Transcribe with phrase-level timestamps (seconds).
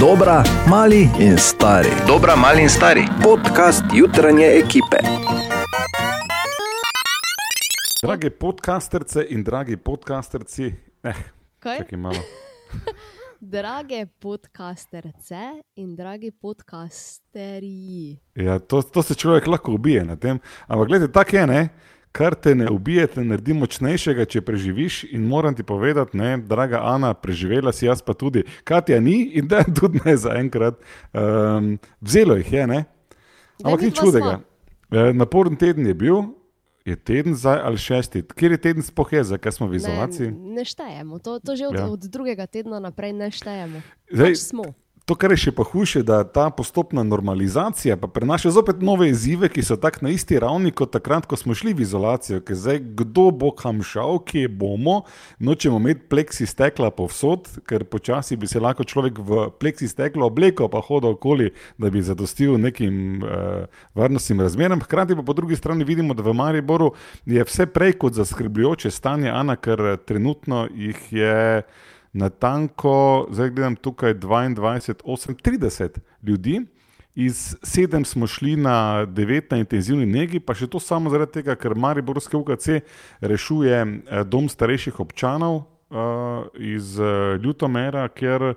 [0.00, 1.88] Dobra, mali in stari.
[2.06, 3.02] Dobra, mali in stari.
[3.22, 4.96] Podcast jutranje ekipe.
[8.02, 11.14] Drage podcasterce in dragi podcasterci, eh,
[11.58, 11.78] Kaj?
[11.78, 12.20] čakaj malo.
[13.40, 18.18] Drage podcasterce in dragi podcasterji.
[18.34, 20.38] Ja, to, to se človek lahko ubije na tem.
[20.66, 21.68] Ampak gledaj, tako je, ne?
[22.12, 25.02] Kar te ne ubije, te naredi močnejšega, če preživiš.
[25.14, 28.44] In moram ti povedati, ne, draga Ana, preživela si jaz pa tudi.
[28.64, 30.80] Katja ni in da tudi ne zaenkrat.
[31.12, 32.80] Um, vzelo jih je, ne?
[33.64, 34.38] Ampak nič čudega.
[34.38, 35.08] sva.
[35.08, 36.22] E, Naporen teden je bil,
[36.88, 38.22] je teden zdaj ali šesti.
[38.22, 40.30] Kjer je teden sploh je, zakaj smo v izolaciji?
[40.32, 41.86] Ne, ne štejemo, to, to že od, ja.
[41.90, 43.82] od drugega tedna naprej ne štejemo.
[44.08, 44.64] Zdaj, Pač smo.
[45.08, 49.48] To, kar je še pa hujše, da ta postopna normalizacija pa prinaša zopet nove izzive,
[49.48, 52.42] ki so tako na isti ravni kot takrat, ko smo šli v izolacijo.
[52.44, 54.98] Ker zdaj, kdo bo kam šel, kje bomo,
[55.40, 60.68] nočemo imeti pleksi stekla povsod, ker počasi bi se lahko človek v pleksi steklo oblekel,
[60.68, 63.64] pa hodil okoli, da bi zadostil nekim uh,
[63.96, 64.84] varnostnim razmeram.
[64.84, 66.92] Hkrati pa po drugi strani vidimo, da v Mariboru
[67.24, 71.62] je vse prej kot zaskrbljujoče stanje, Ana, ker eh, trenutno jih je
[72.12, 76.60] natanko, zdaj gledam tukaj 22, 38 ljudi.
[77.14, 81.56] Iz sedem smo šli na devet na intenzivni negi, pa še to samo zaradi tega,
[81.58, 82.78] ker Mariborski UKC
[83.20, 88.52] rešuje eh, dom starejših občanov uh, iz uh, Ljutomera, ker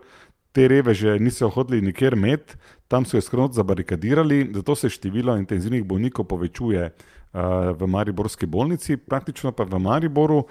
[0.54, 2.54] te reveže niso hodili nikjer med,
[2.92, 8.98] tam so jo skromno zabarikadirali, zato se število intenzivnih bolnikov povečuje uh, v Mariborski bolnici,
[8.98, 10.44] praktično pa v Mariboru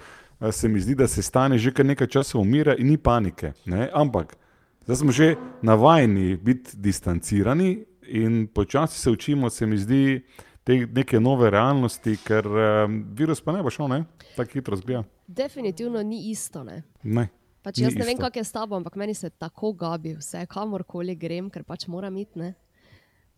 [0.51, 3.53] se mi zdi, da se stane že kar nekaj časa umira in ni panike.
[3.65, 3.89] Ne?
[3.93, 4.37] Ampak
[4.83, 10.21] zdaj smo že navajeni biti distancirani in počasi se učimo, se mi zdi,
[10.63, 14.03] te neke nove realnosti, ker um, virus pa ne bo šel, ne?
[14.35, 15.03] tako hitro zgleda.
[15.27, 16.63] Definitivno ni isto.
[16.63, 16.83] Ne?
[17.03, 17.27] Ne.
[17.61, 18.25] Pač jaz ne vem, isto.
[18.25, 22.17] kako je s tabo, ampak meni se tako gabi vse, kamorkoli grem, ker pač moram
[22.17, 22.39] iti.
[22.39, 22.53] Ne?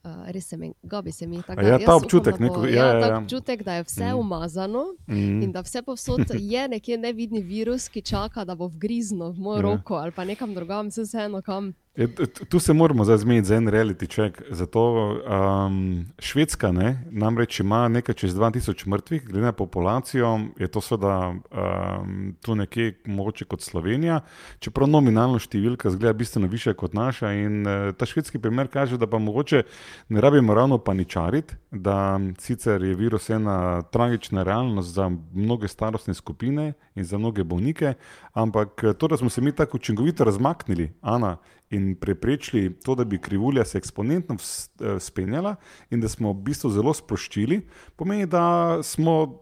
[0.06, 1.62] Uh, res se mi gabi, se mi tako.
[1.62, 3.18] Ja, ta upam, občutek, ne, bo- ko- ja, ja, ja, ta ja.
[3.18, 4.20] občutek, da je vse mm.
[4.20, 5.42] umazano Mm.
[5.42, 9.56] in da vse povsod je nekje nevidni virus, ki čaka, da bo vgriznil v mojo
[9.56, 9.62] ja.
[9.62, 11.74] roko ali pa nekam drugam, se vseeno kam.
[11.96, 12.08] Je,
[12.50, 14.42] tu se moramo zdaj zmeniti za en reality check.
[14.50, 20.82] Zato um, Švedska ne, namreč ima nekaj čez 2000 mrtvih, glede na populacijo, je to
[20.82, 24.22] seveda um, tu nekje mogoče kot Slovenija,
[24.60, 27.30] čeprav nominalno številka zgleda bistveno više kot naša.
[27.38, 29.62] In uh, ta švedski primer kaže, da pa mogoče
[30.10, 36.74] ne rabimo ravno paničariti, da sicer je virus ena tragična realnost za mnoge starostne skupine
[36.96, 37.94] in za mnoge bolnike,
[38.34, 41.38] ampak eh, to, da smo se mi tako učinkovito razmaknili, Ana,
[41.74, 45.56] in preprečili to, da bi krivulja se eksponentno vs- eh, spenjala
[45.90, 47.62] in da smo v bistvu zelo sproščili,
[47.96, 49.42] pomeni, da smo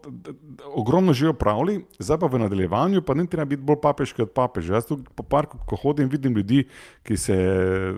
[0.74, 4.74] ogromno že opravili, zdaj pa v nadaljevanju pa ne treba biti bolj papeški od papeža.
[4.74, 6.64] Jaz tu po parku, ko hodim, vidim ljudi,
[7.02, 7.36] ki se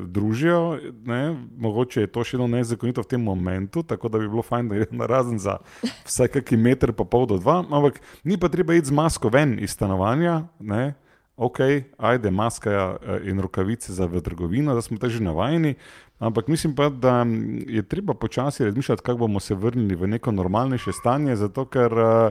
[0.06, 4.42] družijo, ne, mogoče je to še eno nezakonito v tem momentu, tako da bi bilo
[4.42, 5.58] fajn, da je na razen za
[6.04, 9.58] vsaj kakšen meter pa pol do dva, ampak ni pa treba iti z masko ven
[9.62, 10.94] iz stanovanja, ne,
[11.36, 11.58] ok,
[11.98, 15.74] ajde, maska eh, in rokavice za trgovino, da smo te že navajeni.
[16.18, 20.32] Ampak mislim pa, da mm, je treba počasi razmišljati, kako bomo se vrnili v neko
[20.32, 22.30] normalnejše stanje, zato ker, uh,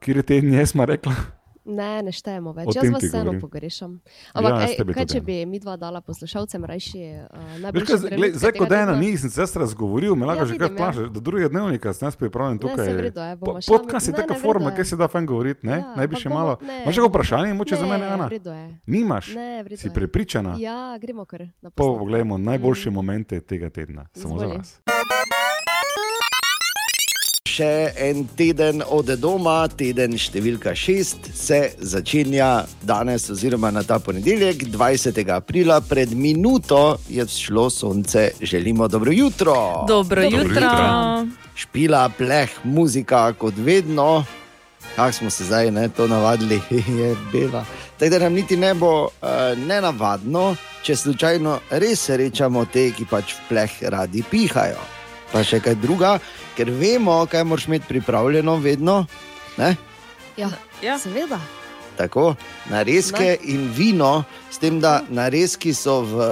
[0.00, 1.12] kjer je te dni, smo rekli,
[1.68, 2.68] Ne, ne štejemo več.
[2.70, 3.98] Jaz vas vseeno pogrešam.
[3.98, 5.20] Ja, Ampak ja, tebe kaj, če ja.
[5.20, 9.00] bi mi dva dala poslušalcem rajši uh, kaj, gled, zdaj, ko da ena tedna?
[9.02, 10.76] nisem se jaz razgovoril, me lahko Ja, že kar ja.
[10.76, 11.02] plaže.
[11.08, 12.84] Do drugega dnevnika sem jaz pripravljen Ne, tukaj.
[12.84, 14.74] saj v redu je, Po- Podcast je ne, taka ne, forma, je.
[14.74, 15.76] kjer se da fajn govoriti, ne?
[15.76, 16.52] Ja, Naj bi še bomo- malo.
[16.62, 18.26] ne, Imaš kakšno vprašanje, moče za Ne, mene, Ana?
[18.52, 18.66] je.
[18.86, 19.26] Nimaš?
[19.34, 20.54] Ne, v redu Si prepričana?
[20.56, 24.78] Ja, gremo kar Pa poglejmo najboljše momente tega tedna, samo za vas.
[27.56, 34.66] Še en teden od doma, teden številka šest, se začenja danes, oziroma na ta ponedeljek,
[34.74, 35.16] 20.
[35.32, 38.26] aprila, pred minuto je vzšlo sonce.
[38.44, 39.54] Želimo dobro jutro.
[39.88, 40.68] Dobro, Dobro jutro.
[40.68, 41.46] jutro.
[41.56, 44.26] Špila, pleh, muzika, kot vedno.
[44.96, 46.60] Kako smo se zdaj ne, to navadili,
[47.00, 47.64] je bela.
[47.96, 50.50] Tako da nam niti ne bo uh, nenavadno,
[50.84, 54.95] če slučajno res srečamo te, ki pač v pleh radi pihajo.
[55.32, 56.18] Pa še kaj druga,
[56.56, 59.06] ker vemo, kaj moraš imeti pripravljeno vedno.
[59.58, 59.76] Ne?
[60.36, 60.50] Ja,
[60.82, 60.98] Ja.
[60.98, 61.40] seveda.
[61.96, 62.34] Tako,
[62.68, 63.36] narezke ne.
[63.42, 66.26] in vino, s tem, da narezki so v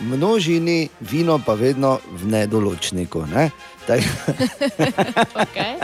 [0.00, 3.26] množini, vino pa vedno v nedoločniku.
[3.28, 3.50] Ne?
[3.86, 4.00] Tak,
[5.34, 5.76] Okay.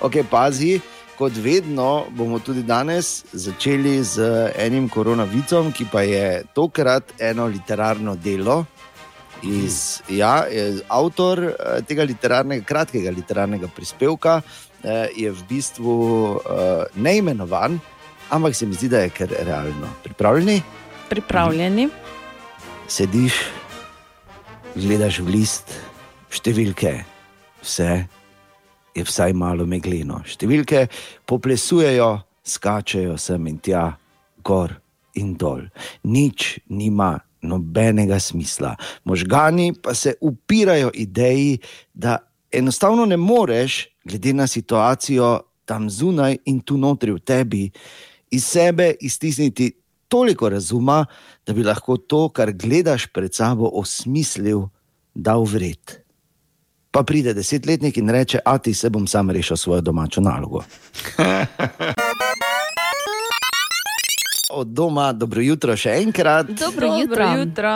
[0.00, 0.80] okay, pazi,
[1.18, 4.22] kot vedno bomo tudi danes začeli z
[4.56, 8.64] enim koronavicom, ki pa je tokrat eno literarno delo.
[9.42, 14.40] Iz, ja, je avtor eh, tega literarnega, kratkega literarnega prispevka
[14.82, 15.94] eh, je v bistvu
[16.42, 17.78] eh, neimenovan,
[18.34, 19.92] ampak se mi zdi, da je kar realno.
[20.02, 20.62] Pripravljeni?
[21.08, 21.88] Pripravljeni.
[22.88, 23.38] Sediš
[24.74, 25.72] gledaš v list,
[26.34, 26.92] številke,
[27.62, 27.92] vse
[28.98, 30.20] je vsaj malo megleno.
[30.26, 30.86] Številke
[31.28, 32.10] poplesujejo,
[32.42, 33.86] skačejo sem in tja,
[34.42, 34.74] gor
[35.18, 35.66] in dol.
[36.06, 38.76] Nič nima nobenega smisla.
[39.04, 41.58] Možgani pa se upirajo ideji,
[41.94, 42.18] da
[42.52, 47.70] enostavno ne moreš, glede na situacijo tam zunaj in tu notri v tebi,
[48.30, 49.72] iz sebe iztisniti
[50.08, 51.04] toliko razuma,
[51.46, 54.68] da bi lahko to, kar gledaš pred sabo, osmislil,
[55.14, 56.00] dal vred.
[56.90, 60.64] Pa pride desetletnik in reče: A ti se bom sam rešil svojo domačo nalogo.
[64.50, 66.48] Od doma, dobro jutro še enkrat.
[66.56, 67.24] Dobro jutro.
[67.24, 67.72] Dobro jutro.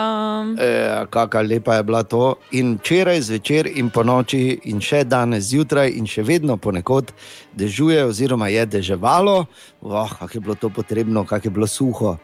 [0.57, 2.23] E, Kakšna lepa je bila to.
[2.57, 7.13] In včeraj zvečer, in po noči, in še danes zjutraj, in še vedno ponekod
[7.53, 9.45] dežuje, oziroma je deževalo.
[9.85, 12.17] Oh, kako je bilo to potrebno, kako je bilo suho.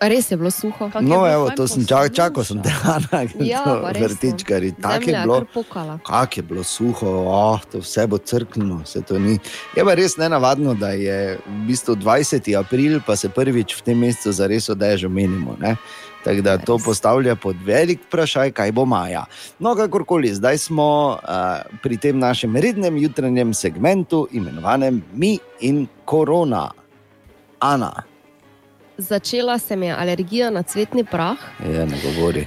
[0.00, 0.76] Res je bilo suho.
[0.86, 4.08] Kako je No, bilo evo, to sem čakal, čakal sem dehana, Ja, pa res, no.
[4.08, 4.72] vrtičkari.
[4.72, 5.44] Tako je bilo.
[6.02, 9.38] Kako je bilo suho, oh, to vse bo crknilo, vse to ni.
[9.72, 12.44] Je pa res nenavadno, da je v bistvu 20.
[12.54, 15.56] april, pa se prvič v tem mesecu zares odež omenimo.
[15.56, 15.76] Ne?
[16.24, 16.84] Tako da to Res.
[16.84, 19.24] postavlja pod velik vprašaj, kaj bo maja.
[19.58, 21.20] No, kakorkoli, zdaj smo uh,
[21.82, 26.70] pri tem našem rednem jutranjem segmentu, imenovanem Mi in Korona.
[27.58, 28.02] Ana,
[28.98, 32.46] Začela se mi je alergija na cvetni prah, je ne govori.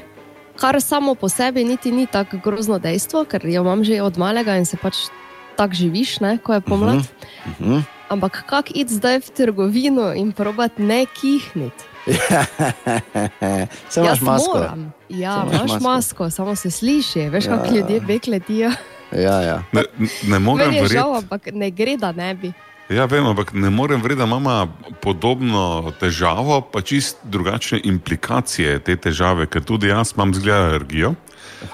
[0.60, 4.56] kar samo po sebi niti ni tako grozno dejstvo, ker jo imam že od malega
[4.58, 4.96] in se pač
[5.56, 6.96] tako živiš, ne, ko je pomlad.
[6.98, 7.04] Uh
[7.60, 7.82] -huh.
[8.10, 11.84] Ampak kako iti zdaj v trgovino in probati ne kihniti?
[13.90, 14.58] Sem imaš masko.
[14.58, 14.94] moram.
[15.10, 15.84] Ja, imaš masko.
[15.84, 17.52] masko, samo se sliši, veš, Ja.
[17.52, 17.58] ja.
[17.58, 18.72] kako ljudje bekletijo.
[19.12, 19.64] Ja, ja.
[19.72, 19.84] Ne,
[20.28, 20.94] ne morem verjeti.
[20.94, 22.54] žal, ampak ne gre, da ne bi.
[22.90, 24.68] Ja, vem, ampak ne morem verjeti, da ima
[25.02, 31.14] podobno težavo, pa čist drugačne implikacije te težave, ker tudi jaz imam zgled alergijo.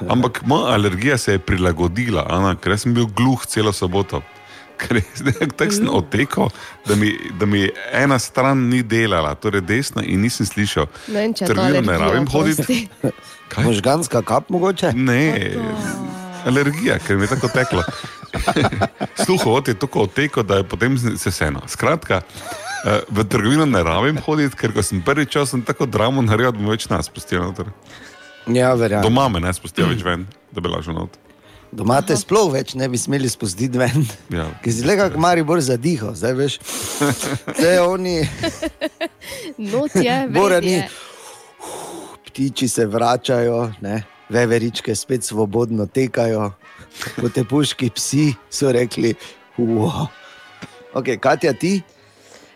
[0.09, 4.21] Ampak moja alergija se je prilagodila, Ana, ker sem bil gluh celo soboto.
[4.75, 6.49] Ker je tako sem otekel,
[6.83, 10.89] da mi, da mi ena stran ni delala, torej desna, in nisem slišal.
[11.15, 12.81] Ne če to Trgovino ne rabim hoditi.
[13.63, 14.91] Možganska kap mogoče?
[14.91, 15.55] Ne,
[16.45, 17.83] alergija, ker mi je tako teklo.
[19.25, 21.61] Sluhovod je tako otekel, da je potem se vseeno.
[21.67, 22.21] Skratka,
[22.85, 26.51] eh, v trgovino ne rabim hoditi, ker ko sem prvi čas sem tako dramo naredil,
[26.51, 27.71] da me več nas spustijo noter.
[28.47, 29.03] Ja, verjamem.
[29.03, 31.17] Doma me ne spustijo več ven, da bi lažal not.
[31.75, 34.05] Doma te sploh več ne bi smeli spustiti ven.
[34.31, 34.45] Ja.
[34.63, 36.59] Ki si le kako mari bolj zadihal, zdaj veš.
[37.49, 38.19] Vse oni
[39.57, 40.15] Not je,
[40.61, 40.89] je.
[42.27, 44.03] ptiči se vračajo, ne?
[44.29, 46.51] Veveričke spet svobodno tekajo,
[47.19, 49.13] kot te puški psi so rekli.
[49.57, 50.07] Wow.
[50.93, 51.81] Ok, Katja, ti?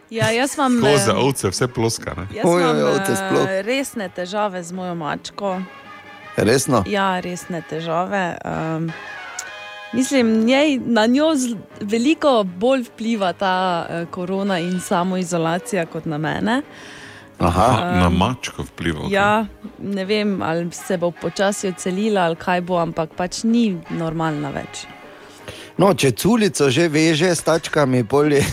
[0.09, 2.13] Ja, jaz imam, Koze, eh, ovce, vse ploska.
[2.17, 2.27] Ne?
[2.35, 3.47] jaz Oj, oj, ovce eh, sploh.
[3.61, 5.61] resne težave z mojo mačko.
[6.37, 6.83] Resno?
[6.87, 8.37] Ja, resne težave.
[8.45, 8.91] Um,
[9.93, 11.33] mislim, njej, na njo
[11.81, 16.61] veliko bolj vpliva ta uh, korona in samoizolacija kot na mene.
[17.39, 17.67] Aha.
[17.83, 18.99] A, na mačko vpliva.
[18.99, 19.13] okej.
[19.13, 19.45] Ja,
[19.79, 24.83] ne vem, ali se bo počasi odselila ali kaj bo, ampak pač ni normalna več.
[25.77, 28.43] No, če culico že veže s tačkami, polje.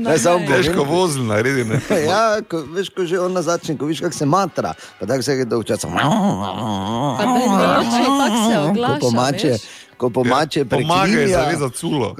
[0.00, 0.42] Ne, samo.
[0.46, 1.64] Težko vozil naredi.
[1.64, 1.78] Ne?
[2.08, 5.32] Ja, ko, veš, ko že ona začne, ko viš, kako se matra, pa tako se
[5.32, 5.86] je dolgo časa.
[5.88, 8.98] Pa da je noč, tako se Ko oglaša.
[9.00, 9.62] pomače, veš.
[9.96, 11.38] Ko pomače Ja, Pomaga je preklinja.
[11.38, 12.14] zavezati culo.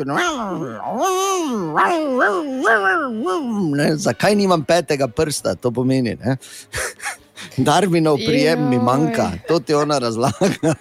[3.73, 6.17] Ne, zakaj nimam petega prsta, to pomeni.
[6.17, 6.37] Ne?
[7.59, 10.49] Darwinov prijem mi manjka, to ti ona razlaga.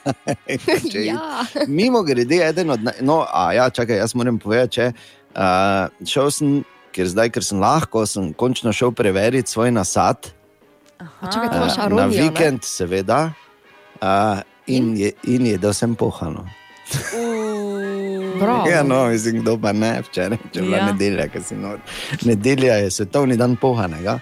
[0.96, 1.44] Ja.
[1.68, 2.80] Mimo grede, eden od.
[2.80, 6.50] naj- No, a ja, čakaj, jaz moram povedati, če uh, šel sem,
[6.92, 10.32] ker zdaj, ker sem lahko, sem končno šel preveriti svoj nasad.
[11.22, 12.14] Čakaj, to eh, imaš na aronijo, ne?
[12.24, 13.20] vikend, seveda,
[14.00, 16.46] uh, in, je, in jedel sem pohano.
[18.40, 18.68] Bravo.
[18.70, 20.84] Ja, no, mislim, kdo pa ne, včeraj, če je bila ja.
[20.84, 20.92] Ja.
[20.92, 21.80] nedelja, ki si nor.
[22.26, 24.20] Nedelja je svetovni dan pohanega.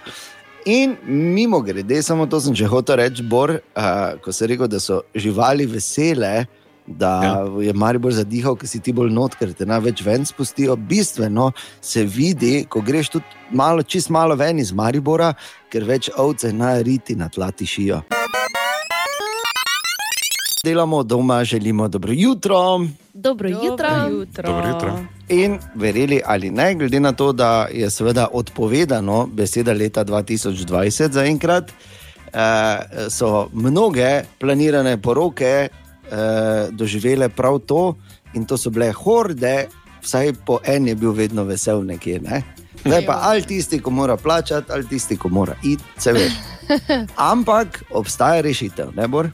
[0.65, 4.79] In mimo grede, samo to sem že hotel reči, Bor, uh, ko si rekel, da
[4.79, 6.46] so živali vesele,
[6.88, 7.34] da ja.
[7.67, 10.75] je Maribor zadihal, ker si ti bolj not, ker te največ ven spustijo.
[10.75, 11.51] Bistveno
[11.82, 15.34] se vidi, ko greš tudi malo, čist malo ven iz Maribora,
[15.72, 18.03] ker več ovce na riti na tla tišijo.
[20.65, 22.58] Delamo doma, želimo dobro jutro.
[23.13, 23.67] Dobro jutro.
[23.67, 24.43] Dobro jutro.
[24.43, 25.00] Dobro jutro.
[25.29, 31.72] In verjeli ali ne, glede na to, da je seveda odpovedano beseda leta 2020 zaenkrat,
[31.72, 32.77] eh,
[33.10, 35.70] so mnoge planirane poroke eh,
[36.72, 37.96] doživele prav to,
[38.34, 39.67] in to so bile horde,
[40.01, 42.20] vsaj po en je bil vedno vesel nekje.
[42.20, 42.41] Ne?
[42.86, 46.34] Zdaj pa ali tisti, ko mora plačati, ali tisti, ko mora iti, se veš.
[47.32, 49.29] Ampak obstaja rešitev, ne bor?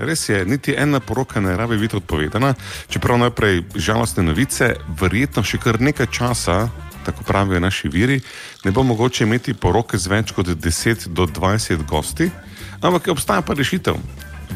[0.00, 2.54] Res je, niti ena poroka ne rabi biti odpovedana,
[2.88, 6.70] čeprav najprej žalostne novice, verjetno še kar nekaj časa,
[7.04, 8.20] tako pravijo naši viri,
[8.64, 12.30] ne bo mogoče imeti poroke z več kot 10 do 20 gosti,
[12.80, 14.00] ampak obstaja pa rešitev,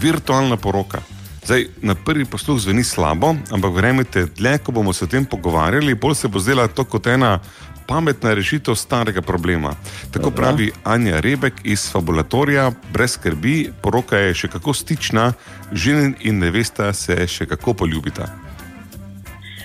[0.01, 1.03] virtualna poroka.
[1.45, 5.95] Zdaj, na prvi posluh zveni slabo, ampak verjemite, dlje ko bomo se o tem pogovarjali,
[5.95, 7.37] bolj se bo zdela to kot ena
[7.87, 9.75] pametna rešitev starega problema.
[10.13, 10.43] Tako Dobro.
[10.43, 15.33] pravi Anja Rebek iz Fabulatorija, brez skrbi, poroka je še kako stična,
[15.73, 18.29] ženin in nevesta se še kako poljubita.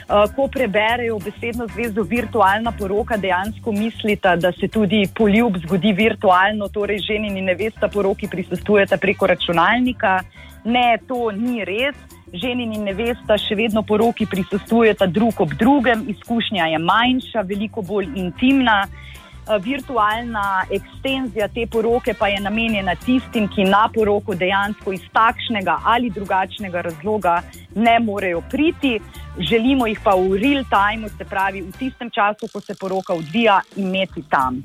[0.10, 6.68] Uh, ko preberejo besedno zvezo virtualna poroka, dejansko mislita, da se tudi poljub zgodi virtualno,
[6.74, 10.20] torej ženin in nevesta poroki prisostujeta preko računalnika.
[10.66, 11.96] Ne, to ni res.
[12.34, 18.12] Ženin in nevesta še vedno poroki prisostujeta drug ob drugem, izkušnja je manjša, veliko bolj
[18.16, 18.84] intimna.
[18.86, 19.10] Uh,
[19.58, 26.10] Virtualna ekstenzija te poroke pa je namenjena tistim, ki na poroko dejansko iz takšnega ali
[26.10, 27.42] drugačnega razloga
[27.76, 29.00] ne morejo priti.
[29.40, 33.62] Želimo jih pa v real time, se pravi v tistem času, ko se poroka odvija,
[33.76, 34.62] imeti tam.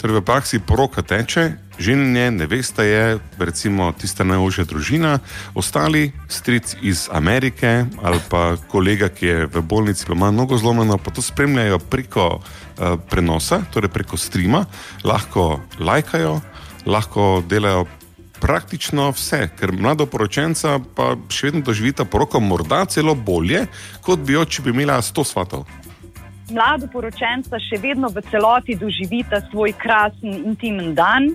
[0.00, 5.18] Torej, v praksi poroka teče, ženje, nevesta je recimo tista najožja družina,
[5.54, 10.98] ostali stric iz Amerike ali pa kolega, ki je v bolnici, pa ima nogo zlomljeno,
[10.98, 14.64] pa to spremljajo preko uh, prenosa, torej preko streama,
[15.04, 16.40] lahko lajkajo,
[16.86, 17.86] lahko delajo.
[18.44, 23.62] Praktično vse, ker mladoporočenca pa še vedno doživita poroko, morda celo bolje,
[24.04, 25.64] kot bi jo, če bi imela 100 svatov.
[26.52, 31.32] Mlado poročenca še vedno v celoti doživita svoj krasen, intimen dan.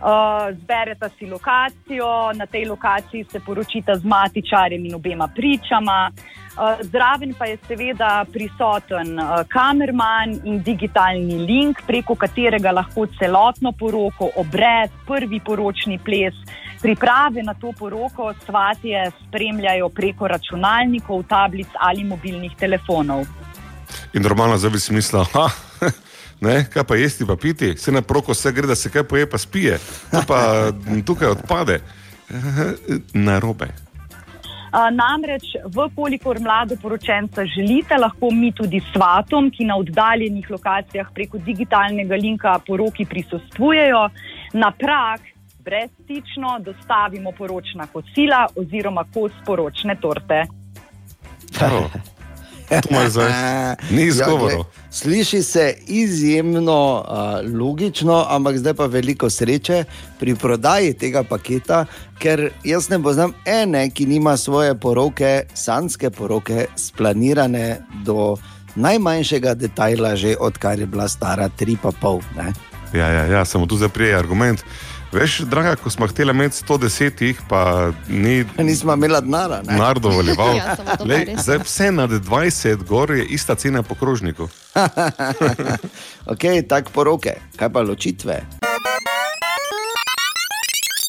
[0.00, 6.08] Uh, zbereta si lokacijo, na tej lokaciji se poročita z matičarjem in obema pričama.
[6.08, 13.72] Uh, zraven pa je seveda prisoten uh, kamerman in digitalni link, preko katerega lahko celotno
[13.72, 16.36] poroko, obred, prvi poročni ples,
[16.80, 23.28] priprave na to poroko svatje spremljajo preko računalnikov, tablic ali mobilnih telefonov.
[24.12, 25.48] In normalno zdaj bi si mislil, ha,
[26.46, 29.30] ne, kaj pa jesti, pa piti, se na proko vse gre, da se kaj poje,
[29.30, 29.78] pa spije,
[30.10, 30.40] to pa
[31.08, 31.80] tukaj odpade.
[33.26, 33.66] Na robe.
[34.70, 41.38] Uh, namreč, vkolikor mlado poročenca želite, lahko mi tudi svatom, ki na oddaljenih lokacijah preko
[41.42, 44.04] digitalnega linka poroki prisostvujejo,
[44.52, 45.26] na prak
[45.64, 50.44] brezstično dostavimo poročna kosila oziroma kos poročne torte.
[51.62, 51.90] Oh.
[53.94, 54.48] Ni izgovorov.
[54.48, 59.84] glej, Sliši se izjemno uh, logično, ampak zdaj pa veliko sreče
[60.18, 61.84] pri prodaji tega paketa,
[62.18, 68.36] ker jaz ne poznam ene, ki nima svoje poroke, sanske poroke, splanirane do
[68.74, 72.20] najmanjšega detajla, že odkar je bila stara tri pa pol.
[72.36, 72.52] Ne?
[72.92, 74.64] Ja, ja, ja, samo tu zdaj prije argument.
[75.12, 79.56] Veš, draga, ko smo hteli imeti 110, jih, pa ni Nismo imeli denara.
[79.56, 79.72] ne?
[79.72, 80.54] denar dovoljeval.
[80.60, 84.48] Ja, pa Lej, zdaj vse nad 20 gor je ista cena po krožniku.
[86.32, 88.40] ok, tako poroke, kaj pa ločitve.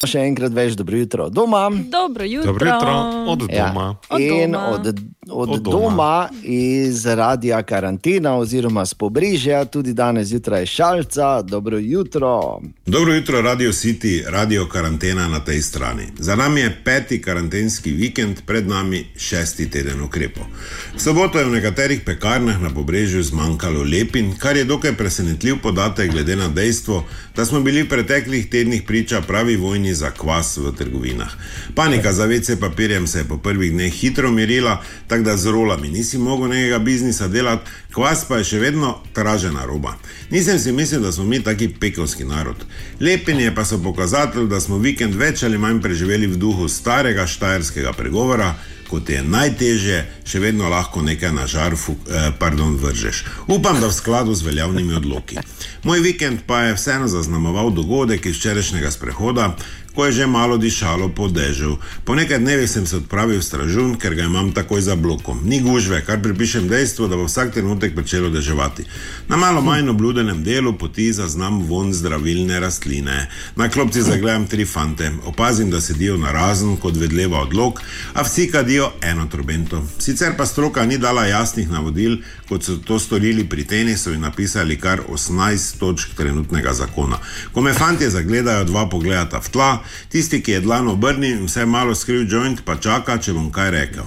[0.02, 1.68] Še enkrat več dobro jutro doma.
[1.70, 2.48] Dobro jutro.
[2.48, 2.94] Dobro jutro,
[3.28, 3.66] od Ja.
[3.66, 3.84] doma.
[4.08, 4.66] Od In doma.
[4.68, 5.78] od, od, Od od doma.
[5.78, 11.42] doma, iz radia karantena oziroma z pobrežja, tudi danes zjutraj šalca.
[11.42, 12.58] Dobro jutro.
[12.86, 16.10] Dobro jutro, Radio City, Radio Karantena na tej strani.
[16.18, 20.44] Za nami je peti karantenski vikend, pred nami šesti teden ukrepov.
[20.92, 26.10] V soboto je v nekaterih pekarnah na pobrežju zmanjkalo lepin, kar je dokaj presenetljiv podatek,
[26.10, 27.04] glede na dejstvo,
[27.36, 31.32] da smo bili v preteklih tednih priča pravi vojni za kvas v trgovinah.
[31.74, 35.88] Panika za vece papirjem se je po prvih dneh hitro mirila, tako da z rolami
[35.88, 39.94] nisi mogel nekega biznisa delati, kvas pa je še vedno tražena roba.
[40.30, 42.64] Nisem si mislil, da smo mi taki pekovski narod.
[43.00, 47.92] Lepenje pa so pokazatelj, da smo vikend več ali manj preživeli v duhu starega štajerskega
[47.92, 48.54] pregovora.
[48.92, 53.24] Kot je najtežje, še vedno lahko nekaj na žar fu, eh, pardon, vržeš.
[53.48, 55.38] Upam, da v skladu z veljavnimi odloki.
[55.82, 59.56] Moj vikend pa je vseeno zaznamoval dogodek iz včerajšnjega sprehoda,
[59.94, 61.76] ko je že malo dišalo po dežju.
[62.04, 65.40] Po nekaj dnevih sem se odpravil v stražun, ker ga imam takoj za blokom.
[65.44, 68.84] Ni gužve, kar pripišem dejstvu, da bo vsak trenutek začelo deževati.
[69.28, 73.28] Na malo manj obludenem delu poti zaznam von zdravilne rastline.
[73.56, 77.80] Na klopci zagledam tri fante, opazim, da sedijo na razen kot vedleva odlog,
[78.14, 79.84] a vsi kadijo eno trobento.
[79.98, 82.18] Sicer pa stroka ni dala jasnih navodil,
[82.48, 87.18] kot so to storili pri tenisu in napisali kar 18 točk trenutnega zakona.
[87.52, 91.66] Ko me fantje zagledajo, dva pogledata v tla, tisti, ki je dlan obrnil in vse
[91.66, 94.04] malo skril joint, pa čaka, če bom kaj rekel.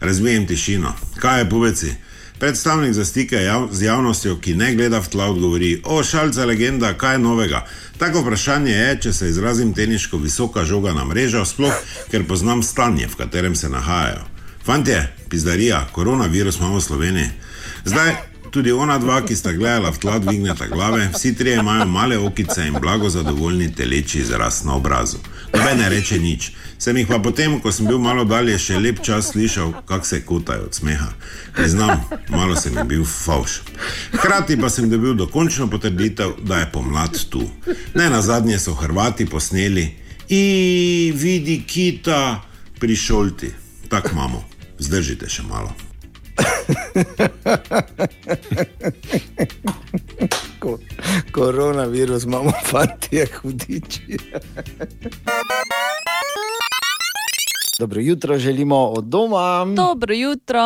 [0.00, 0.92] Razbijem tišino.
[1.20, 1.94] Kaj je poveci?
[2.38, 6.92] Predstavnik za stike jav z javnostjo, ki ne gleda v tla, odgovori: O, šalca legenda,
[6.98, 7.64] kaj je novega?
[7.98, 11.74] Tako vprašanje je, če se izrazim teniško visoka žoga na mrežo, sploh
[12.10, 14.26] ker poznam stanje, v katerem se nahajajo.
[14.64, 17.30] Fantje, pizdarija, koronavirus imamo v Sloveniji.
[17.84, 18.14] Zdaj,
[18.54, 22.66] tudi ona dva, ki sta gledala v tla, dvigneta glave, vsi trije imajo male okice
[22.66, 25.18] in blago zadovoljni teleči izraz na obrazu.
[25.52, 26.52] Noben ne reče nič.
[26.78, 30.20] Sem jih pa potem, ko sem bil malo dalje, še lep čas slišal, kako se
[30.22, 31.08] kotajo od smeha.
[31.56, 33.60] Priznam, malo sem jim bil fauš.
[34.12, 37.42] Hkrati pa sem dobil dokončno potrditev, da je pomlad tu.
[37.94, 39.88] Ne na zadnje so Hrvati posneli
[40.28, 42.42] in vidi kita
[42.78, 43.50] pri šolti.
[43.88, 44.44] Tako imamo,
[44.78, 45.74] zdržite še malo.
[50.60, 50.78] Ko,
[51.32, 54.18] koronavirus imamo, fantje, hudiči.
[57.78, 59.66] Dobro jutro, želimo od doma.
[59.76, 60.60] Dobro jutro.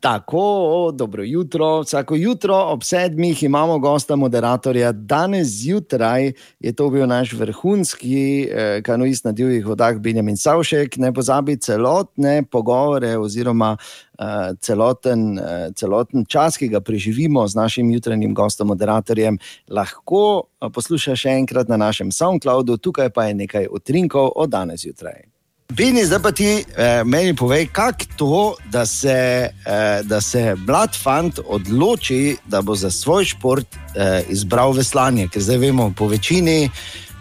[0.00, 1.80] Tako, dobro jutro.
[1.80, 4.92] Vsako jutro ob sedmih imamo gosta, moderatorja.
[4.92, 10.96] Danes zjutraj je to bil naš vrhunski eh, kanuist na divjih vodah, Benjamin Savšek.
[10.96, 13.76] Ne pozabi celotne pogovore oziroma
[14.18, 14.24] eh,
[14.60, 19.38] celoten, eh, celoten čas, ki ga preživimo z našim jutranjim gostom, moderatorjem,
[19.68, 24.80] lahko eh, poslušaš še enkrat na našem SoundCloudu, tukaj pa je nekaj utrinkov od danes
[24.80, 25.29] zjutraj.
[25.70, 30.96] Bini, zdaj pa ti eh, meni povej, kako to, da se, eh, da se mlad
[31.02, 35.28] fant odloči, da bo za svoj šport eh, izbral veslanje.
[35.28, 36.70] Ker zdaj vemo, po večini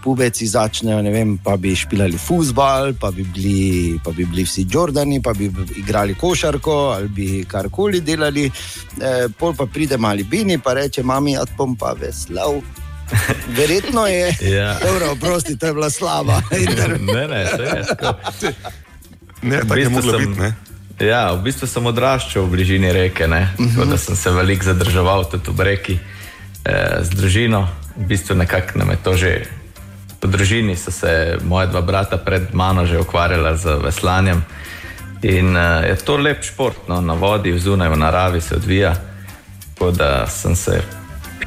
[0.03, 4.65] pubeci začnejo, ne vem, pa bi špilali futbal, pa bi bili, pa bi bili vsi
[4.71, 8.45] Jordani, pa bi igrali košarko ali bi karkoli delali.
[8.47, 12.61] Eh, pol pa pride mali Bini, pa reče: Mami, jaz bom pa veslal.
[13.59, 14.35] Verjetno je.
[14.41, 14.77] Ja.
[14.79, 16.41] Dobro, prosti, to je bila slaba.
[17.13, 18.13] Ne, ne, to je tako.
[19.41, 20.39] Ne, V tako je bistvu moglo sem- biti.
[20.41, 20.53] Ne?
[20.99, 23.53] Ja, v bistvu sem odraščal v bližini reke, ne?
[23.55, 27.67] tako da sem se veliko zadrževal tudi v reki eh, z družino.
[27.95, 29.31] V bistvu nekako nam je to že.
[30.19, 34.43] Po družini so se moja dva brata pred mano že ukvarjala z veslanjem.
[35.23, 38.95] In uh, je to lep šport, no, na vodi, zunaj v naravi se odvija.
[39.73, 40.81] Tako da sem se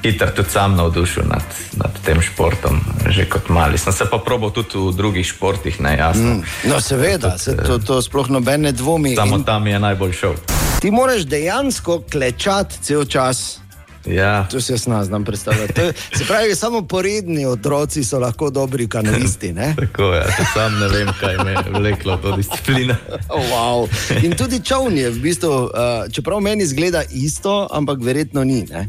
[0.03, 1.45] hitro tudi sam navdušil nad,
[1.77, 3.79] nad tem športom, že kot mali.
[3.79, 6.35] Sem se pa probal tudi v drugih športih, ne jasno.
[6.35, 6.43] Mm.
[6.69, 9.15] No, seveda, se to, to sploh noben ne dvomi.
[9.17, 10.35] Samo In tam je najbolj šel.
[10.81, 13.59] Ti moraš dejansko klečati cel čas.
[14.07, 15.73] Ja, To se jaz ne znam predstavljati.
[15.75, 19.53] To Se pravi, samo poredni otroci so lahko dobri kanoisti.
[19.53, 19.75] ne?
[19.83, 20.19] tako je.
[20.19, 22.95] Ja, sam ne vem, kaj me je vleklo to disciplino.
[23.29, 23.89] Oh, wow.
[24.25, 25.71] In tudi čovn je, v bistvu, uh,
[26.13, 28.67] čeprav meni zgleda isto, ampak verjetno ni.
[28.71, 28.89] Ne?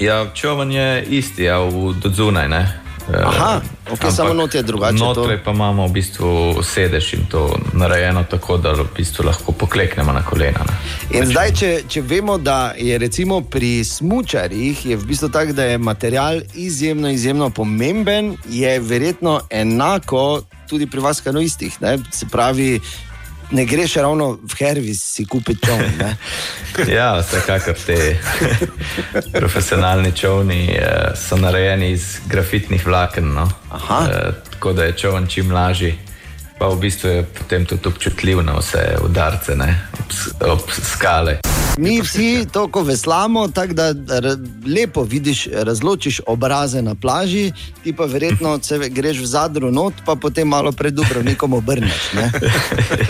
[0.00, 2.48] Ja, čovan je isti, ja, v do zunaj.
[2.48, 2.80] Ne?
[3.08, 3.60] Eh, Aha,
[3.92, 5.04] okej, samo not je drugače to.
[5.04, 10.12] Notraj pa imamo v bistvu sedež in to narejeno tako, da v bistvu lahko pokleknemo
[10.12, 10.64] na kolena.
[10.64, 10.76] Ne?
[11.18, 15.64] In zdaj, če, če vemo, da je recimo pri smočarjih je v bistvu tako, da
[15.64, 21.76] je material izjemno, izjemno pomemben, je verjetno enako tudi pri vas, kanoistih.
[21.82, 21.98] Ne?
[22.12, 22.80] Se pravi,
[23.50, 25.82] ne greš ravno v Hervis si kupiti čovn.
[26.96, 28.16] Ja, vsekakor te
[29.40, 33.32] profesionalni čovni eh, so narejeni iz grafitnih vlaken.
[33.32, 33.50] No?
[33.70, 34.08] Aha.
[34.12, 35.98] Eh, tako da je čovn čim lažji.
[36.60, 39.80] Pa v bistvu je potem tudi občutljiv na vse udarce, ne?
[40.44, 41.40] ob, ob skale.
[41.80, 43.94] Mi vsi to, ko veslamo, tako da
[44.66, 47.52] lepo vidiš, razločiš obraze na plaži,
[47.84, 52.12] ti pa verjetno se greš v zadru not, pa potem malo pred Dubrovnikom obrneš.
[52.12, 52.32] ne?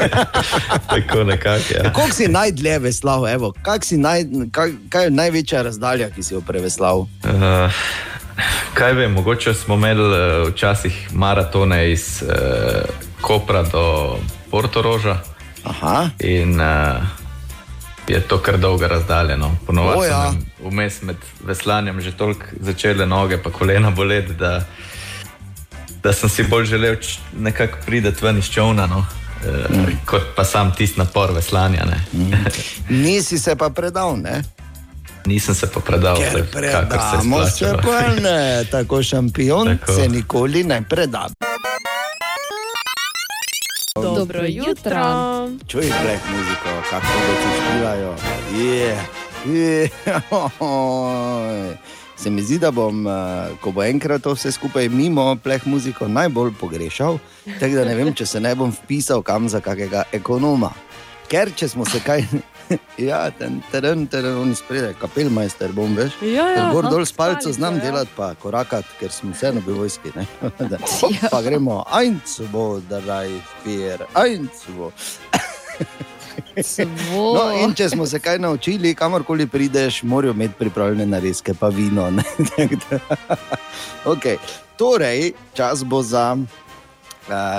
[0.92, 1.74] Tako nekako.
[1.74, 1.92] Ja.
[1.92, 6.34] Koliko si najdlje veslal, evo, kak si naj, kaj, kaj je največja razdalja, ki si
[6.34, 7.08] jo preveslal?
[7.26, 7.82] Uh,
[8.74, 12.34] kaj vem, mogoče smo imeli uh, včasih maratone iz uh,
[13.20, 14.16] Kopra do
[14.50, 15.18] Portoroža
[15.64, 16.08] Aha.
[16.18, 17.02] in uh,
[18.08, 19.36] je to kar dolga razdalja.
[19.36, 19.46] No.
[19.46, 20.32] O, Ponovadi ja.
[20.64, 24.64] vmes med veslanjem že toliko začele noge, pa kolena boleti, da,
[26.02, 26.96] da sem si bolj želel
[27.38, 28.86] nekako priti ven iz čovna.
[28.86, 29.06] No.
[29.70, 30.04] Mm.
[30.04, 31.86] Kot pa sam tisti napor veslanja.
[32.12, 32.32] Mm.
[32.88, 34.42] Nisi se pa predal, ne?
[35.26, 37.82] Nisem se pa predal, Ker predamo se splačalo.
[37.82, 39.92] pa ne, tako šampion tako.
[39.92, 41.26] Se nikoli ne preda.
[43.94, 45.04] Dobro jutro.
[45.68, 48.14] Čuj, pleh muziko, kako ti špilajo.
[48.56, 48.96] Je,
[49.46, 49.88] je.
[52.16, 53.10] Se mi zdi, da bom, eh,
[53.60, 57.18] ko bo enkrat to vse skupaj mimo, pleh muziko najbolj pogrešal,
[57.60, 60.70] tako da ne vem, če se ne bom vpisal kam za kakega ekonoma.
[61.28, 62.26] Ker če smo se kaj,
[63.10, 66.16] ja, ten teren, teren, oni spredaj, kapelmajster bom, veš.
[66.22, 67.84] Ja, ja, gor aha, dol s palco stalico, znam ja.
[67.84, 70.14] delati, pa korakati, ker smo vseeno v vojski.
[70.16, 70.26] ne.
[70.70, 73.32] Da, hop, pa gremo, ajnc bo, da raj,
[73.64, 74.92] pier, ajnc bo.
[77.10, 82.10] No, in če smo se kaj naučili, kamorkoli prideš, morajo imeti pripravljene narezke, pa vino.
[84.04, 84.36] okay.
[84.76, 86.36] Torej, čas bo za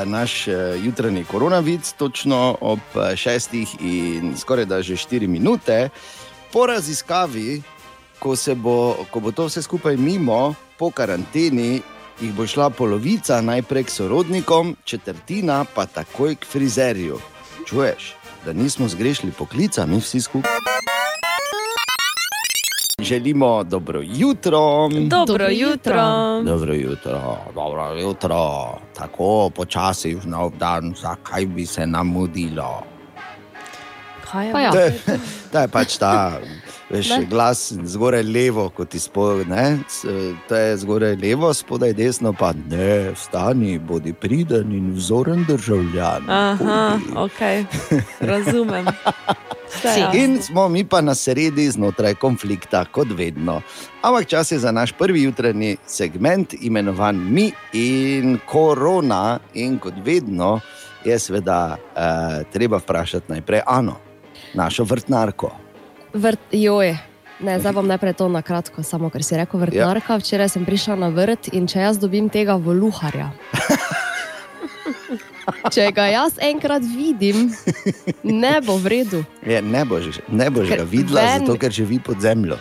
[0.05, 0.53] naš uh,
[0.85, 5.89] jutranji koronavirus, točno ob uh, šestih in skoraj da že štiri minute.
[6.53, 7.61] Po raziskavi,
[8.19, 11.81] ko, bo, ko bo to vse skupaj mimo, po karanteni,
[12.21, 17.19] jih bo šla polovica najprej k sorodnikom, četrtina pa takoj k frizerju.
[17.65, 21.00] Čuješ, da nismo zgrešili poklica, mi vsi skupaj.
[23.01, 24.89] Želimo dobro jutro.
[24.89, 26.41] Dobro Dobro jutro.
[26.45, 32.83] Dobro jutro, dobro jutro, tako počasi v nov dan, zakaj bi se nam mudilo?
[34.31, 34.53] Kaj je?
[34.53, 34.71] Pa ja.
[34.71, 35.01] To je,
[35.51, 36.39] to je pač ta
[36.91, 37.25] veš, Ne.
[37.25, 39.77] glas zgoraj levo, kot ti spodaj.
[40.47, 46.29] To je zgoraj levo, spodaj desno, pa ne, vstani, bodi priden in vzoren državljan.
[46.29, 47.13] Aha, Hodi.
[47.15, 47.39] ok,
[48.19, 48.85] razumem.
[49.83, 50.19] Jasno.
[50.19, 53.61] In smo mi pa na sredi znotraj konflikta, kot vedno.
[54.01, 59.39] Ampak čas je za naš prvi jutranji segment, imenovan Mi in Korona.
[59.53, 60.59] In kot vedno
[61.05, 63.95] je seveda uh, treba vprašati najprej Ano,
[64.53, 65.51] našo vrtnarko.
[66.13, 66.97] Vrt, joj.
[67.41, 70.13] Ne, zdaj bom najprej to na kratko, samo ker si rekel vrtnarka.
[70.13, 70.19] Ja.
[70.21, 73.31] Včeraj sem prišla na vrt in če jaz dobim tega voluharja.
[75.73, 77.49] Če ga jaz enkrat vidim,
[78.23, 79.19] ne bo v redu.
[79.45, 82.57] Je, ne boš, ne boš Ker ga videla, ven- zato ker živi pod zemljo.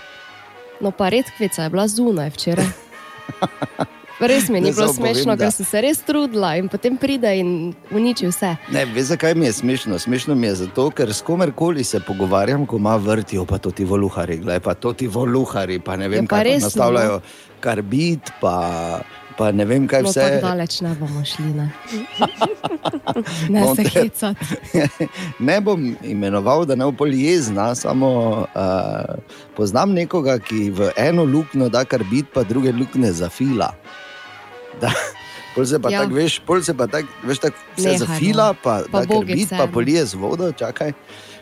[0.81, 2.67] No, pa redkvica je bila zunaj včeraj.
[4.21, 7.31] Res mi ni Ne, bilo smešno, da- ker sem se res trudila in potem pride
[7.35, 7.51] in
[7.91, 8.57] uniči vse.
[8.69, 9.99] Ne, veš, zakaj mi je smešno?
[9.99, 13.85] Smešno mi je zato, ker s komerkoli se pogovarjam, ko ima vrtijo, pa to ti
[13.85, 16.67] voluhari, gledaj, pa to ti voluhari, pa ne vem, Ja, pa kaj res, no.
[16.67, 17.21] nastavljajo,
[17.61, 19.01] karbid, pa,
[19.37, 20.21] pa ne vem, kaj No, vse.
[20.21, 21.45] tako daleč ne bomo šli.
[21.47, 21.71] Ne,
[23.49, 24.45] ne No, se hecati.
[25.41, 28.11] ne bom imenoval, da ne bo jezna, samo
[28.45, 29.15] uh,
[29.57, 33.73] poznam nekoga, ki v eno luknjo da karbid, pa druge luknje zafila.
[34.81, 34.91] Da,
[35.55, 36.01] pol se pa Ja.
[36.01, 38.07] tako, veš, pol se pa tako, veš, tako vse Nehaj, no.
[38.07, 40.93] zafila, pa, Pa da karbid, pa polije z vodo, čakaj.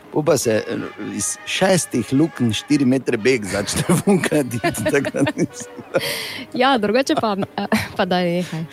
[0.09, 0.77] Pol pa se eh,
[1.13, 4.57] iz šestih luknj, štiri metre beg začne funkati.
[6.53, 8.63] Ja, drugače pa, eh, pa da je nekaj.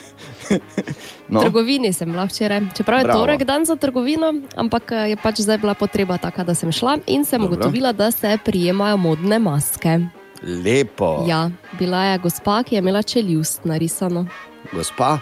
[1.29, 3.21] No, trgovini sem bila včeraj, čeprav je Bravo.
[3.21, 6.99] torek dan za trgovino, ampak eh, je pač zdaj bila potreba taka, da sem šla
[7.07, 7.57] in sem Dobro.
[7.57, 9.99] ugotovila, da se prijemajo modne maske.
[10.43, 11.25] lepo.
[11.29, 14.27] Ja, bila je gospa, ki je imela čeljust narisano.
[14.73, 15.19] Gospa,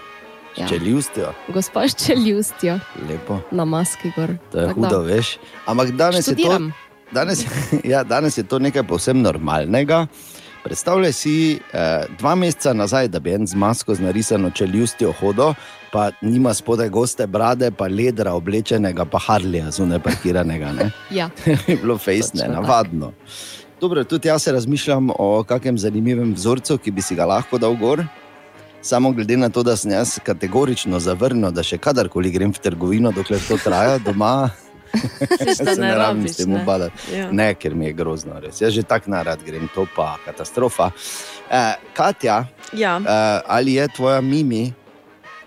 [0.57, 0.63] Ja.
[0.63, 0.69] ja.
[0.69, 2.79] če ljustjo, Gospa s čeljustjo
[3.09, 3.41] lepo.
[3.51, 4.37] na maski gor.
[4.53, 5.39] To je Tako da, hudo, veš.
[5.67, 6.41] Ampak danes je to.
[6.43, 6.73] Študiram.
[7.13, 7.45] Danes,
[7.93, 10.07] ja, danes je to nekaj povsem normalnega.
[10.65, 15.53] Predstavljaj si eh, dva meseca nazaj, da bi en z masko z narisano čeljustjo hodil,
[15.93, 20.73] pa nima spodaj goste brade, pa ledra oblečenega, pa harlija zunaj parkiranega.
[20.73, 20.91] Ne?
[21.19, 21.29] Ja.
[21.67, 23.13] bi bilo fejsne, navadno.
[23.81, 27.75] Dobro, tudi jaz se razmišljam o kakem zanimivem vzorcu, ki bi si ga lahko dal
[27.77, 28.05] gor.
[28.85, 33.13] Samo glede na to, da sem jaz kategorično zavrnil, da še kadarkoli grem v trgovino,
[33.17, 34.51] dokler to traja doma,
[35.41, 36.61] da se ne ne rabim s tem ne.
[36.61, 37.07] ubadati.
[37.17, 37.31] Ja.
[37.33, 38.61] Ne, ker mi je grozno, res.
[38.61, 40.91] Jaz že tako narad grem, to pa katastrofa.
[41.49, 42.45] Eh, Katja,
[42.77, 44.73] Ja, eh, ali je tvoja Mimi,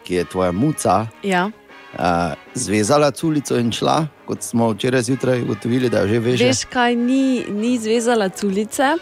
[0.03, 1.45] ki je tvoja muca, ja.
[1.93, 6.49] eh, zvezala culico in šla, kot smo včeraj zjutraj ugotovili, da že veže?
[6.49, 8.95] Veš, kaj ni, ni zvezala culice.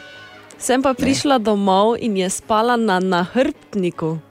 [0.57, 4.24] Sem pa prišla domov in je spala na nahrbtniku.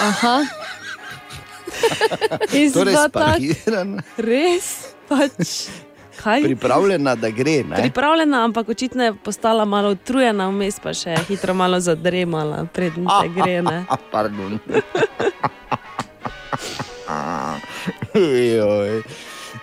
[0.00, 0.44] Aha,
[2.74, 5.68] Torej, spakirana, res, pač,
[6.18, 6.42] kaj?
[6.46, 7.62] pripravljena, da gre.
[7.64, 7.76] Ne?
[7.76, 13.32] Pripravljena, ampak očitno je postala malo utrujena, vmes pa še hitro malo zadremala, preden se
[13.36, 13.60] gre.
[13.62, 13.84] Ne?
[14.12, 14.58] Pardon.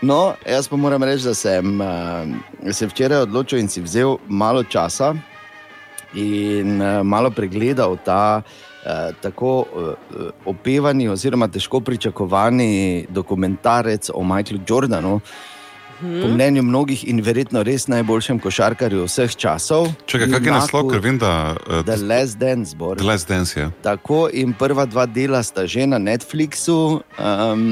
[0.04, 4.64] No, jaz pa moram reči, da sem uh, se včeraj odločil in si vzel malo
[4.64, 5.14] časa
[6.16, 8.63] in uh, malo pregledal ta uh,
[9.22, 9.94] tako uh,
[10.46, 15.20] opevani, oziroma težko pričakovani dokumentarec o Michaelu Jordanu.
[16.04, 19.88] Po mnenju mnogih in verjetno res najboljšem košarkarju vseh časov.
[20.06, 23.00] Čakaj, kak je junaku naslov, ker vem, da uh, The Last Dance Board.
[23.00, 23.70] The Last Dance je.
[23.84, 27.64] Tako in prva dva dela sta že na Netflixu, um,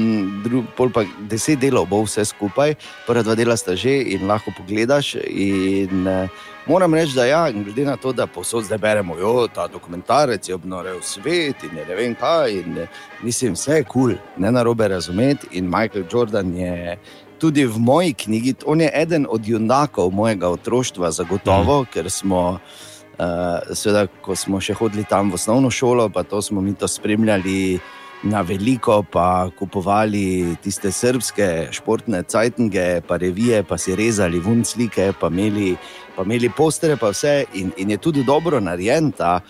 [0.44, 2.72] dru, pol pa deset delov bo vse skupaj.
[3.04, 5.18] Prva dva dela sta že in lahko pogledaš.
[5.28, 9.48] In, uh, moram reči, da ja, in glede na to, da posod zdaj beremo, da
[9.54, 12.52] ta dokumentarec je obnorel svet in je ne vem kaj.
[12.52, 12.88] In, eh,
[13.22, 15.46] mislim, vse je kul, cool, ne na robe razumeti.
[15.52, 16.98] In Michael Jordan je.
[17.42, 21.88] Tudi v moji knjigi, on je eden od junakov mojega otroštva, zagotovo, mm.
[21.90, 26.62] ker smo, uh, seveda, ko smo še hodili tam v osnovno šolo, pa to smo
[26.62, 27.80] mi to spremljali
[28.22, 35.10] na veliko, pa kupovali tiste srpske športne cajtnge, pa revije, pa si rezali vun slike,
[35.20, 35.74] pa imeli,
[36.16, 37.34] pa imeli postere, pa vse.
[37.58, 39.40] In, in je tudi dobro narejen ta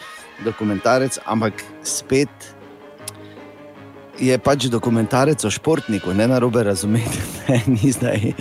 [0.44, 2.51] dokumentarec, ampak spet
[4.18, 7.18] je pač dokumentarec o športniku, ne na robe razumeti.
[7.48, 8.32] Ne, ni zdaj,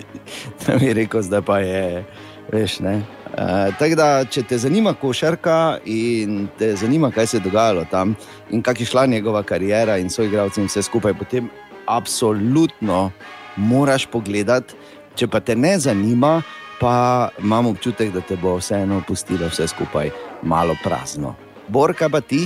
[0.61, 2.03] da bi rekel, zdaj pa je,
[2.51, 3.01] veš, ne.
[3.31, 8.13] Uh, tako da, če te zanima košarka in te zanima, kaj se je dogajalo tam,
[8.51, 11.49] in kak je šla njegova karijera in so igralci in vse skupaj, potem
[11.87, 13.11] absolutno
[13.55, 14.77] moraš pogledati.
[15.15, 16.41] Če pa te ne zanima,
[16.79, 20.11] pa imam občutek, da te bo vseeno pustilo vse skupaj
[20.43, 21.35] malo prazno.
[21.67, 22.45] Borka pa ti?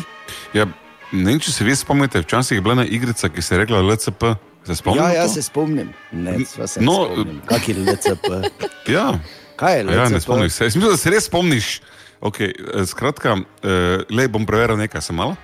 [0.53, 0.65] Ja,
[1.11, 3.81] ne vem, če se vi spomnite, včasih je bila ena igrica, ki se je rekla
[3.81, 4.23] LCP.
[4.65, 5.05] Se spomnite?
[5.05, 5.91] Ja, ja, se spomnim.
[6.11, 7.41] Ne, se No, spomnim.
[7.45, 8.25] Kak je LCP?
[8.95, 9.13] Ja.
[9.55, 9.95] Kaj je LCP?
[9.95, 10.63] Ja, ne spomniš se.
[10.63, 11.81] Mislim, da se res spomniš.
[12.21, 15.35] Okay, eh, skratka, eh, le bom preveril nekaj, sem malo.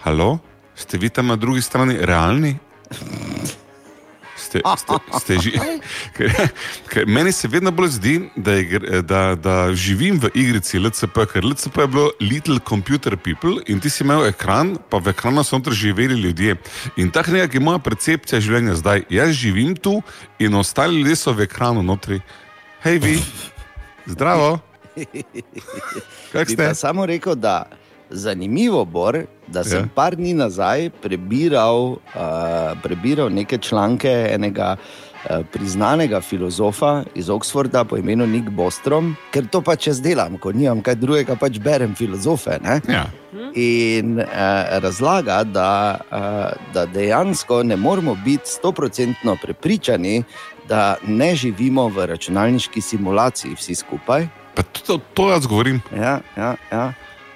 [0.00, 0.38] Halo,
[0.74, 2.56] ste vi tam na drugi strani realni?
[4.54, 5.52] Ste, ste, ste ži...
[6.16, 6.30] ker,
[6.86, 11.42] ker meni se vedno bolj zdi, da, je, da, da živim v igrici LCP, ker
[11.42, 15.58] LCP je bilo Little Computer People in ti si imel ekran, pa v ekranu so
[15.58, 16.56] notri živeli ljudje.
[16.96, 19.08] In tako nekako je moja percepcija življenja zdaj.
[19.10, 19.98] Jaz živim tu
[20.38, 22.20] in ostali ljudje so v ekranu notri.
[22.86, 23.18] Hej, vi,
[24.14, 24.58] zdravo.
[26.32, 26.62] Kak Bi ste?
[26.62, 27.64] pa samo rekel, da
[28.10, 29.12] zanimivo bo,
[29.46, 29.82] da sem Ja.
[29.82, 29.88] ja.
[29.94, 37.96] par dni nazaj prebiral, uh, prebiral neke članke enega uh, priznanega filozofa iz Oxforda po
[37.96, 42.58] imenu Nick Bostrom, ker to pač jaz delam, ko nimam kaj drugega, pač berem filozofe.
[42.62, 42.80] Ne?
[42.88, 43.06] Ja.
[43.54, 44.26] In uh,
[44.82, 50.22] razlaga, da, uh, da dejansko ne moramo biti stoprocentno prepričani,
[50.68, 54.28] da ne živimo v računalniški simulaciji vsi skupaj.
[54.54, 55.80] Pa to, to jaz govorim.
[55.96, 56.92] Ja, ja, ja.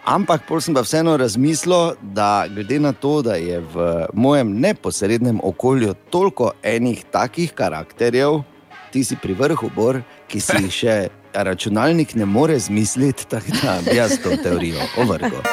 [0.09, 5.41] Ampak pol sem pa vseeno razmislil, da glede na to, da je v mojem neposrednem
[5.45, 8.41] okolju toliko enih takih karakterjev,
[8.89, 10.01] ti si pri vrhu, Bor,
[10.33, 10.95] ki si jih še
[11.37, 15.45] računalnik ne more zmisliti, tako da bi jaz to teorijo ovrgel.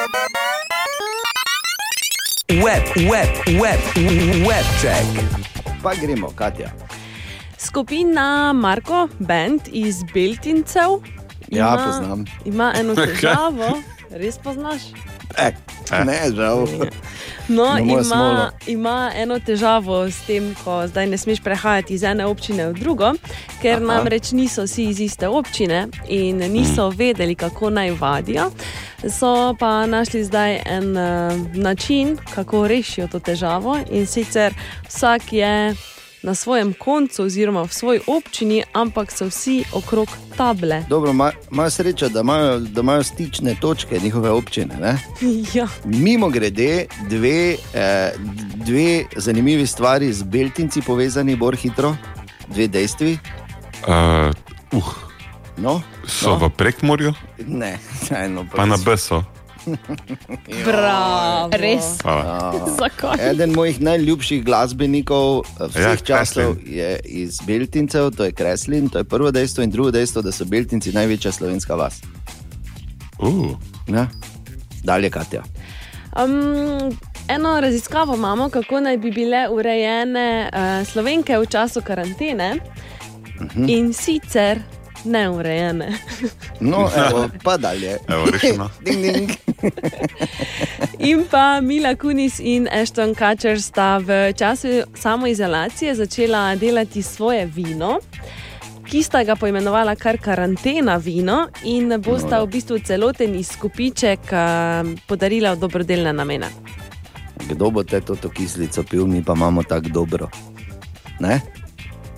[2.64, 3.82] Web, web, web,
[4.48, 5.20] web check.
[5.84, 6.72] Pa gremo, Katja.
[7.60, 11.02] Skupina Marko, band iz Beltincev,
[11.52, 12.26] Ja, ima, poznam.
[12.46, 13.68] ima eno težavo,
[14.16, 14.82] res poznaš.
[15.38, 15.52] E,
[16.06, 16.68] ne, žal.
[17.48, 18.50] No, ima, smolo.
[18.68, 23.12] ima eno težavo s tem, ko zdaj ne smeš prehajati iz ene občine v drugo,
[23.62, 23.86] ker Aha.
[23.86, 28.50] namreč niso vsi iz iste občine in niso vedeli, kako naj vadijo.
[29.10, 34.54] So pa našli zdaj en uh, način, kako rešijo to težavo in sicer
[34.88, 35.76] vsak je
[36.26, 40.84] na svojem koncu, oziroma v svoji občini, ampak so vsi okrog table.
[40.90, 44.76] Dobro, ima- imajo srečo, da imajo, da imajo stične točke njihove občine.
[44.76, 44.98] Ne?
[45.54, 45.68] ja.
[45.86, 48.12] Mimo grede, dve, eh,
[48.56, 51.96] dve zanimivi stvari z Beltinci povezani, bolj hitro,
[52.48, 53.18] dve dejstvi.
[53.84, 54.34] Uh,
[54.74, 54.94] uh,
[55.58, 56.36] No, so no.
[56.38, 57.78] v prekmorju, Ne,
[58.26, 59.24] eno pa na Beso.
[60.68, 61.50] Bravo.
[61.54, 62.02] Res?
[62.02, 62.54] Hvala.
[62.80, 63.30] Zakaj?
[63.30, 68.90] Eden mojih najljubših glasbenikov eh, vseh Ja, ja, časov je iz Beltincev, to je Kreslin,
[68.90, 72.02] to je prvo dejstvo, in drugo dejstvo, da so Beltinci največja slovenska vas.
[73.20, 73.56] Uh,
[73.88, 74.08] Ja?
[74.84, 75.44] Dalje, Katja.
[76.24, 76.98] Um,
[77.28, 83.70] eno raziskavo imamo, kako naj bi bile urejene uh, slovenke v času karantene uh -huh.
[83.70, 84.60] in sicer
[85.06, 85.98] neurejene.
[86.60, 87.98] No, evo, pa dalje.
[88.08, 88.70] evo, rešeno.
[88.86, 89.32] Ding, ding.
[91.00, 98.00] In pa Mila Kunis in Ashton Kutcher sta v času samoizolacije začela delati svoje vino.
[98.86, 104.30] Ki sta ga poimenovala kar karantena vino, in bosta v bistvu celoten izkupiček
[105.08, 106.50] podarila v dobrodelne namene.
[107.50, 110.30] Kdo bo te to kislico pil, mi pa imamo tako dobro.
[111.20, 111.42] Ne?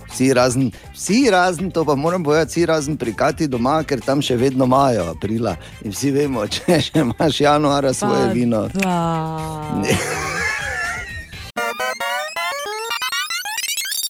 [0.08, 4.36] Vsi razen, vsi razen, to pa moram povedati, vsi razen prikati doma, ker tam še
[4.40, 5.56] vedno imajo aprila.
[5.84, 8.66] In vsi vemo, če še imaš januara svoje Pa vino.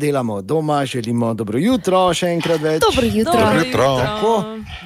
[0.02, 2.84] Delamo doma, želimo dobro jutro, še enkrat več.
[2.84, 3.32] Dobro jutro.
[3.32, 3.87] Dobro jutro.
[3.98, 4.34] Tako,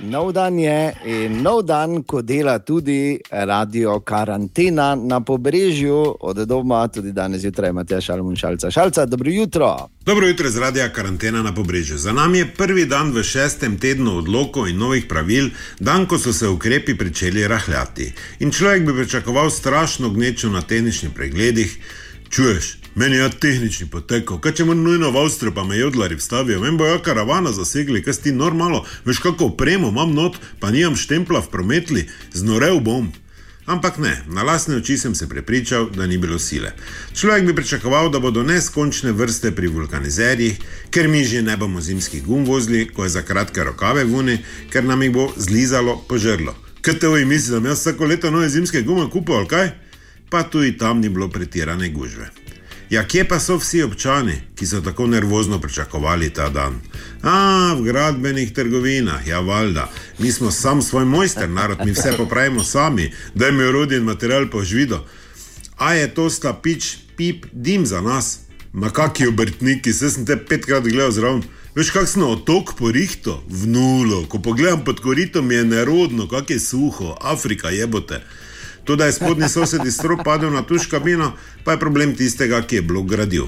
[0.09, 6.87] nov dan je in nov dan, ko dela tudi radio karantena na pobrežju, od doma
[6.89, 8.71] tudi danes zjutraj imate šalmun šalca.
[8.71, 9.69] Šalca, dobro jutro.
[10.07, 11.99] Dobro jutro iz radia karantena na pobrežju.
[11.99, 16.33] Za nami je prvi dan v šestem tednu odlokov in novih pravil, dan, ko so
[16.33, 18.15] se ukrepi začeli rahljati.
[18.41, 21.77] In človek bi pričakoval strašno gnečo na tehničnih pregledih.
[22.33, 26.61] Čuješ, meni je tehnični potekal, kaj če mu nujno v Avstrijo, pa me jodlari vstavijo,
[26.61, 31.41] vem bojo karavana zasegli, kaj ti normalno, veš kako opremo imam not, pa nimam štempla
[31.41, 33.13] v prometli, znorev bom.
[33.67, 36.73] Ampak ne, na lastne oči sem se prepričal, da ni bilo sile.
[37.15, 40.59] Človek bi pričakoval, da bodo neskončne vrste pri vulkanizerjih,
[40.91, 44.39] ker mi že ne bomo zimskih gum vozili, ko je za kratke rokave vuni,
[44.71, 46.55] ker nam jih bo zlizalo požrlo.
[46.83, 49.71] Kaj te vi mislite, da jaz vsako leto nove zimske gume kupujem, kaj?
[50.31, 52.42] Pa tudi tam ni bilo pretirane gužve.
[52.93, 56.75] Ja, kje pa so vsi občani, ki so tako nervozno pričakovali ta dan?
[57.23, 59.87] A, v gradbenih trgovinah, ja, valjda.
[60.19, 64.05] Mi smo sam svoj mojster, narod, mi vse popravimo sami, da jim je urodje in
[64.05, 65.07] material požvido.
[65.77, 68.39] A je to stapič, pip, dim za nas?
[68.73, 71.43] Ma kakšni obrtniki, se sem te petkrat gledal zraven.
[71.75, 74.27] Veš, kak smo otok porihto, v nulo.
[74.29, 78.21] Ko pogledam pod koritom, je nerodno, kak je suho, Afrika jebote.
[78.85, 81.33] To, da je spodnji sosed iz strop padel na tuš kabino,
[81.65, 83.47] pa je problem tistega, ki je blok gradil.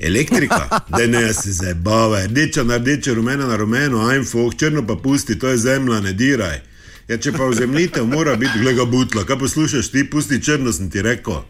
[0.00, 5.38] Elektrika, da ne se zabava, rdeča na rdeče, rumena na rumeno, ajmo, črno pa pusti,
[5.38, 6.60] to je zemlja, ne diraj.
[7.08, 11.02] Ja, če pa vzemljitev mora biti, glega butla, kaj poslušaš ti, pusti črno, sem ti
[11.02, 11.42] rekel.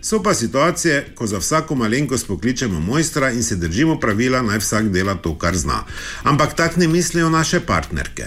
[0.00, 4.88] So pa situacije, ko za vsako malenkost pokličemo mojstra in se držimo pravila, naj vsak
[4.88, 5.84] dela to, kar zna.
[6.22, 8.24] Ampak tak ne mislijo naše partnerke.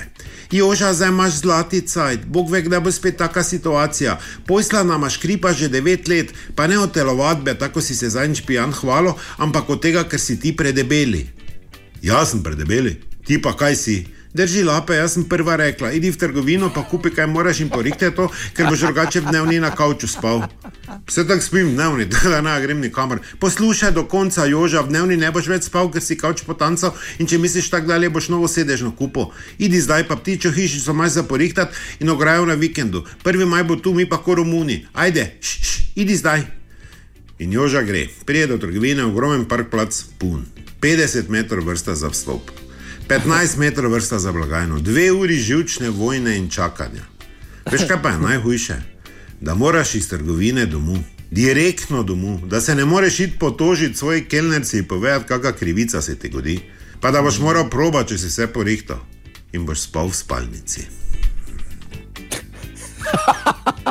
[0.51, 4.19] Joža, zdaj imaš zlati cajt, Bog ve, kdaj bo spet taka situacija.
[4.47, 8.71] Pojsla nama škripa že devet let, pa ne od telovadbe, tako si se zadnjič pijan
[8.71, 11.29] hvalo, ampak od tega, ker si ti predebeli.
[12.01, 14.05] Jaz sem predebeli, ti pa kaj si?
[14.33, 18.13] Drži lape, jaz sem prva rekla, idi v trgovino, pa kupi kaj moraš in porihte
[18.15, 20.45] to, ker boš drugače v dnevni na kavču spal.
[21.07, 23.19] Vse tako spim dnevni, da ne grem nikamor.
[23.43, 27.27] Poslušaj do konca, Joža, v dnevni ne boš več spal, ker si kavč potancal in
[27.27, 29.33] če misliš tako dalje, boš novo sedežno kupo.
[29.59, 33.03] Idi zdaj pa ptičo hišico maj za porihtati in ograjo na vikendu.
[33.27, 34.85] Prvi maj bo tu, mi pa ko Romuni.
[34.93, 36.47] Ajde, š, š, idi zdaj.
[37.43, 40.45] In Joža gre, prije do trgovine, ogromen parkplac, pun.
[40.79, 42.60] 50 metrov vrsta za vstop.
[43.11, 47.03] 15 metrov vrsta za blagajno, dve uri živčne vojne in čakanja.
[47.71, 48.75] Veš kaj pa je najhujše?
[49.41, 50.97] Da moraš iz trgovine domov,
[51.31, 56.15] direktno domov, da se ne moreš iti potožiti svoji kelnerci in povedati, kakšna krivica se
[56.15, 56.59] ti godi.
[57.01, 59.05] Pa da boš moral proba, če si vse porihto
[59.51, 60.87] in boš spal v spalnici.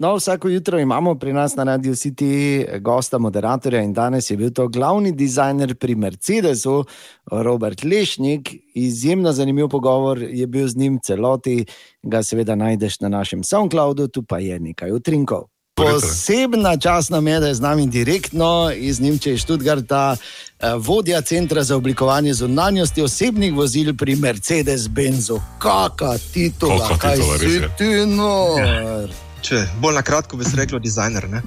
[0.00, 4.50] No, vsako jutro imamo pri nas na Radio City gosta, moderatorja in danes je bil
[4.50, 6.84] to glavni dizajner pri Mercedesu,
[7.30, 8.54] Robert Lešnik.
[8.74, 11.64] Izjemno zanimiv pogovor je bil z njim celoti,
[12.02, 15.44] ga seveda najdeš na našem SoundCloudu, tu pa je nekaj utrinkov.
[15.74, 21.62] Posebna čast nam je, da je z nami direktno iz Nemčije, Študgarta, eh, vodja centra
[21.62, 25.40] za oblikovanje zunanjosti osebnih vozil pri Mercedes-Benzu.
[25.58, 29.27] Kakšna titula, Kaka kaj titula, res si ti nor?
[29.42, 31.28] Če bolj na kratko bi se rekel dizajner.
[31.30, 31.42] Ne?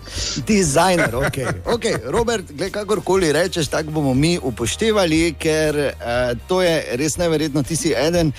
[0.48, 1.40] Dizajner, ok.
[1.76, 7.64] okay Robert, gled, kakorkoli rečeš, tako bomo mi upoštevali, ker uh, to je res neverjetno.
[7.64, 8.32] Ti si eden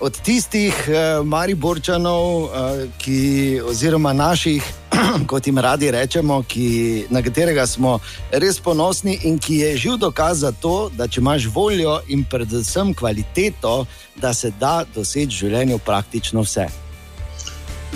[0.00, 4.62] od tistih uh, Mariborčanov, uh, ki, oziroma naših,
[5.30, 7.98] kot jim radi rečemo, ki, na katerega smo
[8.30, 12.94] res ponosni in ki je živ dokaz za to, da če imaš voljo in predvsem
[12.94, 13.84] kvaliteto,
[14.16, 16.83] da se da doseči v življenju praktično vse.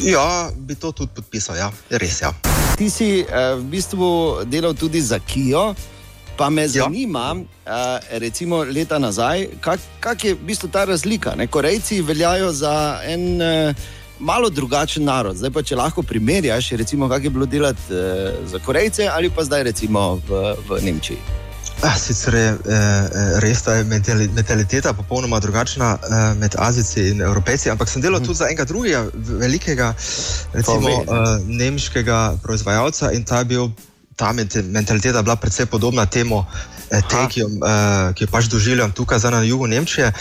[0.03, 1.71] Ja, bi to tudi podpisal, ja.
[1.91, 2.33] res ja.
[2.79, 4.09] Ti si uh, v bistvu
[4.47, 5.75] delal tudi za Kijo,
[6.37, 6.69] pa me Ja.
[6.69, 7.73] zanima, uh,
[8.11, 11.35] recimo leta nazaj, kak, kak je v bistvu ta razlika.
[11.35, 11.47] Ne?
[11.47, 13.75] Korejci veljajo za en uh,
[14.19, 15.37] malo drugačen narod.
[15.37, 17.99] Zdaj pa, če lahko primerjaš, recimo, kak je bilo delati uh,
[18.47, 20.31] za Korejce ali pa zdaj recimo v,
[20.69, 21.19] v Nemčiji.
[21.83, 27.21] Ah, Sicer je eh, eh, res ta mentali- mentaliteta popolnoma drugačna eh, med Azijci in
[27.23, 29.95] Evropejci, ampak sem delal tudi za enega drugega velikega,
[30.53, 33.71] recimo eh, nemškega proizvajalca in ta, je bil,
[34.17, 36.43] ta mentaliteta je bila precej podobna temu,
[36.91, 40.13] eh, tej, ki jo, eh, ki jo pač doživljam tukaj na jugu Nemčije.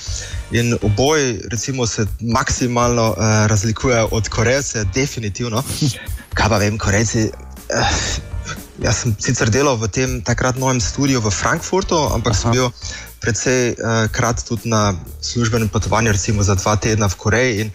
[0.51, 5.63] In oboji, recimo, se maksimalno eh, razlikujejo od Korejcev, definitivno.
[6.37, 7.31] Kaj pa vem, Korejci.
[7.69, 8.36] Eh,
[8.77, 12.41] Jaz sem sicer delal v tem takrat novem studiu v Frankfurtu, ampak Aha.
[12.41, 12.69] sem bil
[13.17, 17.53] precej uh, krat tudi na službenem potovanju, recimo za dva tedna v Koreji.
[17.65, 17.67] In,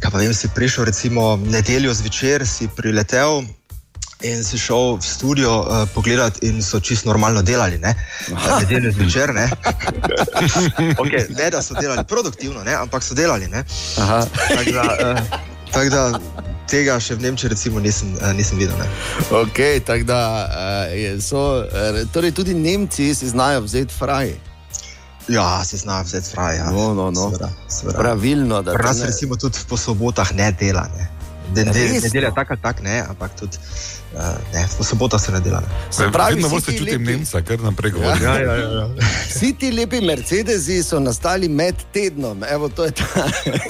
[0.00, 3.44] kaj pa vem, si prišel, recimo nedeljo zvečer, si priletel.
[4.20, 7.96] In si šel v studio uh, pogledat, in so čisto normalno delali, ne,
[8.60, 9.32] nedeljo zvečer.
[9.32, 9.48] Ne.
[11.00, 13.48] okay, ne, da so delali produktivno, ne, ampak so delali.
[13.48, 13.64] ne.
[13.96, 14.24] Aha.
[14.28, 15.20] Tako da, uh,
[15.72, 16.02] tak da
[16.70, 18.76] tega še v Nemčiji recimo nisem, uh, nisem videl.
[18.76, 18.86] Ne.
[19.32, 20.20] Okay, tako da,
[20.90, 21.68] je- so, uh,
[22.08, 24.34] torej tudi Nemci si znajo vzeti fraj.
[25.28, 26.56] Ja, se znajo vzeti fraj.
[26.56, 26.70] Ja.
[26.70, 27.28] No, no, no.
[27.28, 27.98] Seveda, seveda.
[27.98, 30.88] Pravilno, da to ne- recimo tudi po sobotah ne dela.
[30.90, 31.08] Ne.
[31.50, 32.02] Den, del, Res?
[32.04, 33.58] nedelja tak ali tak, ne, ampak tudi
[34.52, 35.60] ne, v soboto se ne dela.
[35.60, 35.66] Ne.
[35.90, 38.22] Se pravi, Vedno vsi bolj se ti čutim lepi- Nemca, kar naprej govorim.
[38.22, 38.86] Ja, ja, ja, ja.
[39.28, 43.04] Vsi ti lepi Mercedesi so nastali med tednom, evo to je ta.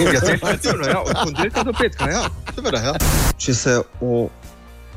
[0.04, 2.10] Ja, definitivno, ja, od ponedeljka do petka.
[2.10, 2.22] Ja,
[2.54, 2.94] seveda, ja.
[3.36, 4.28] Če se o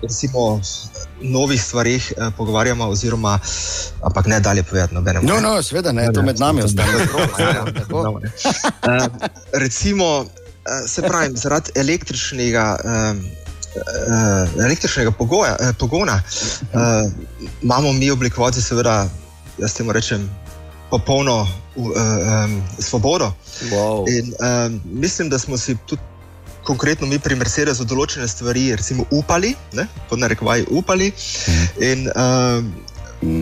[0.02, 0.62] recimo,
[1.22, 3.40] novih stvarih eh, pogovarjamo, oziroma,
[4.02, 5.28] ampak ne dalje povedati nobenemu.
[5.28, 6.92] No, no, seveda ne, to med nami ostane.
[7.40, 8.32] Ja, ja, dobro, ne.
[8.84, 9.08] Eh,
[9.54, 10.26] recimo,
[10.66, 12.78] eh, se pravi, zaradi električnega.
[12.84, 13.43] eh,
[13.76, 17.12] eh, Električnega pogoja, eh, pogona eh,
[17.62, 19.10] imamo mi oblikovati, seveda,
[19.58, 20.30] jaz temu rečem,
[20.90, 23.34] popolno uh, um, svobodo.
[23.72, 24.06] Wow.
[24.10, 26.02] In um, mislim, da smo si tudi
[26.64, 31.12] konkretno mi pri Mercedesu določene stvari recimo, upali, ne, pod narekovaji upali.
[31.82, 32.74] In, um,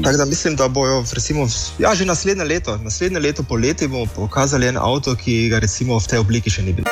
[0.04, 1.48] Tako da mislim, da bojo recimo,
[1.82, 6.08] ja, že naslednje leto, naslednje leto poleti bomo pokazali en avto, ki ga recimo v
[6.08, 6.86] tej obliki še ni bilo.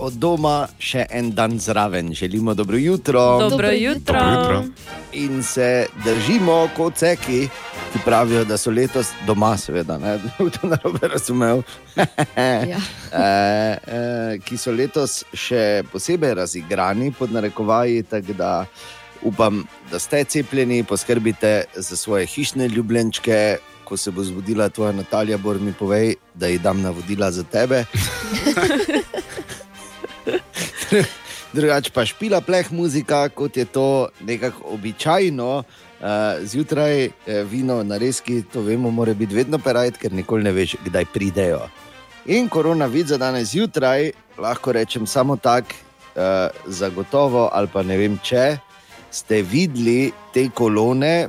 [0.00, 3.20] Od doma še en dan zraven, želimo dobro jutro.
[3.50, 4.20] Dobro jutro.
[4.20, 4.64] Dobro jutro.
[5.12, 7.48] In se držimo kot ceki,
[7.92, 11.62] ki pravijo, da so letos doma, seveda, ne da bo to narobe razumel.
[11.96, 12.06] Ja.
[12.36, 12.46] e,
[13.20, 18.02] e, ki so letos še posebej razigrani, pod narekovaji.
[18.08, 18.54] Tako da
[19.22, 23.58] upam, da ste cepljeni, poskrbite za svoje hišne ljubljenčke.
[23.84, 27.84] Ko se bo zbudila tvoja Natalija, bor mi povej, da ji dam navodila za tebe.
[31.54, 35.62] Drugače pa špila pleh muzika, kot je to nekako običajno.
[36.00, 36.06] Uh,
[36.42, 37.10] zjutraj eh,
[37.44, 41.60] vino na reski, to vemo, mora biti vedno perajt, ker nikoli ne veš, kdaj pridejo.
[42.26, 45.76] In korona vid za danes zjutraj, lahko rečem samo tako,
[46.14, 46.22] uh,
[46.66, 48.56] zagotovo, ali pa ne vem, če
[49.10, 51.28] ste videli te kolone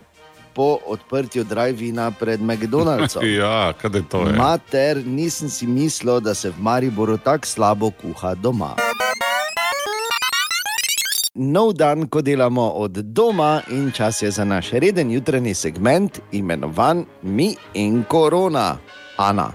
[0.53, 3.25] po odprtju drive-ina pred McDonald'som.
[3.39, 4.23] Ja, kaj je to?
[4.27, 4.33] Je?
[4.33, 8.75] Mater, nisem si mislil, da se v Mariboru tako slabo kuha doma.
[11.35, 17.05] Nov dan, ko delamo od doma, in čas je za naš reden jutranji segment, imenovan
[17.21, 18.77] Mi in Korona.
[19.17, 19.51] Ana.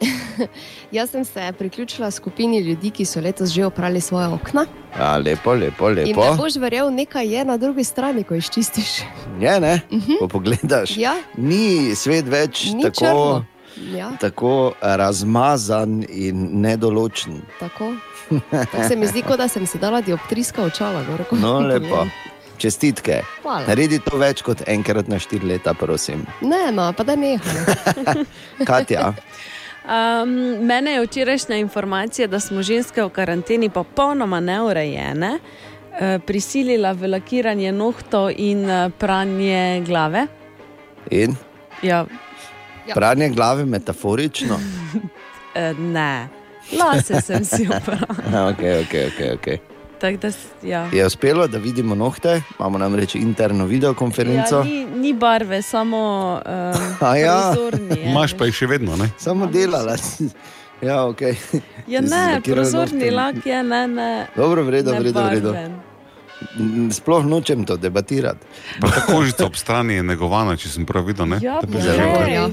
[0.92, 4.66] Jaz sem se priključila skupini ljudi, ki so letos že oprali svoje okna.
[4.98, 6.36] Ja, lepo, lepo, In ne lepo.
[6.36, 9.00] boš verjel, nekaj je na drugi strani, ko izčistiš.
[9.40, 9.80] Je, ne?
[10.18, 13.44] Ko pogledaš, Ja, ni svet več ni tako, črno.
[13.76, 17.42] Ja, tako razmazan in nedoločen.
[17.60, 17.92] tako.
[18.50, 21.02] tako se mi zdi, kot da sem si dala dioptrijska očala.
[21.04, 22.06] Gor, ko No, lepo.
[22.58, 23.22] Čestitke.
[23.42, 23.66] Hvala.
[23.66, 26.26] Naredi to več kot enkrat na štiri leta, prosim.
[26.40, 27.66] Ne, no, pa da neham.
[28.68, 29.12] Katja,
[29.84, 37.10] Um, mene je včerajšnja informacija, da smo ženske v karanteni popolnoma neurejene, uh, prisilila v
[37.12, 40.26] lakiranje nohtov in uh, pranje glave.
[41.10, 41.36] in
[41.82, 42.06] Ja,
[42.88, 42.94] Ja.
[42.94, 44.54] pranje glave metaforično.
[44.54, 46.28] uh, ne,
[46.78, 48.48] lase sem si opravila.
[48.50, 49.58] okay, okay, okay, okay.
[50.00, 50.30] Tako da,
[50.62, 50.88] ja.
[50.92, 54.56] Je uspelo, da vidimo nohte, imamo namreč interno videokonferenco.
[54.56, 57.52] Ja, ni, ni barve, samo uh, A ja.
[57.54, 58.00] prozorni.
[58.00, 58.10] je.
[58.10, 59.08] Imaš pa jih še vedno, ne?
[59.18, 59.96] Samo delala.
[60.82, 61.34] Ja, okay.
[61.86, 64.26] Ja, ne, prozorni lak je ne, ne.
[64.36, 65.93] Dobro, v redu, v
[66.90, 68.46] Sploh nočem to debatirati.
[68.80, 71.26] Pa ta kožica ob strani je negovana, če sem prav videl.
[71.26, 71.38] Ne?
[71.42, 71.96] Ja, pa že-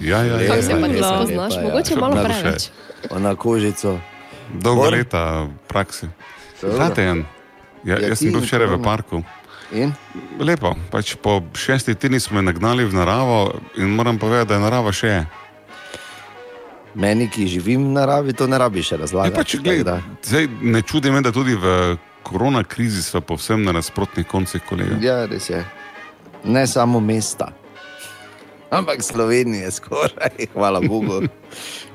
[0.01, 0.93] ja, ja, ja, Kako se ja, pa ja.
[0.93, 1.03] ti ja.
[1.05, 1.67] spoznaš, Lepa, ja.
[1.67, 2.61] mogoče malo preveč.
[3.09, 3.99] Ona kožico.
[4.53, 4.93] Dolga Bor?
[4.93, 5.47] leta.
[6.61, 6.75] Dobro.
[6.75, 7.25] Znate, en.
[7.83, 9.23] Ja, Ja, jaz sem bil včeraj v parku.
[9.71, 9.93] In?
[10.37, 14.61] Lepo, pač po šestih tednih smo jo nagnali v naravo in moram povedati, da je
[14.61, 15.21] narava še je.
[16.93, 19.35] Meni, ki živim v naravi, to ne rabiš razlagati.
[19.35, 24.27] pač, tako zdaj, ne čudi me, da tudi v korona krizi smo povsem na nasprotnih
[24.27, 24.97] koncih, kolega.
[25.01, 25.65] Ja, res je.
[26.43, 27.51] Ne samo mesta,
[28.69, 31.21] ampak Slovenije skoraj, hvala Bogu.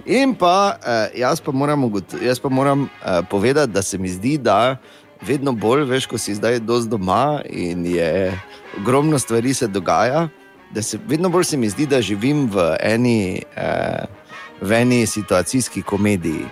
[0.07, 1.91] In pa eh, jaz pa moram,
[2.23, 4.77] jaz pa moram eh, povedati, da se mi zdi, da
[5.23, 8.41] vedno bolj, veš, ko si zdaj dosti doma in je
[8.79, 10.29] ogromno stvari se dogaja,
[10.71, 14.05] da se vedno bolj se mi zdi, da živim v eni, eh,
[14.61, 16.47] v eni situacijski komediji.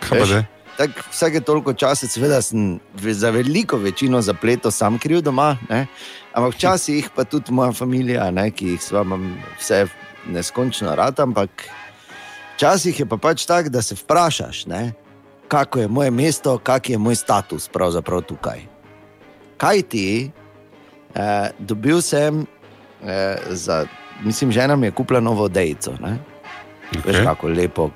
[0.00, 0.57] Kaj pa Veš?
[0.78, 5.86] Tak, vsake toliko časa, seveda, sem za veliko večino zapletov sam kriv doma, ne?
[6.32, 9.88] ampak včasih pa tudi moja družina, ki jih vami vse
[10.30, 11.66] neskončno rad, ampak
[12.54, 14.92] včasih je pa pač tako, da se vprašaš, ne,
[15.48, 18.62] kako je moje mesto, kak je moj status pravzaprav tukaj.
[19.58, 20.30] Kaj ti,
[21.14, 22.46] eh, dobil sem,
[23.02, 23.86] eh, za,
[24.22, 25.98] mislim, žena mi je kupila novo dejico.
[26.00, 26.37] Ne?
[26.88, 27.24] Veš, Okay.
[27.24, 27.90] kako lepo,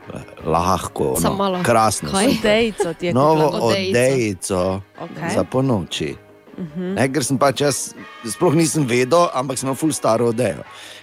[0.45, 2.11] lahko, no, krasno.
[2.11, 2.25] Kaj?
[2.27, 2.43] super.
[2.43, 5.31] Dejco ti je Novo odejico Okej.
[5.35, 6.17] za ponoči.
[6.53, 6.95] Mhm.
[6.95, 10.61] Ne, ker sem pač jaz, sploh nisem vedel, ampak sem imel ful staro odejo,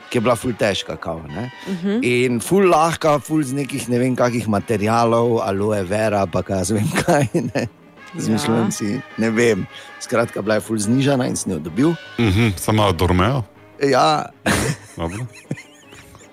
[0.09, 0.95] ki je bila ful težka.
[0.95, 1.49] Kao, ne.
[1.65, 1.99] Mhm.
[2.03, 6.71] In ful lahka, ful z nekih ne vem kakih materialov, aloe vera, pa kaj jaz
[6.71, 7.25] vem kaj.
[7.49, 7.65] Ne.
[8.09, 8.71] Zmišljujem Ja.
[8.71, 9.67] si, ne vem.
[9.99, 11.89] Skratka, bila je ful znižana in sem jo dobil.
[12.17, 13.43] Mhm, Samo Dormeo.
[13.81, 14.25] Ja,
[14.97, 15.25] Dobro.
[15.25, 15.65] Jaz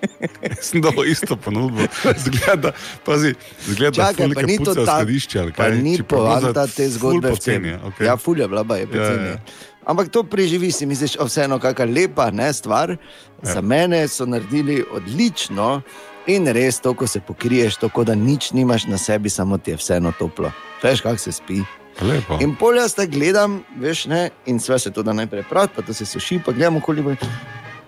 [0.67, 1.81] sem dal isto ponudbo.
[2.17, 2.71] Zgleda,
[3.05, 3.33] pazi,
[3.67, 5.51] zgleda, Čakaj, pa ni to ta ta- skladišče.
[5.57, 7.27] pa ni poanta te ful zgodbe.
[7.27, 7.65] v poceni, tem.
[7.65, 8.05] je, okej.
[8.07, 9.25] Ja, fulja bila, ba je poceni.
[9.25, 9.39] Ja, ja.
[9.87, 12.91] Ampak to preživi si, misliš, vseeno kakšna lepa ne, stvar.
[12.91, 13.53] Ja.
[13.53, 15.81] Za mene so naredili odlično
[16.27, 19.77] in res to, ko se pokriješ, tako da nič nimaš na sebi, samo ti je
[19.79, 20.51] vseeno toplo.
[20.83, 21.63] Veš, kako se spi.
[22.01, 22.37] Lepo.
[22.43, 25.93] In polja sta gledam, veš, ne, in sve se to da najprej prav, pa to
[25.93, 27.17] se suši, pa gledamo, koliko je.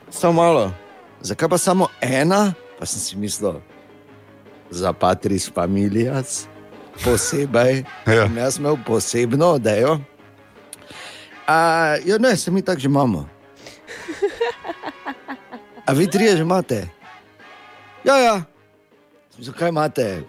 [0.09, 0.71] Samo malo.
[1.21, 2.53] Zakaj pa samo ena?
[2.79, 3.59] Pa sem si mislil,
[4.71, 6.47] za Patris familijas,
[7.03, 7.83] posebej.
[8.07, 8.25] Ja.
[8.25, 9.99] In Jaz imel posebno odejo.
[11.47, 13.29] A, ja, ne, se mi tako že imamo.
[15.85, 16.87] A vi trije že imate?
[18.03, 18.43] Ja, ja.
[19.39, 20.23] Zakaj imate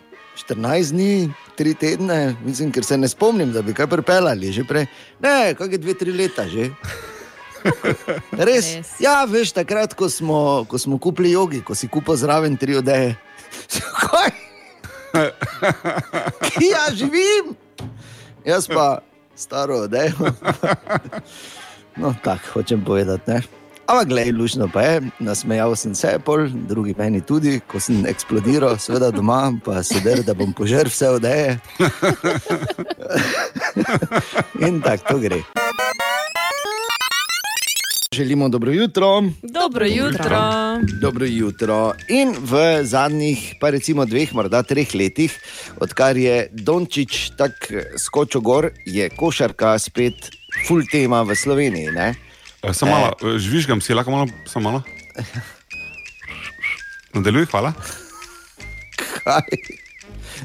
[0.49, 2.37] 14 dni, 3 tedne?
[2.45, 4.87] Mislim, ker se ne spomnim, da bi kaj pripeljali že prej.
[5.21, 6.71] Ne, kaj je 2-3 leta že.
[8.49, 8.67] Res?
[8.77, 8.93] Res.
[9.03, 13.17] Ja, veš, takrat, ko smo, ko smo kupili jogi, ko si kupil zraven tri odeje.
[14.03, 14.31] Kaj?
[16.55, 17.55] Ki ja živim?
[18.47, 19.01] Jaz pa
[19.37, 20.15] staro odejo.
[22.01, 23.31] No, tako hočem povedati.
[23.31, 23.43] Ne?
[23.91, 28.79] Ampak, gledaj, lušno pa je, nasmejal sem se, pol, drugi meni tudi, ko sem eksplodiral,
[28.79, 31.59] seveda doma, pa sedel, da bom požrl vse odeje.
[34.63, 35.43] In tako to gre.
[38.15, 39.23] Želimo dobro jutro.
[39.43, 40.41] Dobro jutro.
[41.01, 41.93] Dobro jutro.
[42.09, 45.39] In v zadnjih, pa recimo dveh, morda treh letih,
[45.79, 50.15] odkar je Dončić tako skočil gor, je košarka spet
[50.67, 51.93] full tema v Sloveniji.
[51.95, 52.15] Ne?
[52.63, 54.83] Eh, Samo malo, eh, žvižgam si, lahko malo, samo malo.
[57.15, 57.73] Nadaljuj, hvala.
[59.23, 59.79] Kaj?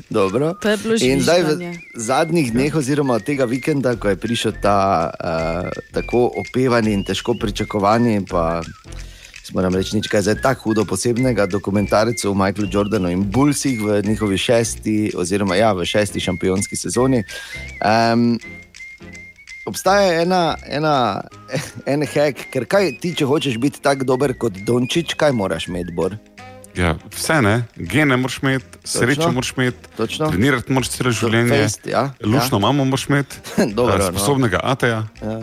[0.09, 0.53] Dobro.
[0.61, 5.11] To je bilo In zdaj v zadnjih dneh, oziroma tega vikenda, ko je prišel ta
[5.11, 8.61] uh, tako opevani in težko pričakovani, pa
[9.53, 14.01] moram reči, nič kaj zdaj tako hudo posebnega, dokumentarec o Michaelu Jordanu in Bullsih v
[14.05, 17.23] njihovi šesti, oziroma ja, v šesti šampionski sezoni.
[17.81, 18.39] Um,
[19.65, 21.23] Obstaja ena, ena,
[21.89, 25.93] en hek, ker kaj ti, če hočeš biti tako dober kot Dončić, kaj moraš imeti,
[25.95, 26.13] Bor?
[26.75, 29.77] Ja, vse ne, gene moraš imeti, srečo moraš imeti,
[30.21, 31.49] trenirati moraš celo življenje.
[31.49, 33.35] fejst, ja, Lušno mamo moraš imeti,
[33.73, 34.09] Dobro, eh, no.
[34.09, 35.39] sposobnega ateja, Ja,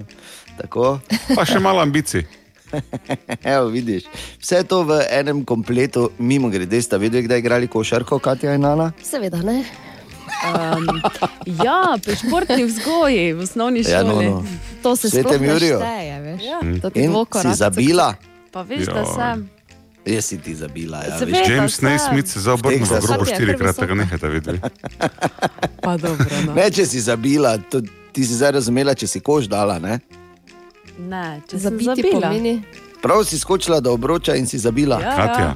[0.59, 0.99] tako.
[1.35, 2.27] pa še malo ambicij.
[3.45, 4.05] Evo, vidiš,
[4.41, 8.93] vse to v enem kompletu, mimo grede, sta vedeli, kdaj igrali košarko, Katja in Ana.
[9.03, 9.65] Seveda ne.
[10.43, 10.89] Um,
[11.65, 13.93] ja, pri športni vzgoji v osnovni šoli.
[13.93, 14.45] Ja, no, no.
[14.83, 16.43] To se Svetem sploh ne šteje, veš.
[16.43, 16.59] Ja.
[16.79, 17.45] To ti In dvokorak.
[17.47, 18.09] si zabila,
[18.51, 19.13] Pa veš, da Joj.
[19.15, 19.39] sem.
[20.07, 21.03] Jaz si ti zabila.
[21.05, 21.49] Ja, veš.
[21.49, 21.81] James.
[21.81, 24.61] Naismith se zaobrne v grobo štirikrat, tega nehajte videti.
[25.85, 26.27] Pa dobro.
[26.47, 26.55] No.
[26.55, 27.81] ne, če si zabila, to,
[28.13, 29.79] ti si zdaj razumela, če si koš dala.
[29.79, 29.99] Ne?
[30.99, 32.21] Ne, če Zabiti zabila.
[32.21, 32.63] pomeni.
[33.03, 35.01] Prav si skočila do obroča in si zabila.
[35.01, 35.49] Ja, Katja,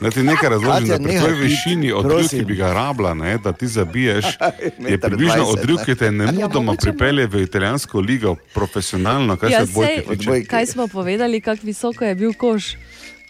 [0.00, 3.38] da ti nekaj razložim, Katja, da pri tvoji višini odriv, ki bi ga rabila, ne,
[3.38, 4.24] da ti zabiješ,
[4.90, 5.84] je približno ne.
[5.84, 10.18] ki te ne mudoma mogoče pripelje v italijansko ligo, profesionalno, kar Ja, se odbojke sej-
[10.18, 10.44] tiče.
[10.44, 12.74] Kaj smo povedali, kako visoko je bil koš?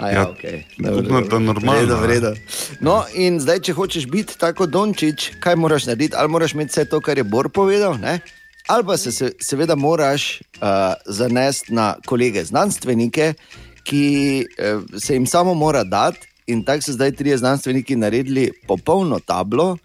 [0.03, 0.63] A ja, Ja, okay.
[0.77, 2.31] tudi na- to je normalno, Vredo, vredo.
[2.81, 6.17] No, in zdaj, če hočeš biti tako Dončić, kaj moraš narediti?
[6.19, 8.19] Ali moraš imeti vse to, kar je Bor povedal, ne?
[8.67, 10.69] ali pa se, se seveda moraš uh,
[11.07, 13.35] zanesti na kolege znanstvenike,
[13.83, 14.03] ki
[14.43, 16.19] uh, se jim samo mora dati.
[16.47, 19.77] In tako so zdaj trije znanstveniki naredili popolno tablo,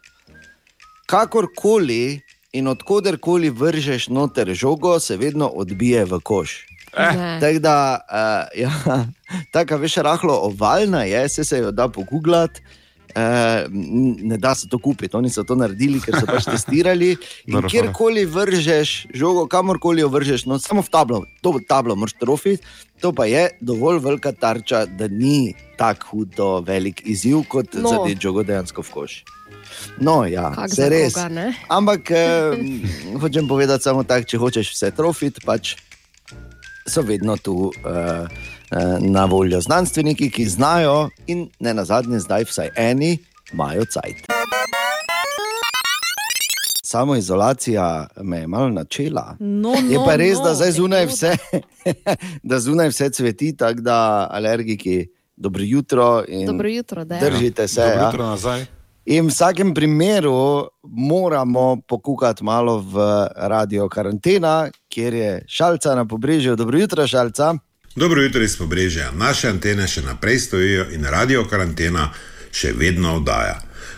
[1.05, 6.65] kakorkoli in odkuderkoli vržeš noter žogo, se vedno odbije v koš.
[6.97, 7.38] Ne.
[7.41, 9.05] Tako da, uh, ja,
[9.52, 12.62] tako veš, rahlo ovalna je, se, se jo da pogooglati.
[13.08, 13.66] Uh,
[14.22, 17.16] ne da se to kupiti, oni so to naredili, ker so pač testirali.
[17.48, 22.68] In kjerkoli vržeš žogo, kamorkoli jo vržeš, no, samo v tablo, to tablo moraš trofiti,
[23.02, 27.82] to pa je dovolj velika tarča, da ni tako hudo velik izziv, kot No.
[27.82, 27.90] no.
[27.90, 29.18] zadeti žogo dejansko v koš.
[29.98, 31.14] No, ja, Kak se za res.
[31.14, 31.48] koga, ne?
[31.78, 32.60] Ampak eh,
[33.22, 35.74] hočem povedati samo tako, če hočeš vse trofiti, pač
[36.88, 38.28] so vedno tu uh,
[38.99, 43.18] na voljo znanstveniki, ki znajo in ne na zadnje, zdaj vsaj eni
[43.53, 44.15] imajo cajt.
[46.84, 49.36] Samo izolacija me je malo načela.
[49.39, 51.32] No, Je no, pa res, no, da zdaj zunaj vse,
[52.43, 53.97] da zunaj vse cveti, tako da
[54.32, 57.22] alergiki, dobro jutro in Dobro jutro, da je.
[57.22, 57.82] držite se.
[57.82, 58.05] Dobro Ja.
[58.05, 58.65] jutro nazaj.
[59.05, 62.97] In v vsakem primeru moramo pokukati malo v
[63.38, 66.55] radio karantena, kjer je šalca na pobrežju.
[66.55, 67.53] Dobro jutro, šalca.
[67.98, 69.12] Dobro jutro iz pobrežja.
[69.12, 72.12] Naše antene še naprej stojijo in radio karantena
[72.54, 73.56] še vedno oddaja.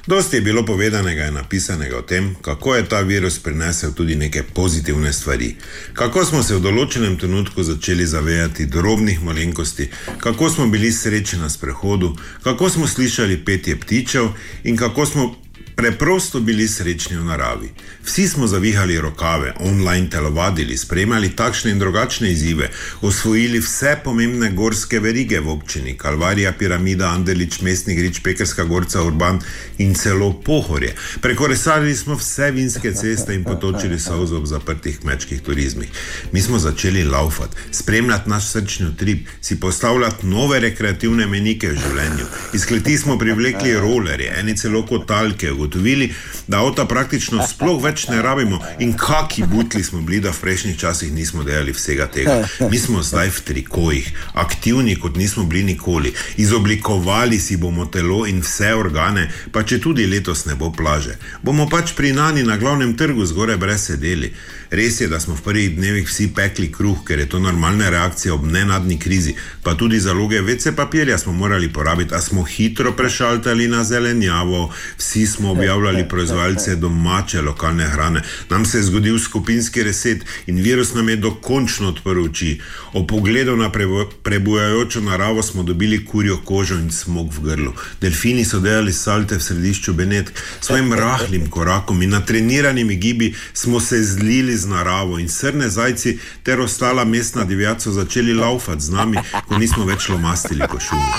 [0.08, 4.44] Dosti je bilo povedanega in napisanega o tem, kako je ta virus prinesel tudi neke
[4.56, 5.50] pozitivne stvari.
[5.94, 9.90] Kako smo se v določenem trenutku začeli zavedati drobnih malenkosti,
[10.24, 14.32] kako smo bili srečni na sprehodu, kako smo slišali petje ptičev
[14.64, 15.36] in kako smo
[15.80, 17.70] preprosto bili srečni v naravi.
[18.04, 22.68] Vsi smo zavihali rokave, online telovadili, spremljali takšne in drugačne izzive,
[23.02, 29.40] osvojili vse pomembne gorske verige v občini, Kalvarija, Piramida, Andelič, Mestni Grič, Pekerska gorca, Urban
[29.78, 30.96] in celo Pohorje.
[31.22, 35.90] Prekoresali smo vse vinske ceste in potočili solzo ob zaprtih kmečkih turizmih.
[36.32, 42.28] Mi smo začeli laufati, spremljati naš srčni utrip, si postavljati nove rekreativne menike v življenju.
[42.54, 46.14] Iz kleti smo privlekli rolerje, eni celo kotalke, ugotovili,
[46.48, 50.78] da avta praktično sploh več ne rabimo in kaki butli smo bili, da v prejšnjih
[50.80, 52.48] časih nismo delali vsega tega.
[52.72, 58.42] Mi smo zdaj v trikojih, aktivni kot nismo bili nikoli, izoblikovali si bomo telo in
[58.42, 61.18] vse organe, pa če tudi letos ne bo plaže.
[61.44, 64.34] Bomo pač pri Nani na glavnem trgu zgoraj brez sedeli.
[64.72, 68.36] Res je, da smo v prvih dnevih vsi pekli kruh, ker je to normalna reakcija
[68.36, 73.68] ob nenadni krizi, pa tudi zaloge vece papirja smo morali porabiti, a smo hitro prešaltali
[73.68, 78.22] na zelenjavo, vsi smo objavljali proizvajalce domače lokalne hrane.
[78.50, 82.60] Nam se je zgodil skupinski reset in virus nam je dokončno odprl oči.
[82.94, 87.74] O pogledu na prebu- prebujajočo naravo smo dobili kurjo kožo in smog v grlu.
[88.02, 90.30] Delfini so delali salte v središču Benetk,
[90.62, 96.18] s svojim rahlim korakom in natreniranimi gibi smo se zlili z naravo in srne zajci
[96.44, 101.12] ter ostala mestna divjad so začeli laufati z nami, ko nismo več lomastili šumi.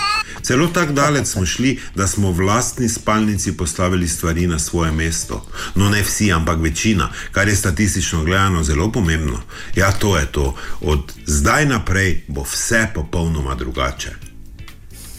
[0.43, 5.47] Celo tako daleč smo šli, da smo v lastni spalnici postavili stvari na svoje mesto.
[5.75, 9.43] No, ne vsi, ampak večina, kar je statistično gledano zelo pomembno.
[9.75, 10.55] Ja, to je to.
[10.81, 14.11] Od zdaj naprej bo vse popolnoma drugače.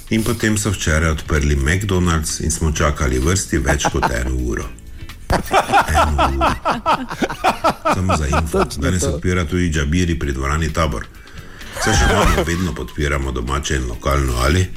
[0.09, 4.65] In potem so včeraj odprli McDonald's in smo čakali vrsti več kot eno uro.
[7.95, 11.05] Samo za info, danes odpira tudi Džabiri pri dvorani Tabor.
[11.79, 14.67] Vse še malo vedno podpiramo domače in lokalno, ali?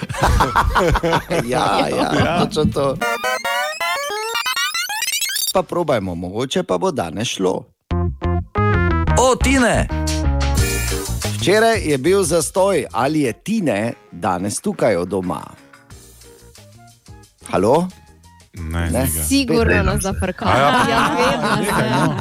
[1.44, 2.96] Ja, ja, točno to.
[5.52, 7.64] Pa probajmo, mogoče pa bo danes šlo.
[9.18, 9.88] O, Tine!
[11.40, 15.42] Včeraj je bil zastoj, ali je Tine danes tukaj od doma.
[17.50, 17.88] Halo?
[18.54, 19.06] Ne, Ne.
[19.06, 20.50] Sigurno nas zafrkava.
[20.50, 20.86] A ja.
[20.90, 22.16] Ja, vedno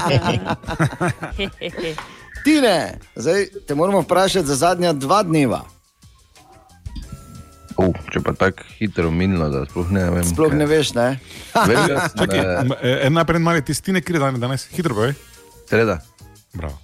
[1.38, 1.96] se.
[2.44, 5.64] Tine, zdaj te moramo vprašati za zadnja dva dneva.
[7.80, 10.26] Uh, če pa tako hitro minilo, da sploh ne vem.
[10.28, 11.10] Sploh ne veš, ne?
[11.60, 15.14] Eh, eh, en najprej mali tistine, kje je dan danes, hitro povej.
[15.70, 16.00] Sreda.
[16.54, 16.76] Bravo.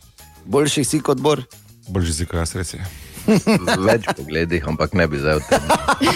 [0.46, 1.43] Boljši si kot bor.
[1.88, 2.86] Boljši si kot jaz, res je.
[3.26, 5.63] V več pogledih, ampak ne bi zdaj o tem.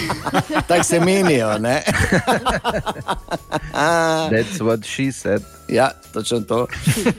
[0.70, 1.82] Tako se menijo, ne?
[4.32, 5.42] That's what she said.
[5.68, 6.66] Ja, točno to.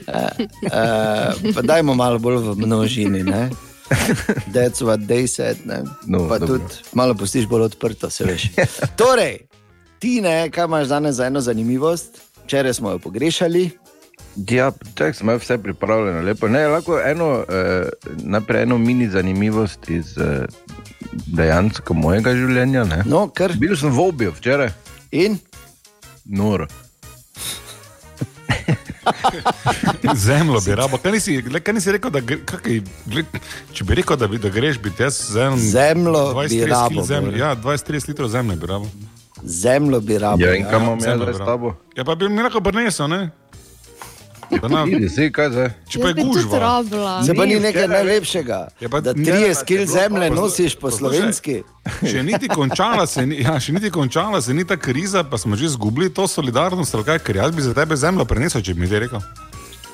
[0.08, 0.30] Uh,
[0.72, 3.22] uh, dajmo malo bolj v množini.
[3.24, 3.50] Ne?
[4.52, 5.60] That's what they said.
[5.68, 5.84] Ne?
[6.06, 6.58] No, pa dobro.
[6.58, 8.48] tudi malo pustiš bolj odprto, se veš.
[8.96, 9.44] Torej,
[10.00, 12.20] ti ne, kaj imaš danes za eno zanimivost?
[12.44, 13.70] Včeraj smo jo pogrešali.
[14.48, 16.48] Ja, čak sem imel vse pripravljeno, lepo.
[16.48, 20.46] Ne, lahko eno, eh, najprej eno mini zanimivost iz eh,
[21.26, 22.84] dejansko mojega življenja.
[22.88, 23.02] Ne?
[23.06, 23.52] No, kar.
[23.60, 24.72] Bil sem v obju včeraj.
[25.12, 25.36] In?
[26.24, 26.66] Noro.
[30.26, 30.96] Zemljo bi rabo.
[30.96, 33.38] Kaj nisi, kaj nisi rekel, da, kakaj, gled,
[33.74, 37.06] če bi rekel, da, bi, da greš biti jaz z enim Zemljo bi 20-30 rabo.
[37.08, 37.38] Bore.
[37.38, 38.90] Ja, 20-30 litrov zemlje bi rabo.
[39.42, 40.44] Zemljo bi rabo.
[40.44, 41.74] Ja, in kam imam jaz zemljo bi s tabo?
[41.96, 43.30] Ja, pa bi mi lahko prinesel, ne?
[44.60, 45.68] Da nam, Idi si, kaj zdaj?
[45.88, 46.72] če pa je gužva.
[47.26, 48.58] Se pa ni nekaj najlepšega,
[48.90, 51.62] pa da ne, 30 kg bilo zemlje nosiš po slovenski.
[52.02, 55.56] Še niti končala se ni, ja, še niti končala se ni ta kriza, pa smo
[55.56, 58.90] že izgubili to solidarnost, kaj, ker jaz bi za tebe zemljo prenesel, če bi mi
[58.90, 59.24] ti rekel.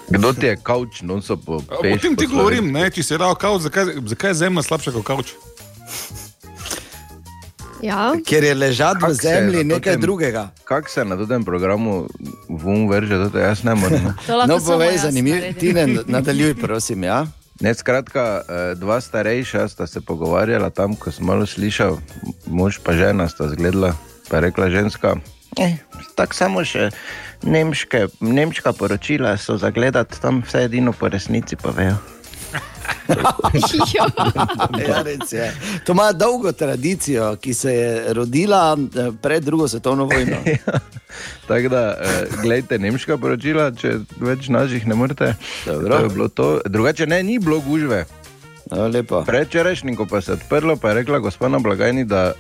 [0.08, 3.36] Kdo ti je kavč, non so po O tem ti govorim, ne, če si dal
[3.36, 5.36] kavč, zakaj, zakaj je zemlja slabša kot kavč?
[7.82, 8.12] Ja.
[8.26, 10.50] Ker je ležati v zemlji nekaj tem- drugega.
[10.64, 12.08] Kako se na tem programu
[12.48, 14.14] vum verže, to jaz ne morem.
[14.48, 15.38] No, povej, zanimivo.
[15.58, 17.02] Ti ne nadaljuj, prosim.
[17.04, 17.26] Ja?
[17.60, 21.98] Ne, skratka, eh, dva starejša sta se pogovarjala tam, ko sem malo slišal,
[22.46, 23.94] mož pa žena sta zgledala,
[24.30, 25.16] pa je rekla ženska.
[25.58, 25.78] Eh,
[26.14, 26.90] tako samo še
[27.42, 31.96] nemške, nemška poročila so zagledati, tam vse edino po resnici povejo.
[34.88, 35.52] Ja, res je.
[35.84, 40.36] To ima dolgo tradicijo, ki se je rodila eh, pred drugo svetovno vojno.
[41.48, 45.34] Tako da, eh, gledajte, nemška poročila, če več naših ne morete.
[45.66, 45.96] Dobro.
[45.96, 46.48] To je bilo to.
[46.66, 48.04] Drugače ne, ni bilo gužve.
[48.70, 49.24] No, lepo.
[49.24, 52.32] Prečerajšnjim, ko pa se je odprlo, pa je rekla gospod na blagajni, da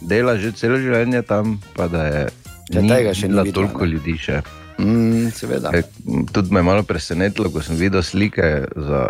[0.00, 2.24] dela že celo življenje tam, pa da je
[2.72, 4.40] Ja, tega še ni bilo toliko ljudi še.
[4.80, 5.70] Mm, seveda.
[5.76, 5.84] E,
[6.32, 9.06] tudi me je malo presenetilo, ko sem videl slike za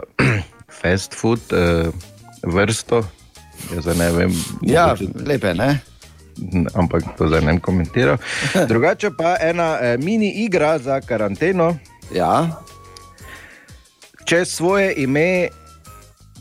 [0.74, 1.88] fast food eh,
[2.42, 3.02] vrsto.
[3.72, 5.80] Zdaj ne vem, Ja, mogoče- lepe, ne?
[6.74, 8.16] ampak to zdaj ne bom komentiral.
[8.68, 11.76] Drugače pa ena eh, mini igra za karanteno.
[12.10, 12.60] Ja.
[14.24, 15.48] Če svoje ime,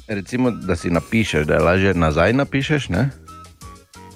[0.07, 3.09] recimo, da si napišeš, da je lažje nazaj napišeš, ne?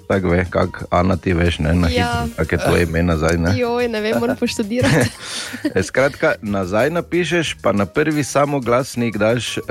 [0.08, 2.24] Tako ve, kako Ana ti veš, ne, na Ja.
[2.24, 3.36] hitro, kako je tvoje ime nazaj.
[3.36, 3.52] Ne?
[3.60, 5.08] Joj, ne vem, moram poštudirati.
[5.74, 9.64] E, Skratka, nazaj napišeš, pa na prvi samoglasnik daš uh,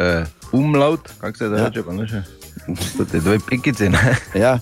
[0.52, 2.24] umlaut, kako se da reče, pa ne še.
[2.98, 4.16] To te dve pikice, ne?
[4.36, 4.60] Ja.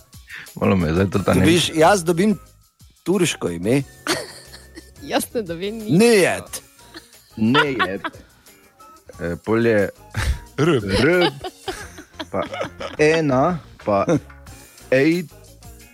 [0.55, 1.45] Malo me zdaj to ta ne.
[1.45, 2.37] Dobiš, jaz dobim
[3.03, 3.81] turško ime,
[5.11, 5.89] Jaz ne dobim nič.
[5.99, 6.61] nejet.
[7.37, 7.99] Ne je.
[9.19, 9.89] E, polje
[10.57, 10.69] R.
[11.03, 11.29] R,
[12.31, 12.41] pa
[12.97, 14.05] ena, pa
[14.91, 15.23] ej,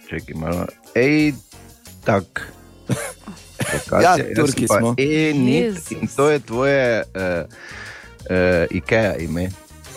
[0.09, 0.65] čekaj malo,
[0.95, 1.33] ej,
[2.05, 2.47] tak.
[4.01, 4.93] Ja, Turki smo.
[4.97, 7.45] E, nit, in to je tvoje uh,
[8.29, 9.49] uh, IKEA ime.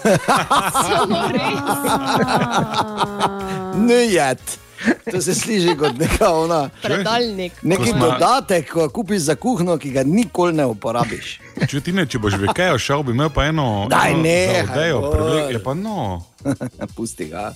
[3.76, 4.58] Nejet.
[5.06, 6.70] To se sliši kot neka ona.
[6.82, 7.62] Predalnik.
[7.62, 11.40] Neki Ko smo- dodatek, ko kupiš za kuhno, ki ga nikoli ne uporabiš.
[11.64, 13.86] Če ti ne, če boš v Ikejo šel, bi imel pa eno.
[13.88, 15.14] Daj, eno nehaj, zaodejo, Bor.
[15.14, 16.22] privlek- Je pa no.
[16.96, 17.54] Pusti ga.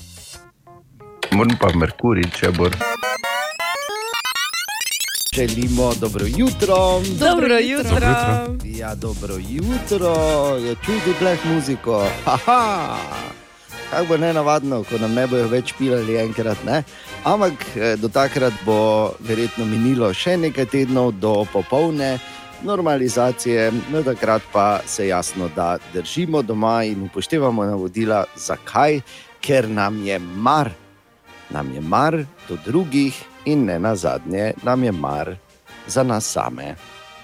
[1.33, 2.71] Moram pa Merkurij, če bo.
[5.39, 6.77] Želimo dobro jutro.
[7.19, 8.09] Dobro jutro.
[8.65, 10.15] Ja, dobro jutro,
[10.57, 12.07] je čuti pleh muziko.
[12.25, 12.97] Haha.
[13.91, 16.83] Kaj bo ne navadno, ko nam ne bojo več pilali enkrat, ne?
[17.25, 22.19] Ampak eh, do takrat bo verjetno minilo še nekaj tednov do popolne
[22.63, 29.01] normalizacije, no takrat pa se jasno, da držimo doma in upoštevamo navodila, zakaj,
[29.41, 30.75] ker nam je mar,
[31.51, 35.37] nam je mar do drugih in ne na zadnje, nam je mar
[35.87, 36.75] za nas same.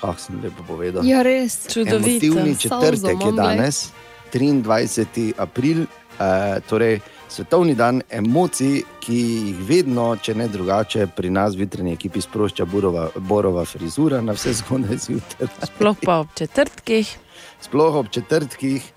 [0.00, 1.04] Kako sem lepo povedal.
[1.04, 1.66] Ja, res.
[1.72, 1.96] Čudovito.
[1.96, 3.88] Emotivni Solzo četrtek je danes,
[4.32, 5.32] 23.
[5.38, 5.82] april,
[6.20, 11.96] eh, torej svetovni dan emocij, ki jih vedno, če ne drugače, pri nas v jutranji
[11.96, 15.48] ekipi sprošča burova, borova frizura na vse zgodaj zjutraj.
[15.66, 17.16] Sploh pa ob četrtkih.
[17.60, 18.92] Sploh ob četrtkih.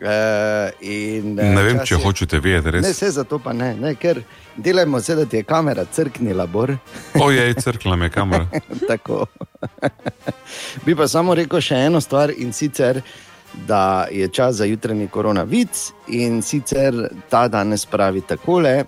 [0.00, 2.86] Eh, in, eh, Ne vem, če je- hočete vedeti, Ne, res.
[2.92, 4.22] vse zato pa ne, ne, ker
[4.56, 6.46] delajmo se, da ti je kamera crknila.
[7.14, 8.46] Ojej, crkla me kamera.
[8.88, 9.26] Tako.
[10.84, 13.02] Bi pa samo rekel še eno stvar in sicer,
[13.66, 15.70] da je čas za jutranji koronavic
[16.08, 16.94] in sicer
[17.28, 18.84] ta danes pravi takole: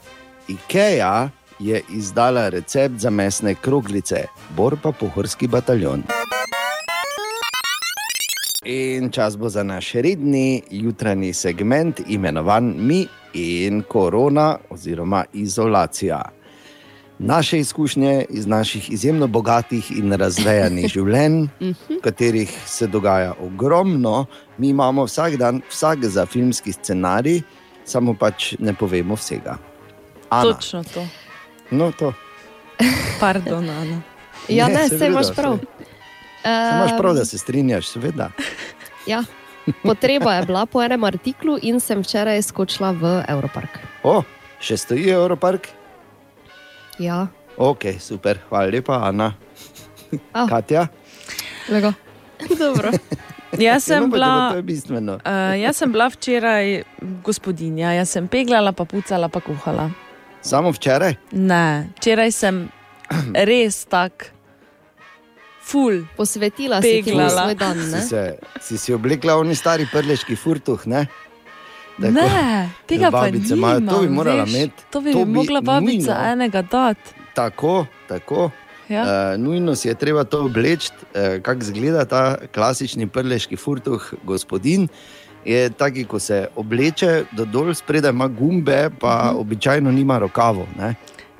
[0.48, 6.02] IKEA je izdala recept za mesne kroglice, bor pa pohorski bataljon.
[8.64, 16.22] In čas bo za naš redni jutranji segment, imenovan Mi in korona oziroma izolacija.
[17.18, 24.26] Naše izkušnje iz naših izjemno bogatih in razvejanih življenj, v katerih se dogaja ogromno,
[24.58, 27.40] mi imamo vsak dan, vsak za filmski scenarij,
[27.84, 29.56] samo pač ne povemo vsega.
[30.30, 31.06] Ana, Točno to.
[31.70, 32.12] no, to.
[33.20, 34.02] Pardon, Ana.
[34.48, 35.58] Ja, Ne, ne, se imaš prav.
[36.42, 38.30] Saj Imaš prav, da se strinjaš, seveda.
[39.06, 39.24] Ja.
[39.82, 43.78] Potreba je bila po enem artiklu in sem včeraj skočila v Europark.
[44.02, 44.22] O,
[44.58, 45.68] še stoji Europark?
[46.98, 47.26] Ja,
[47.56, 49.34] Ok, super, hvala lepa, Ana.
[50.32, 50.46] Ah.
[50.48, 50.86] Katja?
[51.68, 51.92] Lego.
[52.50, 52.88] Dobro.
[53.52, 55.12] Jaz Ja, sem, bila, To je bistveno.
[55.16, 56.82] uh, jaz sem bila včeraj
[57.22, 59.90] gospodinja, jaz sem peglala, pa pucala, pa kuhala.
[60.40, 61.18] Samo včeraj?
[61.32, 62.70] Ne, včeraj sem
[63.50, 64.30] res tak,
[65.70, 66.02] ful.
[66.16, 67.30] Posvetila si ti Peglala.
[67.30, 67.76] svoj dan.
[67.78, 68.00] Si, Ne?
[68.02, 68.22] se,
[68.60, 71.06] si si oblekla oni stari prleški furtuh, ne?
[71.96, 72.12] Tako.
[72.12, 72.32] Ne,
[72.86, 74.82] tega pa babice nimam, imajo, to bi morala imeti.
[74.90, 76.32] To bi, To bi bi mogla babica nujno.
[76.32, 77.10] enega dati.
[77.34, 77.74] Tako,
[78.08, 78.50] tako.
[78.88, 79.02] Ja.
[79.02, 79.08] Uh,
[79.38, 81.06] nujno si je treba to obleči, uh,
[81.38, 84.88] kako izgleda ta klasični prleški furtuh, gospodin.
[85.44, 89.28] Je taki, ko se obleče do dol, spredaj ima gumbe, pa uh Mhm.
[89.28, 89.40] -huh.
[89.40, 90.66] običajno nima rokavov.
[90.78, 90.94] Ne?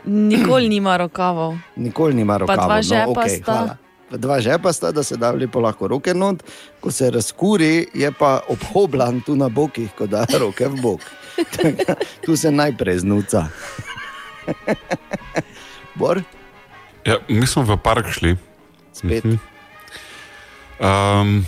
[0.04, 1.56] Nikoli nima rokavov.
[1.76, 2.66] Nikoli nima Pa rokavov.
[2.66, 3.52] dva žepa no, okay, sta.
[3.52, 3.76] hvala.
[4.10, 6.42] Dva žepa sta, da se da lepo lahko roke not,
[6.80, 11.00] ko se razkuri, je pa obhoblan tu na bokih, ko da roke v bok.
[12.26, 13.46] tu se najprej znuca.
[16.00, 16.22] Bor,
[17.04, 18.36] Ja, mi smo v park šli.
[18.92, 19.24] spet.
[19.24, 19.38] Mhm.
[20.80, 21.46] Um,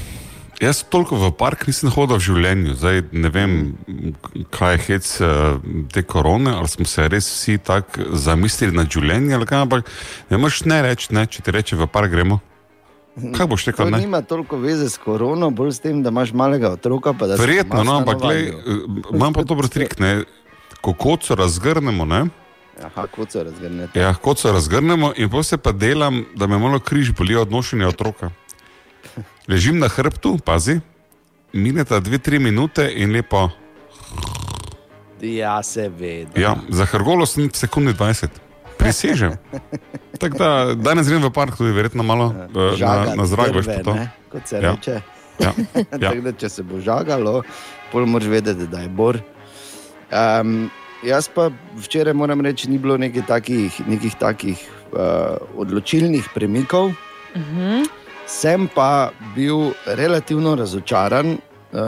[0.61, 3.53] jaz toliko v park nisem hodil v življenju, zdaj ne vem,
[4.53, 5.29] kaj je hec eh,
[5.93, 9.89] te korone, ali smo se res vsi tako zamislili na življenje, kaj, ampak
[10.31, 12.41] ne moreš ne reči, ne, če ti reče v park gremo.
[13.37, 13.91] Kaj boš To rekel?
[13.91, 13.99] Ne?
[13.99, 17.13] nima toliko veze s korono, bolj s tem, da imaš malega otroka.
[17.39, 18.55] Verjetno, no, ampak glej, eh,
[19.13, 19.99] imam pa dober trik.
[19.99, 20.23] Ne?
[20.81, 22.25] Ko koco razgrnemo, ne?
[22.83, 24.01] Aha, kot se razgrnete.
[24.01, 27.53] Ja, kot se razgrnemo, in potem se pa delam, da me malo križ boli od
[27.53, 28.31] nošenja otroka.
[29.49, 30.81] Ležim na hrbtu, pazi,
[31.53, 33.51] mineta dve, tri minute in lepo.
[35.21, 36.41] Ja, seveda.
[36.41, 38.29] Ja, za hrgolo sem sekunde 20,
[38.79, 39.37] prisežem.
[40.19, 43.55] Tako da danes grem v park, tudi verjetno malo eh, na, na zrak.
[43.55, 43.95] veš, to.
[43.95, 44.73] ne, Kot se Ja.
[44.73, 45.01] reče.
[45.41, 45.53] Ja.
[45.91, 46.11] Ja.
[46.11, 47.43] Tako da, če se bo žagalo,
[47.93, 49.19] pol moraš vedeti, da je bor.
[50.13, 50.71] Um,
[51.03, 54.61] jaz pa včeraj moram reči, ni bilo nekih takih, nekih takih
[54.93, 55.01] uh,
[55.57, 56.93] odločilnih premikov.
[57.37, 57.89] Mhm.
[58.29, 61.81] Sem pa bil relativno razočaran, uh,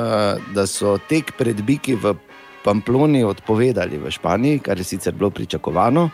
[0.50, 2.16] da so tek pred Biki v
[2.64, 6.08] Pamploni odpovedali v Španiji, kar je sicer bilo pričakovano.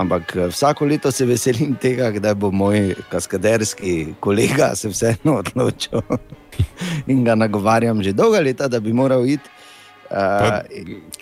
[0.00, 6.00] Ampak eh, vsako leto se veselim tega, da bo moj kaskaderski kolega se vseeno odločil
[7.12, 9.50] in ga nagovarjam že dolga leta, da bi moral iti.
[10.10, 10.56] Uh,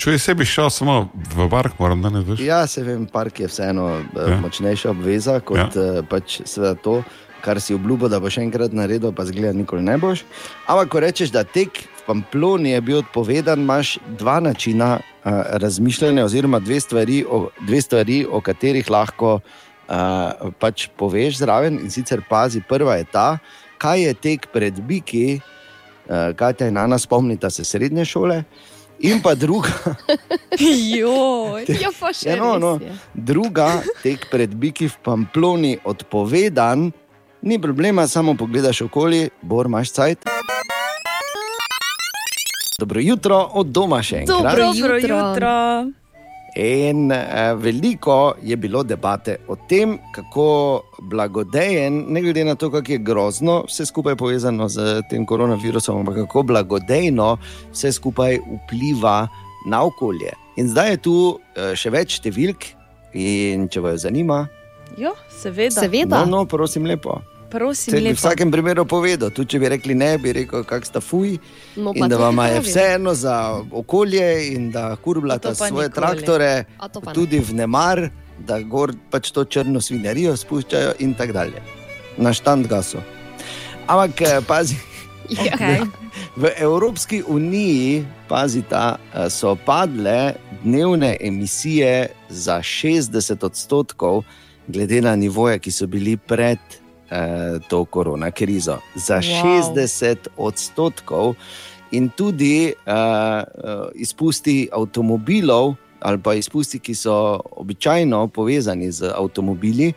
[0.01, 2.41] Če sebi šel samo v park, moram danes več.
[2.41, 4.29] ja, se vem, park je vseeno Ja.
[4.31, 4.39] ja.
[4.41, 6.01] močnejša obveza kot ja.
[6.09, 7.03] pač seveda to,
[7.49, 10.27] kar si obljubil, da boš enkrat naredil, pa zgleda, nikoli ne boš.
[10.69, 15.33] Ampak, ko rečeš, da tek v Pamploni je bil odpovedan, imaš dva načina uh,
[15.63, 21.81] razmišljanja, oziroma dve stvari, o, dve stvari, o katerih lahko uh, pač poveš zraven.
[21.81, 23.29] In sicer pazi, prva je ta,
[23.81, 28.43] kaj je tek pred Biki, uh, kaj te na nas spomnita se srednje šole.
[29.09, 29.73] In pa druga,
[31.01, 32.77] Joj, ja, pa še Ja, no, no.
[33.15, 36.91] druga, tek pred Biki v Pamploni odpovedan,
[37.43, 40.29] ni problema, samo pogledaš okoli, bor imaš cajt.
[42.79, 44.57] Dobro jutro, od doma še enkrat.
[44.57, 45.55] Dobro jutro.
[46.59, 52.93] In eh, veliko je bilo debate o tem, kako blagodejen, ne glede na to, kako
[52.93, 57.37] je grozno, vse skupaj povezano z tem koronavirusom, ampak kako blagodejno
[57.73, 59.29] vse skupaj vpliva
[59.67, 60.33] na okolje.
[60.57, 62.73] In zdaj je tu eh, še več številk,
[63.15, 64.47] in če vas zanima,
[64.99, 66.25] Jo, seveda.
[66.25, 67.21] no, no, prosim, lepo.
[67.49, 70.85] Prosim, Če bi v vsakem primeru povedal, tudi če bi rekli ne, bi rekel, kak
[70.85, 71.39] sta fuj.
[71.81, 73.37] No, in pa da vam je vseeno za
[73.73, 75.95] okolje in da kurblata svoje nikoli.
[75.95, 76.51] traktore,
[77.17, 81.63] tudi v nemar, da gor pač to črno svinjarijo spuščajo in tako dalje.
[82.21, 83.01] Na štand gaso.
[83.87, 84.77] Ampak eh, pazi.
[85.29, 85.85] Okay.
[86.41, 94.25] V Evropski uniji, pazita, eh, so padle dnevne emisije za 60 odstotkov,
[94.69, 96.59] glede na nivoje, ki so bili pred
[97.11, 98.79] eh, to korona krizo.
[98.95, 99.75] Za Wow.
[99.75, 101.35] 60 odstotkov,
[101.91, 103.45] in tudi eh, eh,
[103.95, 109.93] izpusti avtomobilov, ali pa izpusti, ki so običajno povezani z avtomobili.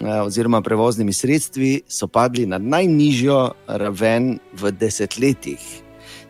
[0.00, 5.83] eh, Oziroma, prevoznimi sredstvi so padli na najnižjo raven v desetletjih.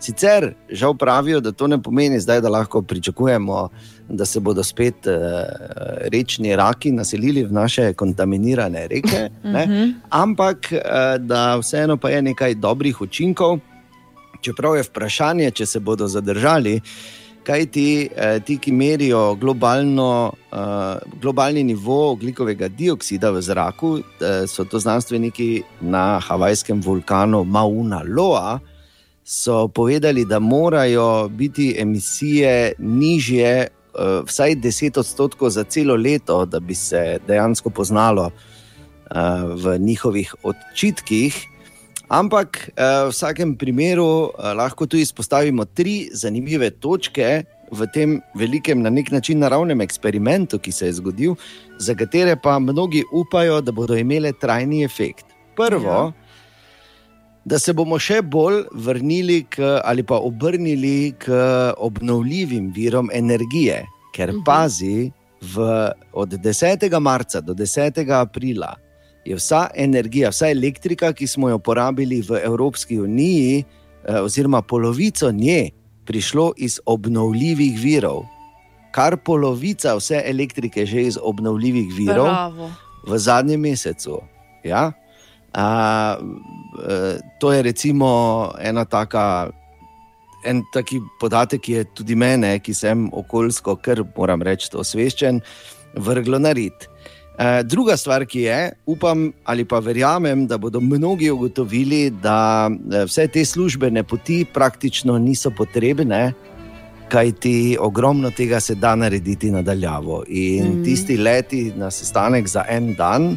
[0.05, 3.69] Sicer žal pravijo, da to ne pomeni zdaj, da lahko pričakujemo,
[4.09, 5.15] da se bodo spet uh,
[6.13, 9.67] rečni raki naselili v naše kontaminirane reke, ne?
[9.67, 9.91] Mhm.
[10.11, 13.59] ampak uh, da vseeno pa je nekaj dobrih učinkov,
[14.45, 16.81] čeprav je vprašanje, če se bodo zadržali.
[17.45, 24.47] Kaj ti, eh, ti ki merijo globalno, eh, globalni nivo oglikovega dioksida v zraku, eh,
[24.47, 28.61] so to znanstveniki na havajskem vulkanu Mauna Loa,
[29.25, 33.69] so povedali, da morajo biti emisije nižje, eh,
[34.27, 39.15] vsaj 10 odstotkov za celo leto, da bi se dejansko poznalo eh,
[39.55, 41.49] v njihovih odčitkih.
[42.09, 48.83] Ampak eh, v vsakem primeru eh, lahko tu izpostavimo tri zanimive točke v tem velikem,
[48.85, 51.35] na nek način naravnem eksperimentu, ki se je zgodil,
[51.81, 55.25] za katere pa mnogi upajo, da bodo imele trajni efekt.
[55.57, 56.13] Prvo,
[57.45, 61.35] da se bomo še bolj vrnili k, ali pa obrnili k
[61.79, 63.85] obnovljivim virom energije,
[64.17, 65.11] ker pazi,
[65.45, 65.67] v,
[66.13, 66.89] od 10.
[67.01, 68.01] marca do 10.
[68.17, 68.75] aprila
[69.25, 75.33] je vsa energija, vsa elektrika, ki smo jo porabili v Evropski uniji, eh, oziroma polovico
[75.33, 75.71] nje,
[76.05, 78.25] prišlo iz obnovljivih virov.
[78.93, 82.71] Kar polovica vse elektrike je že iz obnovljivih virov Bravo.
[83.07, 84.21] v zadnjem mesecu.
[84.65, 84.93] Ja?
[85.55, 89.51] A, e, to je recimo ena taka.
[90.45, 95.39] En taki podatek ki je tudi mene, ki sem okoljsko, ker moram reči, osveščen,
[95.97, 96.85] vrglo na rit.
[97.39, 103.07] E, druga stvar, ki je, upam ali pa verjamem, da bodo mnogi ugotovili, da e,
[103.09, 106.35] vse te službene poti praktično niso potrebne,
[107.09, 110.25] kajti ogromno tega se da narediti nadaljavo.
[110.29, 110.85] In mm.
[110.85, 113.37] tisti leti na sestanek za en dan,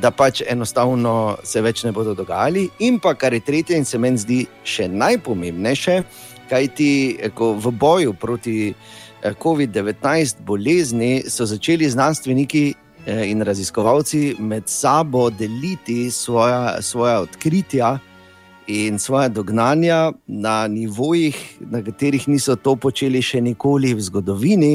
[0.00, 2.68] da pač enostavno se več ne bodo dogajali.
[2.84, 6.00] In pa kar je tretje, in se meni zdi še najpomembnejše,
[6.50, 6.90] kajti
[7.34, 15.30] ko v boju proti eh, COVID-19 bolezni, so začeli znanstveniki eh, in raziskovalci med sabo
[15.30, 17.96] deliti svoja, svoja odkritja
[18.66, 24.72] in svoje dognanja na nivojih, na katerih niso to počeli še nikoli v zgodovini.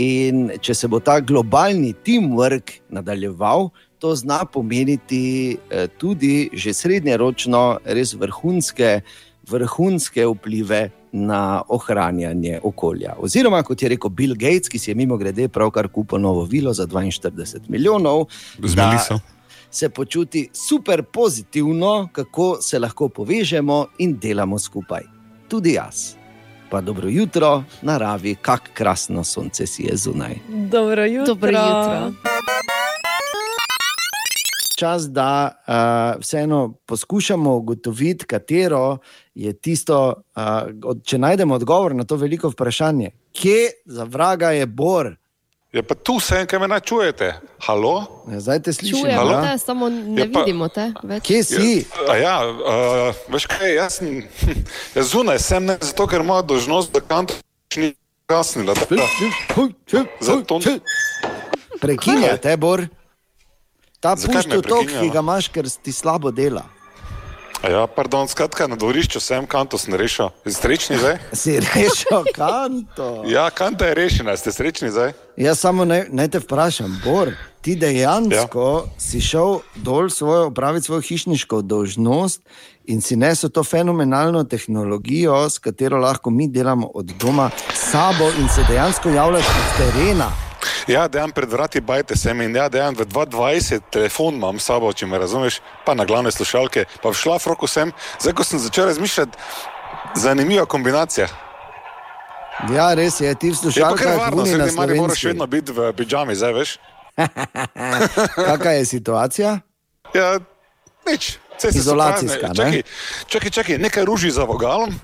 [0.00, 3.70] In če se bo ta globalni teamwork nadaljeval,
[4.00, 9.00] to zna pomeniti eh, tudi že srednjeročno res vrhunske,
[9.48, 13.14] vrhunske vplive na ohranjanje okolja.
[13.18, 16.72] Oziroma, kot je rekel Bill Gates, ki si je mimo grede pravkar kupil novo vilo
[16.72, 18.26] za 42 milijonov.
[18.58, 19.20] Z da Meliso.
[19.70, 25.02] Se počuti super pozitivno, kako se lahko povežemo in delamo skupaj.
[25.48, 26.14] Tudi jaz.
[26.70, 30.34] Pa dobro jutro, naravi, kak krasno sonce si je zunaj.
[30.48, 31.34] Dobro jutro.
[31.34, 32.12] Dobro jutro.
[34.80, 38.98] Čas, da uh, vseeno poskušamo ugotoviti, katero
[39.34, 40.42] je tisto, uh,
[40.84, 45.10] od, če najdemo odgovor na to veliko vprašanje, kje za vraga je Bor.
[45.72, 47.28] Je pa tu sem, kaj me naj čujete.
[47.60, 48.24] Halo?
[48.32, 49.04] Ja, zdaj te slišim.
[49.04, 51.26] Čujemo te, samo ne Je pa- vidimo te več.
[51.28, 51.84] Kje si?
[52.08, 54.22] A ja uh, veš kaj, jaz, sem,
[54.96, 57.36] jaz zunaj sem ne zato, ker moja dožnost, da kanto
[57.76, 57.92] ni
[58.26, 58.72] kasnila.
[60.20, 60.58] Zato
[61.80, 62.88] Prekinjate, Bor.
[64.00, 65.02] Ta Zakaj me puščo tok, prekinjajo?
[65.04, 66.64] ki ga imaš, ker ti slabo dela.
[67.62, 70.30] A Ja, pardon, skratka, na dvorišču sem kanto sem rešil.
[70.48, 71.18] Ste srečni zdaj?
[71.40, 73.08] Si rešil kanto.
[73.34, 75.12] Ja, kanta je rešena, ste srečni zdaj?
[75.36, 78.92] Jaz samo naj, naj te vprašam, Bor, ti dejansko ja.
[78.96, 82.40] si šel dol svojo, opraviti svojo hišniško dolžnost
[82.88, 88.48] in si nesel to fenomenalno tehnologijo, s katero lahko mi delamo od doma sabo in
[88.48, 90.49] se dejansko javljaš od terena.
[90.88, 94.68] Ja, dejan pred vrati bajte se mi in ja, dejan v 2.20 telefon imam s
[94.68, 98.58] sabo, če me razumeš, pa na glavne slušalke, pa v šlafroku sem, zdaj ko sem
[98.58, 99.38] začel razmišljati,
[100.16, 101.28] zanimiva kombinacija.
[102.74, 105.20] Ja, res je, ti v Je pa kar slušalkah varno, slovenski.
[105.20, 106.76] še vedno biti v pidžami, zdaj veš.
[108.36, 109.50] Kakšna je situacija?
[110.14, 110.38] Ja,
[111.08, 111.38] nič.
[111.60, 112.64] Ceste so Izolacijska, prazne.
[112.64, 112.70] ne?
[112.70, 112.82] Čakaj,
[113.26, 114.94] čakaj, čakaj, nekaj ruži za vogalom.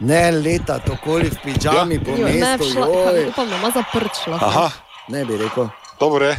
[0.00, 2.00] Ne leta, takoli v pižami ja.
[2.00, 2.70] po Jo, ne, mestu.
[2.70, 3.28] šla, joj.
[3.28, 4.38] upam, da ima zaprt šlo.
[4.42, 4.70] Aha,
[5.08, 5.68] Ne bi rekel.
[6.00, 6.36] dobro je.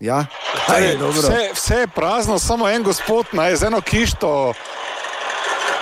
[0.00, 0.24] Ja,
[0.66, 1.20] kaj je dobro.
[1.20, 4.52] Vse, vse je prazno, samo en gospod naj z eno kišto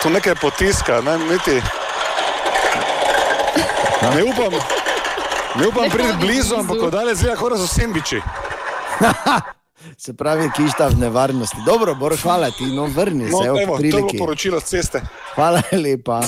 [0.03, 1.63] tu nekaj potiska, ne, niti.
[4.05, 4.53] Ne upam,
[5.55, 8.21] ne upam Ne priti blizu, ampak odalje zgleda, kot so sembiči.
[9.97, 11.57] Se pravi, kišta v nevarnosti.
[11.67, 14.19] Dobro, Bor, hvala ti, no vrni No, se evo, to je bilo priliki.
[14.19, 15.01] poročilo z ceste.
[15.35, 16.21] Hvala lepa.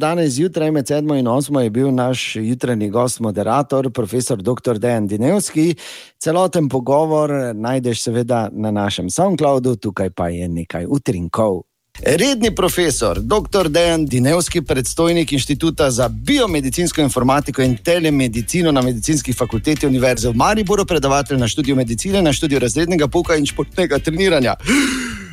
[0.00, 4.78] Danes zjutraj med 7 in 8 je bil naš jutranji gost, moderator, profesor dr.
[4.78, 5.74] Dejan Dinevski.
[6.18, 11.62] Celoten pogovor najdeš seveda na našem SoundCloudu, tukaj pa je nekaj utrinkov.
[12.02, 13.68] Redni profesor, dr.
[13.68, 20.86] Dejan Dinevski, predstojnik Inštituta za biomedicinsko informatiko in telemedicino na medicinski fakulteti Univerze v Mariboru,
[20.86, 24.54] predavatelj na študiju medicine, na študiju razrednega pouka in športnega treniranja.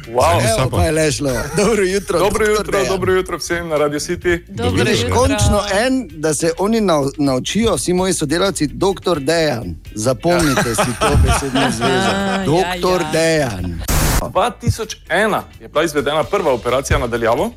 [0.07, 0.41] Wow.
[0.59, 1.31] Evo pa je lešlo.
[1.57, 2.19] Dobro jutro.
[2.19, 2.87] Dobro jutro, Dejan.
[2.87, 4.39] dobro jutro vsem na Radio City.
[4.47, 5.15] Dobro Vidiš, jutro.
[5.15, 9.75] končno en, da se oni nau, naučijo, vsi moji sodelavci, doktor Dejan.
[9.95, 12.09] Zapomnite si to besedno zvezo.
[12.09, 13.11] Ja, Doktor ja.
[13.11, 13.94] Dejan.
[14.33, 17.51] 2001 je bila izvedena prva operacija nadaljavo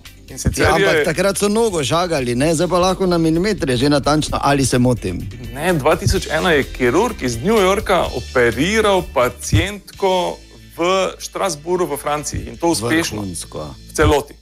[0.57, 2.55] Ja, ampak je takrat so nogo žagali, ne?
[2.55, 5.23] zdaj pa lahko na milimetre, že natančno, ali se motim.
[5.55, 10.37] Ne, 2001 je kirurg iz New Yorka operiral pacijentko
[10.77, 13.75] v Štrasburu v Franciji in to uspešno Vrhunsko.
[13.91, 14.35] v celoti.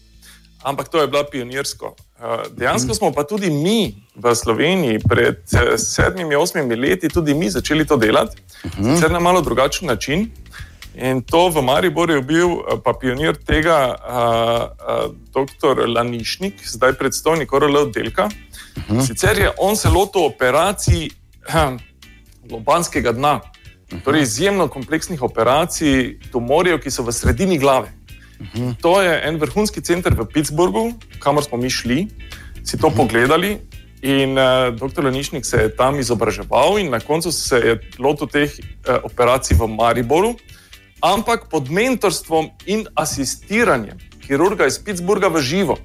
[0.63, 1.95] Ampak to je bilo pionirsko.
[2.19, 7.51] Eh, Dejansko smo pa tudi mi v Sloveniji pred eh, sedmimi, osmimi leti tudi mi
[7.51, 8.37] začeli to delati,
[8.75, 10.31] sicer na malo drugačen način.
[10.97, 15.85] In to v Mariboru je bil eh, pa pionir tega uh, uh, dr.
[15.85, 18.31] Lanišnik, zdaj predstojnik ORL oddelka.
[19.05, 21.11] Sicer je on se lotil operacij
[21.53, 21.77] hm,
[22.51, 23.41] lobanskega dna,
[24.05, 27.93] torej izjemno kompleksnih operacij tumorjev, ki so v sredini glave.
[28.81, 32.07] To je en vrhunski center v Pittsburghu, kamor smo mi šli,
[32.65, 33.59] si to pogledali.
[34.01, 35.05] In uh, dr.
[35.05, 39.69] Lanišnik se je tam izobraževal, in na koncu se je lotil teh uh, operacij v
[39.69, 40.37] Mariboru,
[41.01, 45.77] ampak pod mentorstvom in asistiranjem kirurga iz Pittsburgha v živo.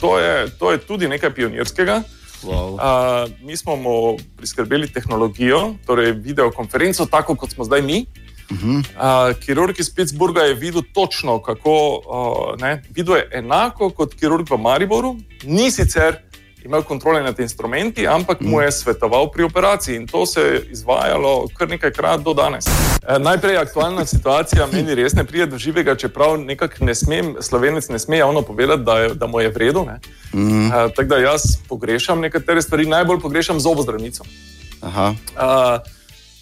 [0.00, 2.02] To je, to je tudi nekaj pionirskega.
[2.42, 2.76] Wow.
[2.76, 8.06] Uh, mi smo mu priskrbeli tehnologijo, torej videokonferenco, tako kot smo zdaj mi.
[8.50, 14.50] Uh, kirurg iz Pittsburgha je videl točno, kako uh, ne, videl je enako kot kirurg
[14.50, 16.22] v Mariboru, ni sicer
[16.66, 21.48] imel kontrole nad instrumenti, ampak mu je svetoval pri operaciji in to se je izvajalo
[21.56, 22.66] kar nekajkrat do danes.
[22.66, 27.88] E, najprej aktualna situacija meni res ne pride do živega, čeprav nekako ne smem, slovenec
[27.88, 29.84] ne sme javno povedati, da, je, da mu je v redu.
[29.86, 30.00] ne.
[30.34, 30.66] Mhm.
[30.66, 34.24] E, Tako da jaz pogrešam nekatere stvari, najbolj pogrešam zobozdravnico.
[34.80, 35.14] Aha.
[35.36, 35.80] Uh,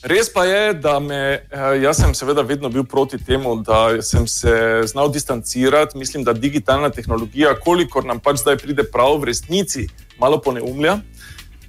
[0.03, 4.27] res pa je, da me, uh, jaz sem seveda vedno bil proti temu, da sem
[4.27, 5.99] se znal distancirati.
[5.99, 9.89] Mislim, da digitalna tehnologija, kolikor nam pač zdaj pride prav, v resnici
[10.19, 10.99] malo poneumlja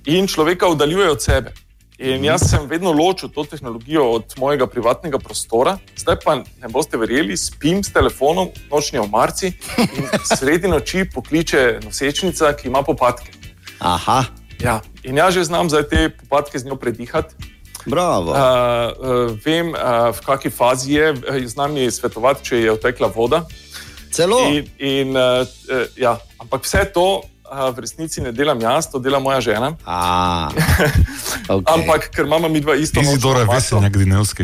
[0.05, 1.53] in človeka oddaljuje od sebe.
[1.97, 6.97] In jaz sem vedno ločil to tehnologijo od mojega privatnega prostora, zdaj pa ne boste
[6.99, 13.31] verjeli, spim s telefonom, nočni omarci in sredi noči pokliče nosečnica, ki ima popadke.
[13.79, 14.25] Aha.
[14.59, 17.35] Ja, in jaz že znam zdaj te popadke z njo predihati.
[17.85, 18.31] Bravo.
[18.31, 21.15] Uh, uh, vem, uh, v kakšni fazi je,
[21.47, 23.45] znam ji svetovati, če je odtekla voda.
[24.11, 24.39] Celo.
[24.49, 27.21] In, in, uh, uh, ja, ampak vse to
[27.69, 29.75] v resnici ne delam jaz, to dela moja žena.
[29.85, 30.49] A,
[31.55, 31.73] okay.
[31.73, 32.99] Ampak ker imamo mi dva isto.
[33.01, 33.75] Izidora nočno maso.
[33.75, 34.43] Veselnjak Dinevski.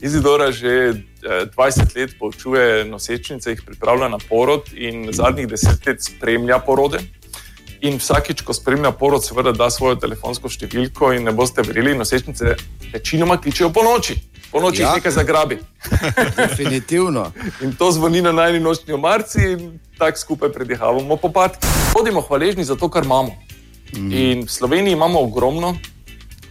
[0.00, 6.02] Izidora že eh, 20 let poučuje nosečnice, jih pripravlja na porod in zadnjih 10 let
[6.02, 7.00] spremlja porode.
[7.80, 12.56] In vsakič, ko spremlja porod, seveda da svojo telefonsko številko in ne boste verjeli, nosečnice
[12.92, 14.16] večinoma kličejo po noči.
[14.52, 14.88] Po noči Ja.
[14.88, 14.94] ja.
[15.00, 15.58] nekaj zagrabi.
[16.36, 17.32] Definitivno.
[17.64, 21.66] In to zvoni na najni nočni omarci in tako skupaj predihavamo popadke.
[21.94, 23.36] Bodimo hvaležni za to, kar imamo.
[23.96, 24.12] Mm.
[24.12, 25.74] In v Sloveniji imamo ogromno,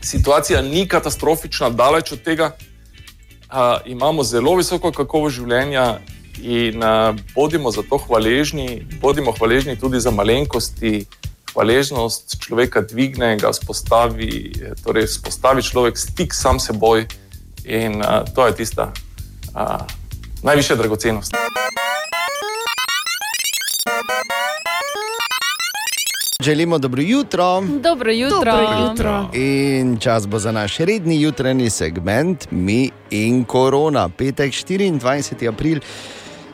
[0.02, 2.52] situacija ni katastrofična, daleč od tega.
[3.50, 6.00] Uh, imamo zelo visoko kakovost življenja
[6.42, 11.06] in uh, bodimo za to hvaležni, bodimo hvaležni tudi za malenkosti.
[11.50, 14.54] Hvaležnost človeka dvigne, ga spostavi,
[14.86, 17.08] torej spostavi človek stik sam s seboj
[17.66, 18.92] in uh, to je tista
[19.58, 19.82] uh,
[20.46, 21.34] najvišja dragocenost.
[26.44, 27.62] Želimo dobro jutro.
[27.62, 28.40] Dobro jutro.
[28.40, 29.30] Dobro jutro.
[29.34, 35.50] In čas bo za naš redni jutranji segment, mi in korona, petek 24.
[35.50, 35.80] april.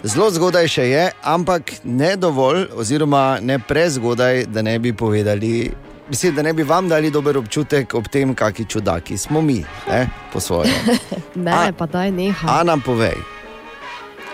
[0.04, 5.72] Zelo zgodaj še je, ampak ne dovolj, oziroma ne prezgodaj, da ne bi povedali,
[6.10, 10.10] mislim, da ne bi vam dali dober občutek ob tem, kakšni čudaki smo mi, ne,
[10.34, 10.74] po svoje.
[11.36, 12.60] Ne, pa daj neha.
[12.60, 13.22] Ana, povej,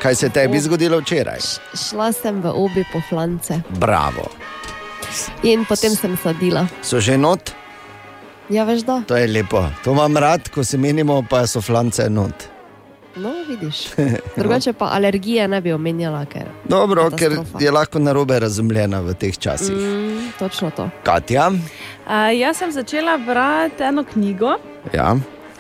[0.02, 1.44] kaj se tebi zgodilo včeraj?
[1.90, 4.32] Šla sem v obi po flance Bravo.
[5.44, 6.68] In potem sem sadila.
[6.82, 7.52] So že not,
[8.50, 9.02] Ja, veš da?
[9.08, 9.64] to je lepo.
[9.84, 12.48] To imam rad, ko se menimo, pa so flance not.
[13.16, 13.90] No, vidiš.
[14.38, 16.48] Drugače pa alergije ne bi omenjala, ker.
[16.66, 17.60] Dobro, ker Katastrofa.
[17.60, 19.72] je lahko narobe razumljena v teh časih.
[19.72, 20.90] Mm, točno to.
[21.04, 21.52] Katja,
[22.02, 24.56] Uh, jaz sem začela brati eno knjigo.
[24.94, 25.16] ja.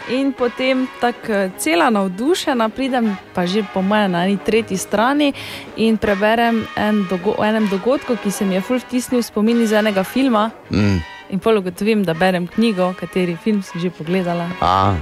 [0.09, 5.33] In potem tako cela navdušena, pridem pa že po mojem na eni tretji strani
[5.77, 9.71] in preberem en dogo o enem dogodku, ki se mi je ful vtisnil spomin iz
[9.71, 10.49] enega filma.
[10.71, 11.01] mm.
[11.31, 14.49] In pol ugotovim, da berem knjigo, kateri film sem že pogledala.
[14.59, 14.95] A,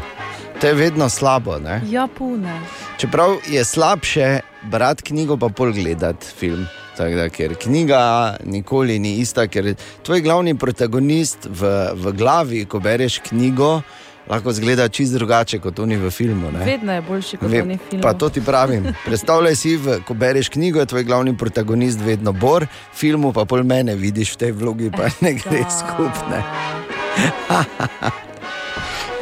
[0.62, 1.58] to je vedno slabo.
[1.58, 1.82] Ne?
[1.90, 2.60] Ja, pune.
[2.98, 4.40] Čeprav je slabše
[4.70, 6.68] brati knjigo, pa pol gledati film.
[6.98, 9.74] Tako Da, ker knjiga nikoli ni ista, ker
[10.04, 13.82] tvoj glavni protagonist v, v glavi, ko bereš knjigo,
[14.30, 16.52] lahko zgleda čist drugače kot oni v filmu.
[16.52, 16.66] Ne?
[16.66, 18.02] Vedno je boljši kot Vem, oni film.
[18.02, 18.86] Pa to ti pravim.
[19.08, 23.46] Predstavljaj si, v, ko bereš knjigo, je tvoj glavni protagonist vedno Bor, v filmu pa
[23.46, 26.40] pol mene vidiš v tej vlogi, pa ne gre skupne.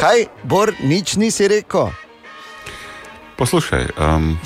[0.02, 1.90] Kaj, Bor, nič nisi rekel?
[3.38, 4.38] Poslušaj, um,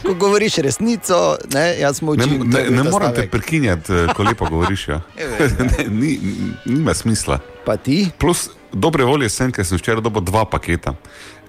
[0.00, 2.42] Ko govoriš resnico, ne, jaz ne, močim.
[2.48, 4.88] ne, ne moram te prekinjati, eh, ko lepo govoriš.
[4.88, 5.00] Ja.
[5.18, 6.18] Ja, ne, ni,
[6.64, 7.38] nima smisla.
[7.66, 8.08] Pa ti?
[8.18, 10.94] Plus, dobre volje sem, ker sem včeraj dobil dva paketa.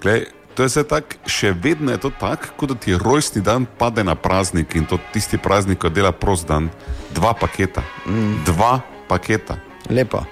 [0.02, 3.66] Glej, to je zdaj tako, še vedno je to tako, kot da ti rojstni dan
[3.66, 6.70] pade na praznik in to tisti praznik, ko dela prost dan.
[7.14, 7.84] Dva paketa.
[8.06, 8.42] Mm.
[8.48, 9.56] Dva paketa.
[9.90, 10.24] Lepo.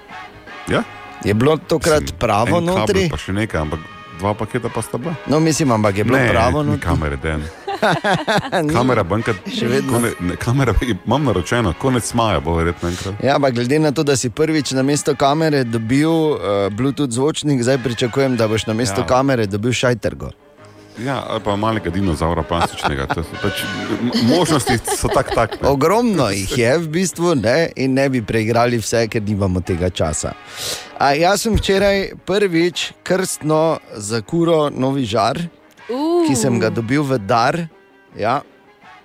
[0.69, 0.83] Ja?
[1.23, 3.09] Je bilo tokrat pravo En kabel notri?
[3.09, 5.15] Pa še nekaj, ampak dva paketa pa sta bila.
[5.27, 6.85] No, mislim, ampak je bilo ne, pravo ni notri.
[6.85, 7.43] kamere, den.
[8.75, 9.95] Kamera, banka, Še vedno.
[9.95, 13.23] Kone, ne, kamera, imam naročeno, konec maja bo verjetno enkrat.
[13.25, 16.37] Ja, ampak glede na to, da si prvič na mesto kamere dobil uh,
[16.69, 19.05] Bluetooth zvočnik, zdaj pričakujem, da boš na mesto Ja.
[19.05, 19.07] ja.
[19.09, 20.29] kamere dobil šajtergo.
[21.05, 23.07] Ja, ali pa malega dinozaura plastičnega.
[23.41, 23.63] Pač,
[24.27, 25.61] možnosti so tak, tak.
[25.61, 25.69] ne.
[25.69, 30.33] Ogromno jih je v bistvu ne, in ne bi preigrali vse, ker nimamo tega časa.
[31.01, 35.41] A jaz sem včeraj prvič krstno za kuro novi žar,
[35.91, 36.23] Uh.
[36.27, 37.57] ki sem ga dobil v dar.
[38.15, 38.41] Ja,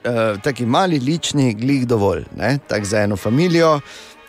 [0.05, 3.81] e, taki mali, lični, glih dovolj, ne, tako za eno družino.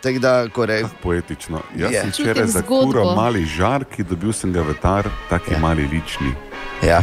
[0.02, 1.60] tako Da, ko re, Poetično.
[1.76, 2.00] Jaz Je.
[2.00, 5.58] sem včeraj za kuro mali žar, ki dobil sem ga vetar, taki ja.
[5.58, 6.34] mali lični.
[6.82, 7.02] ja.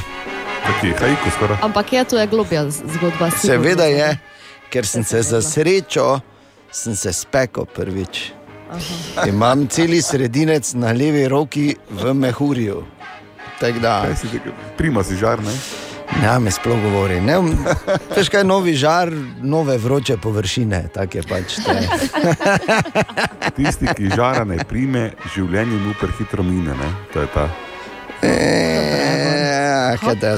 [0.65, 1.57] Taki hajko skoraj.
[1.61, 3.29] Ampak je to je globja zgodba.
[3.31, 4.17] Seveda je,
[4.69, 6.19] ker sem se za srečo
[6.71, 8.31] sem se spekel prvič.
[9.27, 12.83] Imam celi sredinec na levi roki v mehurju.
[13.59, 14.27] Tako da, si?
[14.77, 15.53] Prima si žar, ne?
[16.23, 17.19] ja, me sploh govori.
[17.21, 17.37] Ne,
[18.15, 19.11] veš kaj, novi žar,
[19.41, 21.57] nove vroče površine, tako je pač.
[23.55, 26.75] Tisti, ki žara ne prime, življenje mu prehitro mine.
[26.75, 26.91] Ne?
[27.13, 27.47] To je ta.
[28.21, 28.33] E,
[29.97, 30.35] kaj da.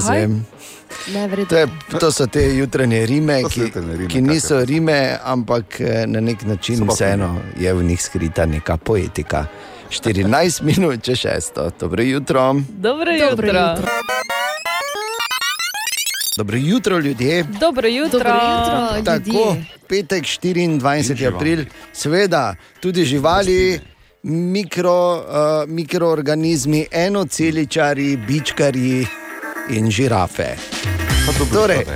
[1.07, 1.67] Ne, To, je,
[1.99, 6.41] to so te jutranje rime, ki, jutranje rime, ki niso rime, ampak eh, na nek
[6.43, 7.27] način vseeno
[7.59, 9.45] je v njih skrita neka poetika.
[9.89, 11.69] 14 minut, če šesto.
[11.79, 12.53] Dobro jutro.
[12.69, 13.47] Dobro Dobro jutro.
[13.47, 13.91] jutro.
[16.37, 17.43] Dobro jutro, ljudje.
[17.43, 18.19] Dobro jutro.
[18.19, 19.65] Dobro jutro, Tako, ljudje.
[19.87, 21.15] petek 24.
[21.15, 21.35] živali.
[21.35, 23.79] april, seveda tudi živali,
[24.23, 25.23] mikro, uh,
[25.69, 29.05] mikroorganizmi, enoceličari, bičkari
[29.69, 30.55] in žirafe.
[31.51, 31.85] Torej.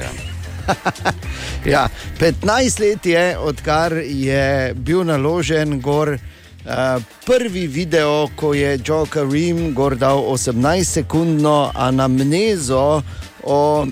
[1.66, 1.90] Ja,
[2.20, 9.74] 15 let je, odkar je bil naložen gor uh, prvi video, ko je Joe Karim
[9.74, 13.04] gor dal 18-sekundno anamnezo
[13.44, 13.86] o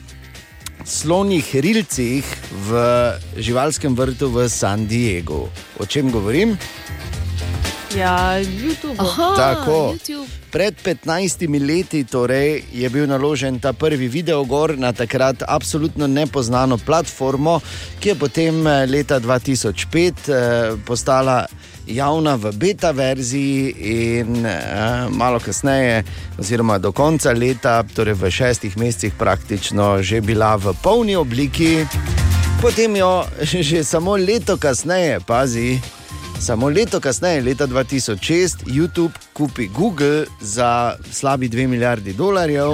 [0.85, 2.25] slonih rilcih
[2.69, 2.81] v
[3.37, 5.45] živalskem vrtu v San Diegu.
[5.77, 6.57] O čem govorim?
[7.95, 8.95] Ja, YouTube.
[8.97, 9.95] Aha, Tako.
[9.97, 10.27] YouTube.
[10.51, 16.77] Pred 15 leti torej, je bil naložen ta prvi video gor na takrat absolutno nepoznano
[16.77, 17.59] platformo,
[17.99, 21.45] ki je potem eh, leta 2005 eh, postala
[21.87, 26.03] javna v beta verziji in eh, malo kasneje,
[26.37, 31.85] oziroma do konca leta, torej v šestih mesecih, praktično že bila v polni obliki.
[32.61, 33.25] Potem jo
[33.69, 35.79] že samo leto kasneje, pazi,
[36.39, 42.69] Samo leto kasneje, leta 2006, YouTube kupi Google za slabi 2 milijardi dolarjev.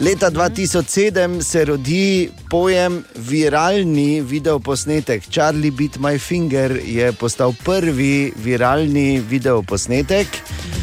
[0.00, 5.22] Leta 2007 se rodi pojem viralni videoposnetek.
[5.30, 10.26] Charlie Beat My Finger je postal prvi viralni videoposnetek.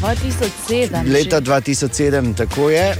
[0.02, 1.12] 2007.
[1.12, 1.50] Leta že.
[1.50, 2.94] 2007, tako je.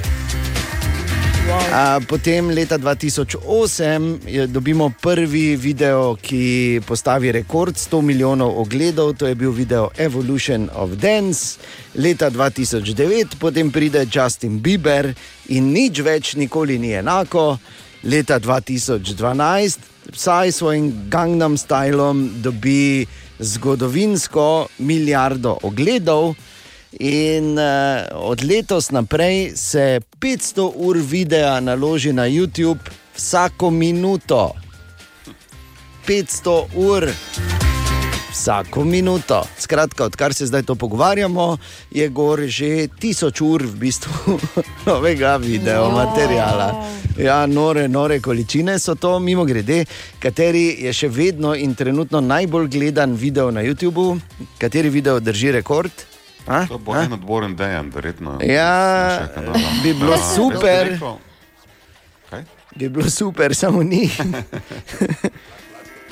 [1.46, 9.26] A, potem leta 2008 je, dobimo prvi video, ki postavi rekord 100 milijonov ogledov, to
[9.30, 11.58] je bil video Evolution of Dance.
[11.94, 15.14] Leta 2009 potem pride Justin Bieber
[15.48, 17.58] in nič več nikoli ni enako.
[18.02, 23.06] Leta 2012 vsaj s svojim Gangnam stylom dobi
[23.38, 26.34] zgodovinsko milijardo ogledov.
[27.00, 32.80] In uh, od letos naprej se 500 ur videa naloži na YouTube
[33.14, 34.52] vsako minuto.
[36.06, 37.08] 500 ur.
[38.32, 39.42] Vsako minuto.
[39.58, 41.56] Skratka, odkar se zdaj to pogovarjamo,
[41.90, 44.38] je gor že tisoč ur v bistvu
[44.86, 46.84] novega video materiala.
[47.18, 49.84] Ja, nore, nore količine so to, mimo grede,
[50.18, 54.18] kateri je še vedno in trenutno najbolj gledan video na YouTubu,
[54.58, 56.15] kateri video drži rekord.
[56.46, 56.66] A?
[56.66, 57.02] To bo A?
[57.04, 58.38] en odboren dejan, verjetno.
[58.42, 59.26] Ja,
[59.82, 60.98] bi bilo Ja, super.
[62.30, 62.44] Kaj?
[62.76, 64.10] Bi bilo super, samo ni.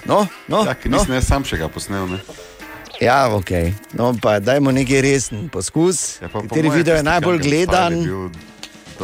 [0.04, 0.98] No, no, ki no.
[0.98, 2.04] nisem jaz sam še ga posnel.
[2.12, 2.18] Ne?
[3.00, 3.72] Ja, ok.
[3.96, 6.20] No, pa dajmo nekaj resen poskus.
[6.20, 7.96] Ja, Kateri video je najbolj gledan?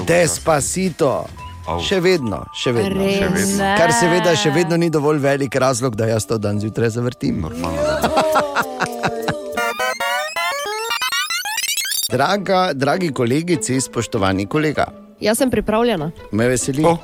[0.05, 1.25] Despacito.
[1.65, 1.81] Au.
[1.81, 3.01] Še vedno, še vedno.
[3.01, 3.17] Res?
[3.17, 3.73] Še vedno.
[3.81, 7.41] Kar seveda še vedno ni dovolj velik razlog, da jaz to dan zjutraj zavrtim.
[7.49, 7.81] Normalno.
[12.11, 14.87] Draga, dragi kolegici, spoštovani kolega,
[15.21, 16.11] Jaz sem pripravljena.
[16.33, 16.85] me veseli.
[16.85, 16.97] O,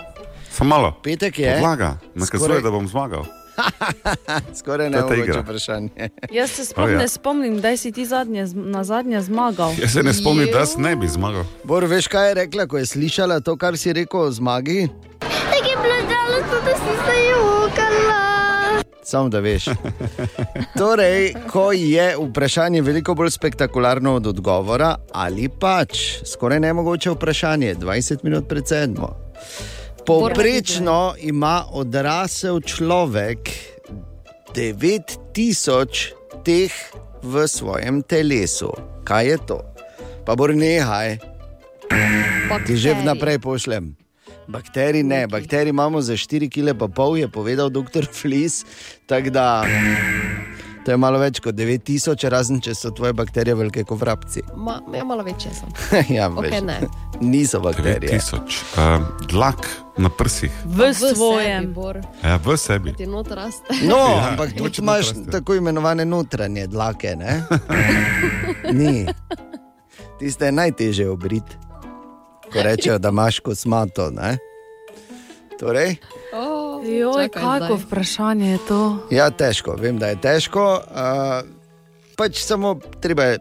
[0.50, 1.00] Samo malo.
[1.02, 1.54] Petek je.
[1.54, 3.24] Podlaga, nakazuje, Skoraj- da bom zmagal.
[4.58, 5.40] Skoraj nemogoče igra.
[5.40, 6.08] vprašanje.
[6.30, 6.98] Jaz se sploh O, ja.
[6.98, 9.72] ne spomnim, da si ti zadnje, na zadnje zmagal.
[9.78, 11.44] Jaz se ne spomnim, da jaz ne bi zmagal.
[11.64, 14.88] Bor, veš, kaj je rekla, ko je slišala to, kar si rekel o zmagi?
[15.18, 18.35] Tako je bilo žalostno, da si se jokala.
[19.06, 19.64] Samo da veš.
[20.78, 28.24] Torej, ko je vprašanje veliko bolj spektakularno od odgovora, ali pač skoraj nemogoče vprašanje, 20
[28.24, 29.14] minut pred sedmo.
[30.06, 33.50] Povprečno ima odrasel človek
[34.54, 36.10] 9000
[36.44, 36.72] teh
[37.22, 38.72] v svojem telesu.
[39.04, 39.60] Kaj je to?
[40.26, 41.18] Pa bor nehaj,
[42.66, 44.05] ti že vnaprej pošljem.
[44.48, 48.06] Bakterij ne, bakterij imamo za 4,5 kg, je povedal dr.
[48.20, 48.64] Flis.
[49.06, 49.64] Tako da
[50.84, 54.44] to je malo več kot 9000, razen če so tvoje bakterije velike kot vrabci.
[54.66, 55.72] Ma, ja, malo večje sem.
[56.16, 56.76] ja, Ok, veš, ne.
[57.20, 58.20] Niso bakterije.
[58.20, 58.60] 9000.
[58.78, 59.66] Uh, dlak
[59.98, 61.72] na prsih, V, Sebi, svojem.
[61.74, 62.92] Bor, ja, v sebi.
[62.94, 63.74] ti not raste.
[63.82, 67.16] No, Ja, ampak tudi imaš tako imenovane notranje dlake.
[67.16, 67.42] Ne?
[68.72, 69.06] Ni.
[70.20, 71.56] Tiste je najtežje obriti,
[72.52, 74.10] ko rečejo, da imaš kosmato.
[74.10, 74.38] Ne?
[75.60, 75.96] Torej,
[76.86, 77.86] Joj, Čakaj kako zdaj.
[77.86, 78.98] vprašanje je to?
[79.10, 80.80] ja, težko, vem, da je težko.
[80.86, 81.48] Uh,
[82.16, 83.38] pač samo treba je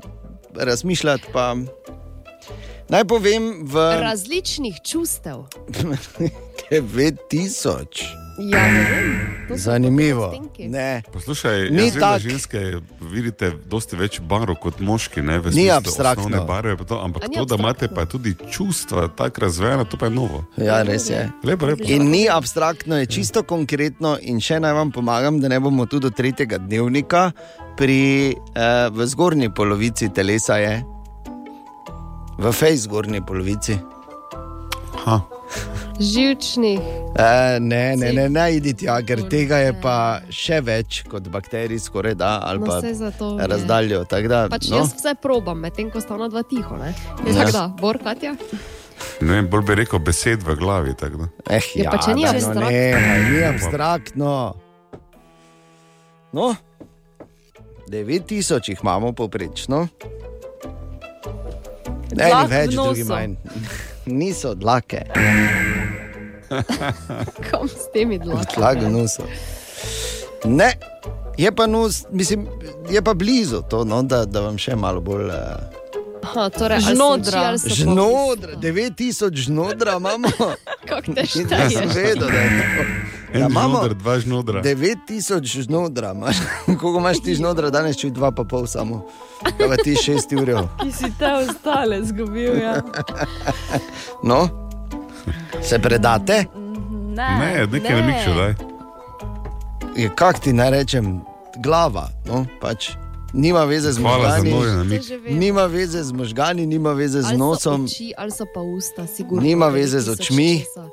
[0.56, 1.23] razmišljati.
[1.34, 1.56] Pa...
[2.90, 5.45] Naj povem, v Različnih čustev.
[6.72, 8.24] 9000.
[8.38, 8.68] Ja,
[9.56, 10.34] Zanimivo.
[11.14, 12.22] Poslušaj, Ni jaz vem, da tak.
[12.22, 12.60] ženske
[13.02, 16.44] vidite dosti več barv kot moški, ne, v Ni abstraktno.
[16.48, 17.95] Barve, pa to, ampak to, da imate abstraktno?
[17.95, 20.44] pa tudi čustva tako razvejena, to pa je novo.
[20.57, 21.30] Ja, res je.
[21.44, 21.88] Lepo, lepo.
[21.88, 26.10] In ni abstraktno, je čisto konkretno, in še naj vam pomagam, da ne bomo tudi
[26.10, 27.30] do tretjega dnevnika,
[27.80, 30.84] pri, eh, v zgornji polovici telesa je,
[32.38, 33.80] v fej zgornji polovici.
[35.06, 35.22] Ha.
[36.00, 36.80] Živčnih.
[37.16, 41.80] E, ne, ne, ne, ne, idi tja, ker tega je pa še več kot bakterij,
[41.80, 44.04] skoraj da, ali No, pa zato razdaljo.
[44.04, 46.76] Da, Pač no, jaz vse probam, medtem ko sta ona dva tiho.
[46.76, 46.92] Ne?
[47.24, 47.34] Ja.
[47.38, 48.36] Tako da, Bor, Katja.
[49.22, 50.94] Ne vem, bolj bi rekel besed v glavi.
[50.96, 51.28] tako da.
[51.50, 52.70] eh, Ja, pa če ni daj, no, abstraktno.
[52.70, 54.34] Ne, ni abstraktno.
[56.34, 56.56] No,
[57.88, 59.88] 9000 jih imamo poprečno.
[62.16, 63.36] Ne, ni več, drugi manj.
[64.06, 65.02] Niso dlake,
[67.41, 68.45] Kam s temi dlakami?
[68.53, 69.23] tlak v nosu.
[70.45, 70.73] Ne,
[71.38, 72.48] je pa, nos, mislim,
[72.90, 75.26] je pa blizu to, no, da, da vam še malo bolj.
[75.26, 75.34] Uh,
[76.23, 77.57] Aha, torej, Žnodra.
[77.60, 80.30] Žnodra, 9000 žnodra imamo.
[80.90, 81.94] Kako te Nisem šteješ?
[81.94, 82.84] vedel, da je to.
[83.34, 84.61] En Ja, imamo žnodr, dva žnodra.
[84.64, 86.38] 9000 žnodra, imaš.
[86.65, 89.06] koliko imaš ti žnodra, danes čuj dva pa pol samo.
[89.43, 90.52] Kaj pa ti šest ur.
[90.81, 92.57] Ki si te ostale zgubil.
[92.57, 92.81] Ja.
[94.23, 94.49] No,
[95.61, 96.45] se predate?
[97.15, 98.53] Ne, Ne, nekaj ne mikšu, daj.
[99.95, 101.22] Je, kak ti naj rečem,
[101.57, 102.89] glava, no, pač.
[103.34, 104.99] Nima veze z Hvala možgani,
[105.30, 109.07] nima veze z možgani, nima veze z Ali so nosom, Oči, ali so pa usta,
[109.07, 109.43] sigurno.
[109.43, 110.60] Nima veze z očmi.
[110.60, 110.88] česa.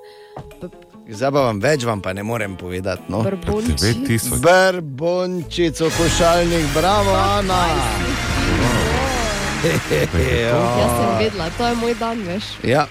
[1.09, 3.03] Zdaj pa vam več, vam pa ne morem povedati.
[3.09, 3.23] No.
[3.23, 3.75] Brbonči.
[3.79, 4.41] 9000.
[4.43, 7.63] Brbončico košalnik, bravo, Ana.
[9.63, 12.45] Jaz sem vedela, to je moj dan, veš.
[12.67, 12.87] Ja,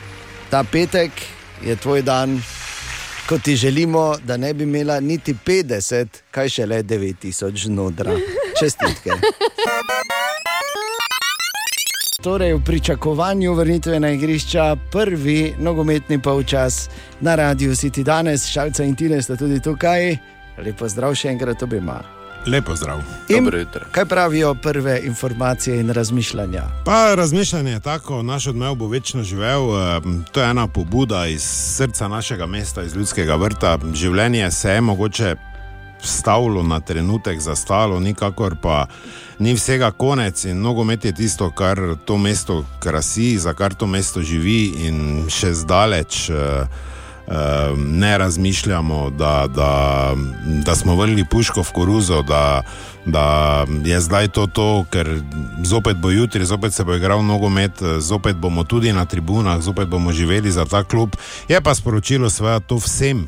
[0.50, 1.12] ta petek
[1.62, 2.40] je tvoj dan,
[3.28, 8.18] ko ti želimo, da ne bi imela niti 50, kaj šele 9000 znotraj.
[8.60, 9.12] Čestitke.
[12.22, 16.90] Torej, v pričakovanju vrnitve na igrišča, prvi nogometni polčas
[17.20, 20.18] na radiju City danes, šalca in tine sta tudi tukaj.
[20.66, 22.02] Lepo zdrav še enkrat obima.
[22.46, 23.02] Lepo zdrav.
[23.30, 23.50] In
[23.92, 26.64] kaj pravijo prve informacije in razmišljanja?
[26.86, 29.64] Pa razmišljanje je tako, naš odmev bo večno živel.
[29.78, 31.42] eh, To je ena pobuda iz
[31.78, 33.78] srca našega mesta, iz ljudskega vrta.
[33.94, 35.36] Življenje se je mogoče
[36.04, 38.86] stavilo na trenutek, zastalo, nikakor pa
[39.40, 40.46] ni vsega konec.
[40.46, 45.54] In nogomet je tisto, kar to mesto krasi, za kar to mesto živi in še
[45.54, 46.30] zdaleč.
[46.30, 46.36] eh,
[47.28, 50.14] eh, Ne razmišljamo, da, da,
[50.66, 52.62] da smo vrgli puško v koruzo, da,
[53.06, 55.22] da je zdaj to to, ker
[55.64, 59.88] zopet bo jutri, zopet se bo igral nogomet, eh, zopet bomo tudi na tribunah, zopet
[59.88, 61.16] bomo živeli za ta klub.
[61.48, 63.28] Je pa sporočilo seveda to vsem,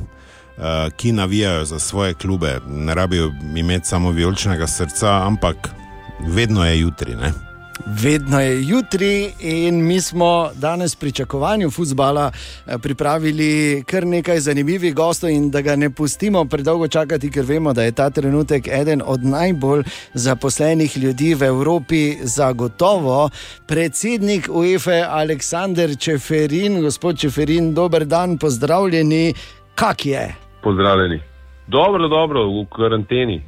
[0.96, 2.60] ki navijajo za svoje klube.
[2.70, 5.70] Ne rabijo imeti samo vijoličnega srca, ampak
[6.28, 7.16] vedno je jutri.
[7.16, 7.32] Ne?
[7.86, 12.32] Vedno je jutri, in mi smo danes v pričakovanju futbola
[12.82, 17.84] pripravili kar nekaj zanimivih gostov, in da ga ne pustimo predolgo čakati, ker vemo, da
[17.84, 23.30] je ta trenutek eden od najbolj zaposlenih ljudi v Evropi, zagotovo
[23.68, 26.82] predsednik UEFA Aleksandr Čeferin.
[26.82, 29.34] Gospod Čeferin, dober dan, pozdravljeni.
[29.76, 30.43] Kak je?
[30.64, 31.20] Pozdravljeni.
[31.68, 33.42] Dobro, dobro, v karanteni,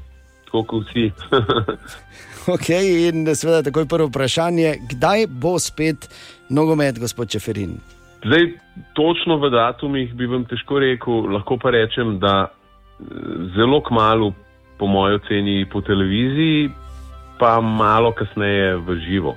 [0.45, 1.11] tako kot vsi.
[2.45, 6.05] Ok, in seveda takoj prvo vprašanje, kdaj bo spet
[6.49, 7.79] nogomet, gospod Čeferin?
[8.21, 8.51] Zdaj,
[8.93, 13.03] točno v datumih bi vam težko rekel, lahko pa rečem, da eh,
[13.57, 14.33] zelo kmalo,
[14.77, 16.69] po mojem oceni, po televiziji,
[17.39, 19.35] pa malo kasneje v živo.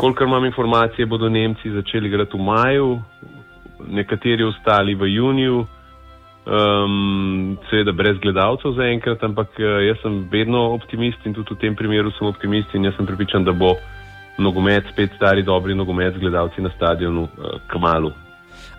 [0.00, 3.00] Kolikor imam informacije, bodo Nemci začeli igrati v maju,
[3.88, 5.66] nekateri ostali v juniju.
[6.42, 11.76] Um, seveda brez gledalcev zaenkrat, ampak eh, jaz sem vedno optimist in tudi v tem
[11.78, 13.76] primeru sem optimist in jaz sem pripričan, da bo
[14.42, 18.10] nogomet, spet stari, dobri nogomet z gledalci na stadionu, uh, kmalo.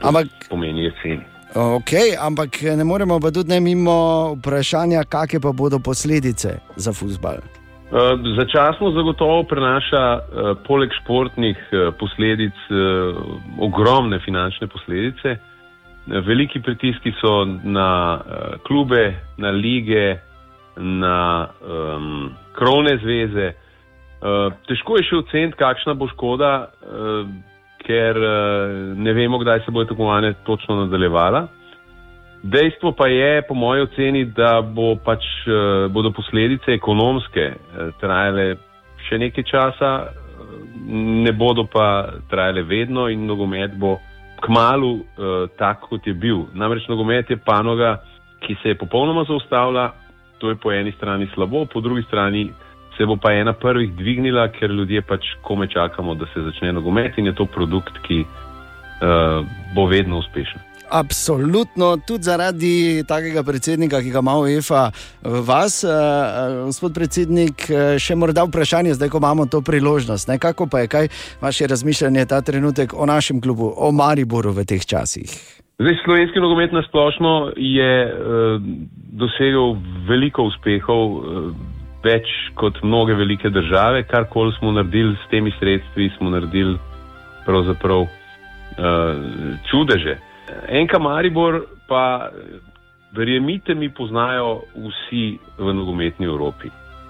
[0.04, 1.24] Ampak, Pomeni jesen.
[1.56, 7.40] ok, ampak ne moremo pa tudi ne mimo vprašanja, kakšne pa bodo posledice za futbal.
[7.94, 13.16] Uh, začasno zagotovo prenaša uh, poleg športnih uh, posledic uh,
[13.64, 15.40] ogromne finančne posledice.
[15.40, 15.53] Uh,
[16.08, 20.20] veliki pritiski so na uh, klube, na lige,
[20.78, 23.54] na um, krovne zveze.
[24.24, 27.28] Uh, težko je še oceniti, kakšna bo škoda, uh,
[27.84, 31.48] ker uh, ne vemo, kdaj se bodo tekmovanja točno nadaljevala.
[32.44, 38.58] Dejstvo pa je, po moji oceni, da bo pač, eh, bodo posledice ekonomske eh, trajale
[39.08, 39.92] še nekaj časa,
[41.24, 43.96] ne bodo pa trajale vedno in nogomet bo
[44.44, 45.04] kmalu uh,
[45.58, 46.46] tak, kot je bil.
[46.54, 47.98] Namreč nogomet je panoga,
[48.44, 49.94] ki se je popolnoma zaustavila,
[50.38, 52.50] to je po eni strani slabo, po drugi strani
[52.98, 57.18] se bo pa ena prvih dvignila, ker ljudje pač kome čakamo, da se začne nogomet
[57.18, 59.46] in je to produkt, ki uh,
[59.76, 60.73] bo vedno uspešen.
[60.94, 64.84] Absolutno, tudi zaradi takega predsednika, ki ga ima UEFA
[65.24, 70.28] v vas, eh, eh, gospod predsednik, eh, še morda vprašanje, zdaj ko imamo to priložnost.
[70.30, 70.38] Ne?
[70.38, 71.08] Kako pa je, kaj
[71.42, 75.64] vaše razmišljanje ta trenutek o našem klubu, o Mariboru v teh časih?
[75.80, 78.12] Zdaj, slovenski nogomet na splošno je eh,
[79.18, 79.74] dosegel
[80.08, 81.48] veliko uspehov, eh,
[82.04, 84.04] več kot mnoge velike države.
[84.04, 86.78] Karkoli smo naredili s temi sredstvi, smo naredili
[87.46, 88.10] pravzaprav eh,
[89.72, 90.18] čudeže.
[90.68, 92.30] Enka Maribor pa,
[93.12, 96.70] verjemite mi, poznajo vsi v nogometni Evropi.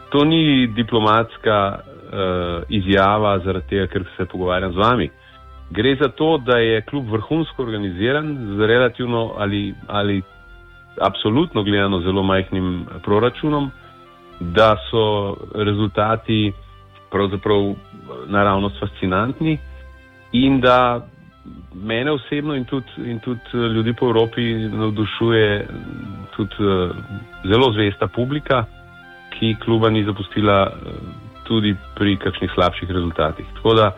[0.09, 5.09] To ni diplomatska uh, izjava zaradi tega, ker se pogovarjam z vami.
[5.73, 10.21] Gre za to, da je klub vrhunsko organiziran z relativno ali, ali
[11.01, 13.71] absolutno gledano zelo majhnim proračunom,
[14.39, 16.53] da so rezultati
[17.11, 17.73] pravzaprav
[18.27, 19.57] naravnost fascinantni
[20.31, 21.07] in da
[21.73, 23.39] mene osebno in tudi, in tudi
[23.75, 25.67] ljudi po Evropi navdušuje
[26.35, 26.91] tudi uh,
[27.43, 28.65] zelo zvesta publika,
[29.29, 30.91] ki kluba ni zapustila uh,
[31.43, 33.45] tudi pri kakšnih slabših rezultatih.
[33.55, 33.91] Tako da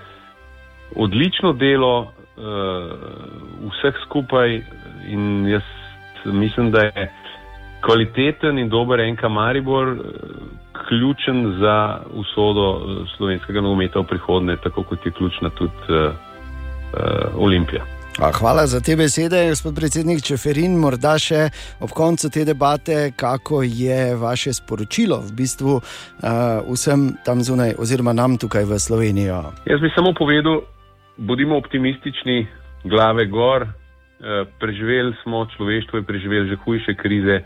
[0.95, 2.11] odlično delo
[3.71, 4.61] vseh skupaj
[5.07, 5.63] in jaz
[6.25, 7.11] mislim, da je
[7.85, 9.97] kvaliteten in dober enka Maribor
[10.87, 12.81] ključen za usodo
[13.17, 15.71] slovenskega nogometa v prihodnje, tako kot je ključna tudi
[17.35, 17.85] Olimpija.
[18.19, 20.77] A, hvala za te besede, gospod predsednik Čeferin.
[20.79, 21.49] Morda še
[21.83, 25.83] ob koncu te debate, kako je vaše sporočilo v bistvu uh,
[26.63, 29.35] vsem tam zunaj, oziroma nam tukaj v Sloveniji.
[29.67, 30.61] Jaz bi samo povedal,
[31.17, 32.47] bodimo optimistični,
[32.87, 33.67] glave gor.
[33.67, 37.43] Uh, preživeli smo, človeštvo je preživelo že hujše krize,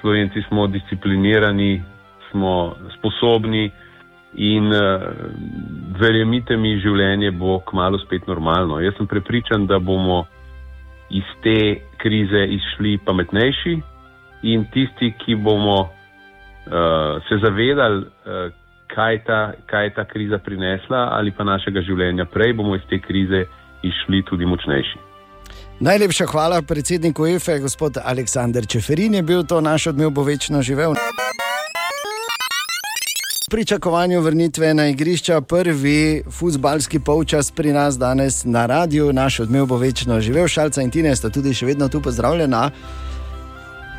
[0.00, 1.82] Slovenci smo disciplinirani,
[2.30, 3.72] smo sposobni.
[4.36, 5.02] In uh,
[6.00, 8.80] verjemite mi, življenje bo kmalo spet normalno.
[8.84, 10.26] Jaz sem prepričan, da bomo
[11.08, 13.74] iz te krize izšli pametnejši
[14.52, 18.52] in tisti, ki bomo uh, se zavedali, uh,
[18.92, 23.00] kaj, ta, kaj je ta kriza prinesla ali pa našega življenja prej, bomo iz te
[23.00, 23.46] krize
[23.82, 25.04] izšli tudi močnejši.
[25.80, 30.96] Najlepša hvala predsedniku EFE, gospod Aleksandr Čeferin je bil to naš odmev, bo večno živel.
[33.46, 39.66] V pričakovanju vrnitve na igrišča prvi futbalski polčas pri nas danes na radiju, naš odmev
[39.66, 42.70] bo večno živel, šalca in tine sta tudi še vedno tu pozdravljena.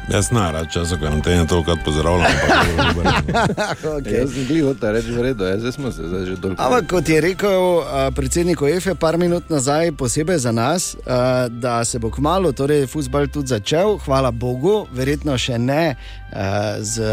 [0.08, 2.32] Jaz ne rad časa karantene, to kar pozdravljam.
[3.98, 4.14] okay.
[4.20, 6.64] Jaz sem bil hotel reči, v redu, zdaj smo se zdaj že dolgo.
[6.64, 7.84] Ampak kot je rekel uh,
[8.16, 13.28] predsednik OEF-e par minut nazaj, posebej za nas, uh, da se bo kmalo, torej futbal
[13.28, 17.04] tudi začel, hvala Bogu, verjetno še ne uh, z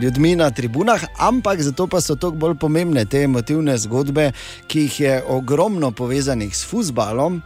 [0.00, 4.30] ljudmi na tribunah, ampak zato pa so toliko bolj pomembne te emotivne zgodbe,
[4.66, 7.42] ki jih je ogromno povezanih s futbalom.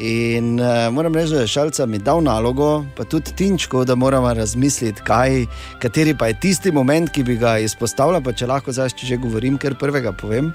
[0.00, 4.32] In uh, moram reči, da je šalca mi dal nalogo, pa tudi Tinčko, da moramo
[4.34, 5.44] razmisliti, kaj,
[5.78, 8.22] kateri pa je tisti moment, ki bi ga izpostavljal.
[8.22, 10.50] Pa če lahko zdaj, če že govorim, ker prvega povem.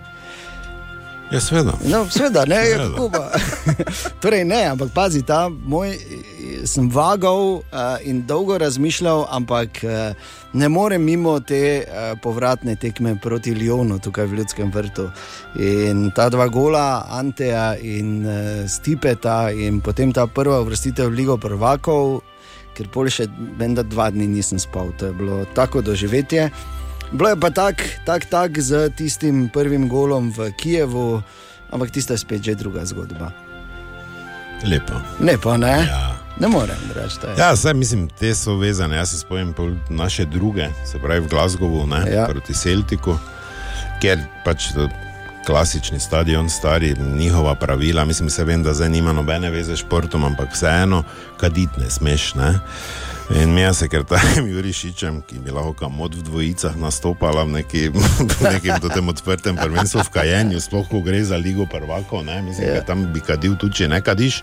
[1.31, 1.75] Ja, seveda.
[1.85, 3.29] No, seveda, ne, je kako pa.
[4.21, 5.93] torej, ne, ampak pazi, ta moj,
[6.65, 7.61] sem vagal uh,
[8.01, 10.17] in dolgo razmišljal, ampak uh,
[10.53, 15.05] ne morem mimo te uh, povratne tekme proti Ljonu tukaj v Ljudskem vrtu.
[15.61, 21.37] In ta dva gola, Anteja in uh, Stipeta, in potem ta prva vrstitev v Ligo
[21.37, 22.23] prvakov,
[22.73, 23.29] ker pol še
[23.59, 26.49] menda dva dni nisem spal, to je bilo tako doživetje.
[27.11, 31.21] Bilo je pa tako, tak, tak z tistim prvim golom v Kijevu,
[31.71, 33.31] ampak tista je spet že druga zgodba.
[34.63, 34.93] Lepo.
[35.19, 35.87] Lepo, ne?
[35.89, 36.15] Ja.
[36.39, 37.17] Ne morem reči.
[37.37, 38.95] Ja, vse mislim, te so vezane.
[38.95, 39.53] Jaz se spomnim
[39.89, 42.27] naše druge, se pravi v Glasgowu, ne, ja.
[42.27, 43.17] proti Celtiku,
[44.01, 44.71] ker pač
[45.45, 48.05] klasični stadion, stari, njihova pravila.
[48.05, 51.03] Mislim, se vem, da zdaj nima nobene veze s športom, ampak vseeno,
[51.37, 52.35] kadit ne smeš.
[52.35, 52.59] Ne.
[53.29, 57.93] In mi je sekretarjem Jurišičem, ki bi lahko kamot v dvojicah nastopala v nekem,
[58.41, 62.87] nekem odprtem prvenstvu v Kajenju, sploh ko gre za ligo prvako, ne, mislim, da yeah.
[62.87, 64.41] tam bi kadil tudi, če ne kadiš.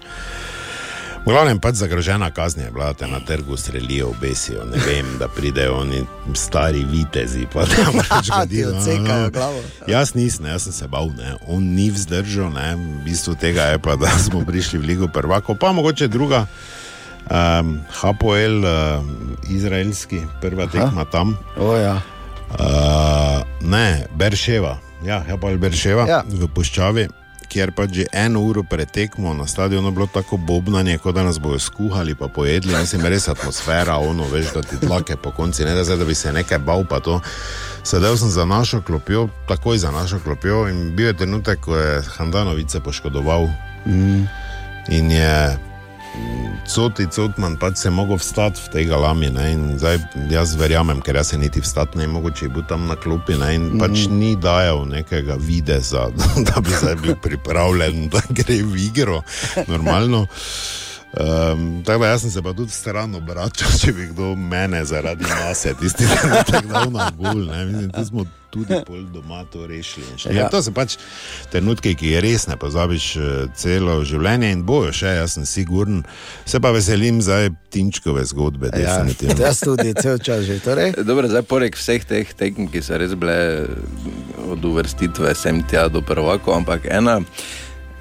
[1.26, 5.18] V glavnem pač zagrožena kazni je bila, da te na trgu strelijo, obesijo, ne vem,
[5.18, 6.04] da pridejo oni
[6.38, 8.70] stari vitezi, pa da tam pač kadijo.
[8.78, 9.64] Odsekajo glavo.
[9.90, 11.34] Jaz nisem, jaz sem se bal, ne.
[11.50, 12.76] on ni vzdržal, ne.
[12.78, 16.46] v bistvu tega je pa, da smo prišli v ligo prvako, pa mogoče druga.
[17.26, 19.02] Um, Hapoel, uh,
[19.50, 21.36] izraelski, prva tekma tam.
[21.58, 22.00] Oh, ja.
[22.54, 26.22] uh, ne, Berševa, Ja, pa Alberševa Ja.
[26.26, 27.08] v Puščavi,
[27.48, 31.38] kjer pa že eno uro pred tekmo na stadionu bilo tako bobnanje, kot da nas
[31.38, 32.74] bojo skuhali pa pojedli.
[32.74, 36.14] Mislim, res atmosfera, ono, veš, da ti dlake po konci, ne da, zdaj, da bi
[36.14, 37.20] se nekaj bal pa to.
[37.82, 42.02] Sedel sem za našo klopjo, takoj za našo klopjo in bil je trenutek, ko je
[42.16, 43.46] Handanovic se poškodoval.
[43.86, 44.26] Mm.
[44.88, 45.58] In je
[46.66, 49.30] Coti, Cotman pač se je mogel vstati v tej galami.
[49.30, 49.98] In zdaj
[50.30, 53.38] jaz verjamem, ker jaz se niti vstati ne mogo, če je bil tam na klopi.
[53.38, 53.80] Ne, in mm.
[53.80, 56.08] pač ni dajal nekega videza,
[56.48, 59.22] da bi zdaj bil pripravljen, da gre v igro,
[59.70, 60.26] normalno.
[61.16, 65.24] Um, tako da jaz sem se pa tudi stran obračal, če bi kdo mene zaradi
[65.24, 67.46] mase, tisti, ki je tako dal na gul.
[67.46, 68.26] Mislim, tu smo
[68.56, 70.06] tudi pol doma to rešili.
[70.24, 70.32] Ja.
[70.32, 70.48] Ja.
[70.48, 70.96] To so pač
[71.52, 76.00] trenutki, ki jih res ne pozabiš eh, celo življenje in bojo še, jaz sem siguren.
[76.48, 79.36] Se pa veselim zdaj Tinčkove zgodbe, Ja, definitivno.
[79.46, 80.58] jaz tudi cel čas že.
[80.64, 80.96] Torej?
[81.04, 83.68] Dobro, zdaj poleg vseh teh tekem, ki so res bile
[84.46, 87.20] od uvrstitve sem tja do prvaka, ampak ena.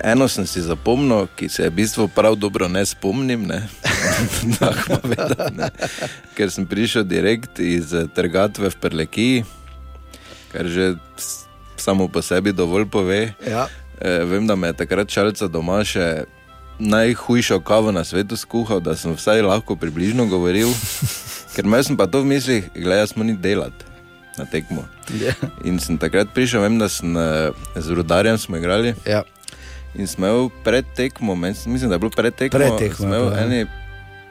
[0.06, 3.62] Eno sem si zapomnil, ki se je v bistvu prav dobro ne spomnim, ne?
[4.60, 5.70] Tako povedal, ne.
[6.36, 9.46] ker sem prišel direkt iz eh, trgatve v Prlekiji,
[10.56, 10.96] kar že
[11.76, 13.34] samo po sebi dovolj pove.
[13.44, 13.68] Ja.
[14.00, 16.24] E, vem, da me je takrat šalca doma še
[16.80, 20.72] najhujšo kavo na svetu skuhal, da sem vsaj lahko približno govoril,
[21.56, 23.88] ker imel sem pa to v mislih, gledaj, smo ni delati
[24.36, 24.84] na tekmo.
[25.16, 25.36] Ja.
[25.64, 28.96] In sem takrat prišel, vem, da sem eh, z rudarjem smo igrali.
[29.08, 29.24] Ja.
[29.96, 33.46] In smo imeli pred tekmo, mislim, da je bilo pred tekmo, Pred tekmo bilo, ja.
[33.46, 33.64] eni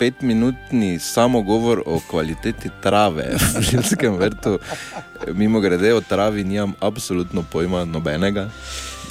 [0.04, 3.24] petminutni samogovor o kvaliteti trave
[3.60, 4.58] v Ljudskem vrtu.
[5.32, 8.48] Mimo grede o travi nimam absolutno pojma nobenega.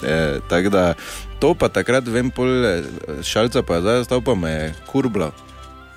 [0.03, 0.93] E, tako da
[1.39, 2.83] to pa takrat vem, pol eh,
[3.25, 5.31] šalca pa je zdaj ostal pa me je kurbla.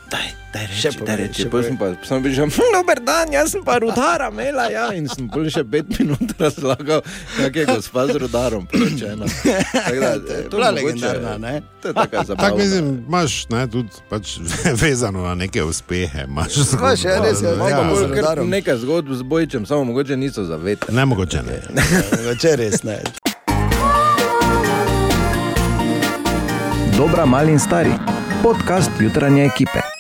[0.07, 0.23] Daj,
[0.53, 1.43] daj reči, Še daj povej, reči.
[1.43, 4.93] še Pol sem pa sem prišel, "Hm, dober dan, jaz sem pa rudara, mela, ja.
[4.93, 7.03] In sem pol še pet minut razlagal,
[7.37, 9.27] kak je gospa z rudarom poročena.
[9.27, 11.55] Tako da, To je to bila mogoče- legendarna, ne?
[11.83, 12.55] To je taka Tako zabava.
[12.57, 14.39] mislim, imaš ne, tudi pač,
[14.77, 16.23] vezano na neke uspehe.
[16.25, 19.85] Imaš Imaš, ja, res je, pa Ja, bolj z kar nekaj zgodb z bojčem, samo
[19.85, 20.87] mogoče niso za veter.
[20.89, 21.59] Ne mogoče ne.
[22.37, 23.03] Če res ne.
[26.93, 27.91] Dobra, mali in stari.
[28.39, 29.96] Podcast jutranje ekipe.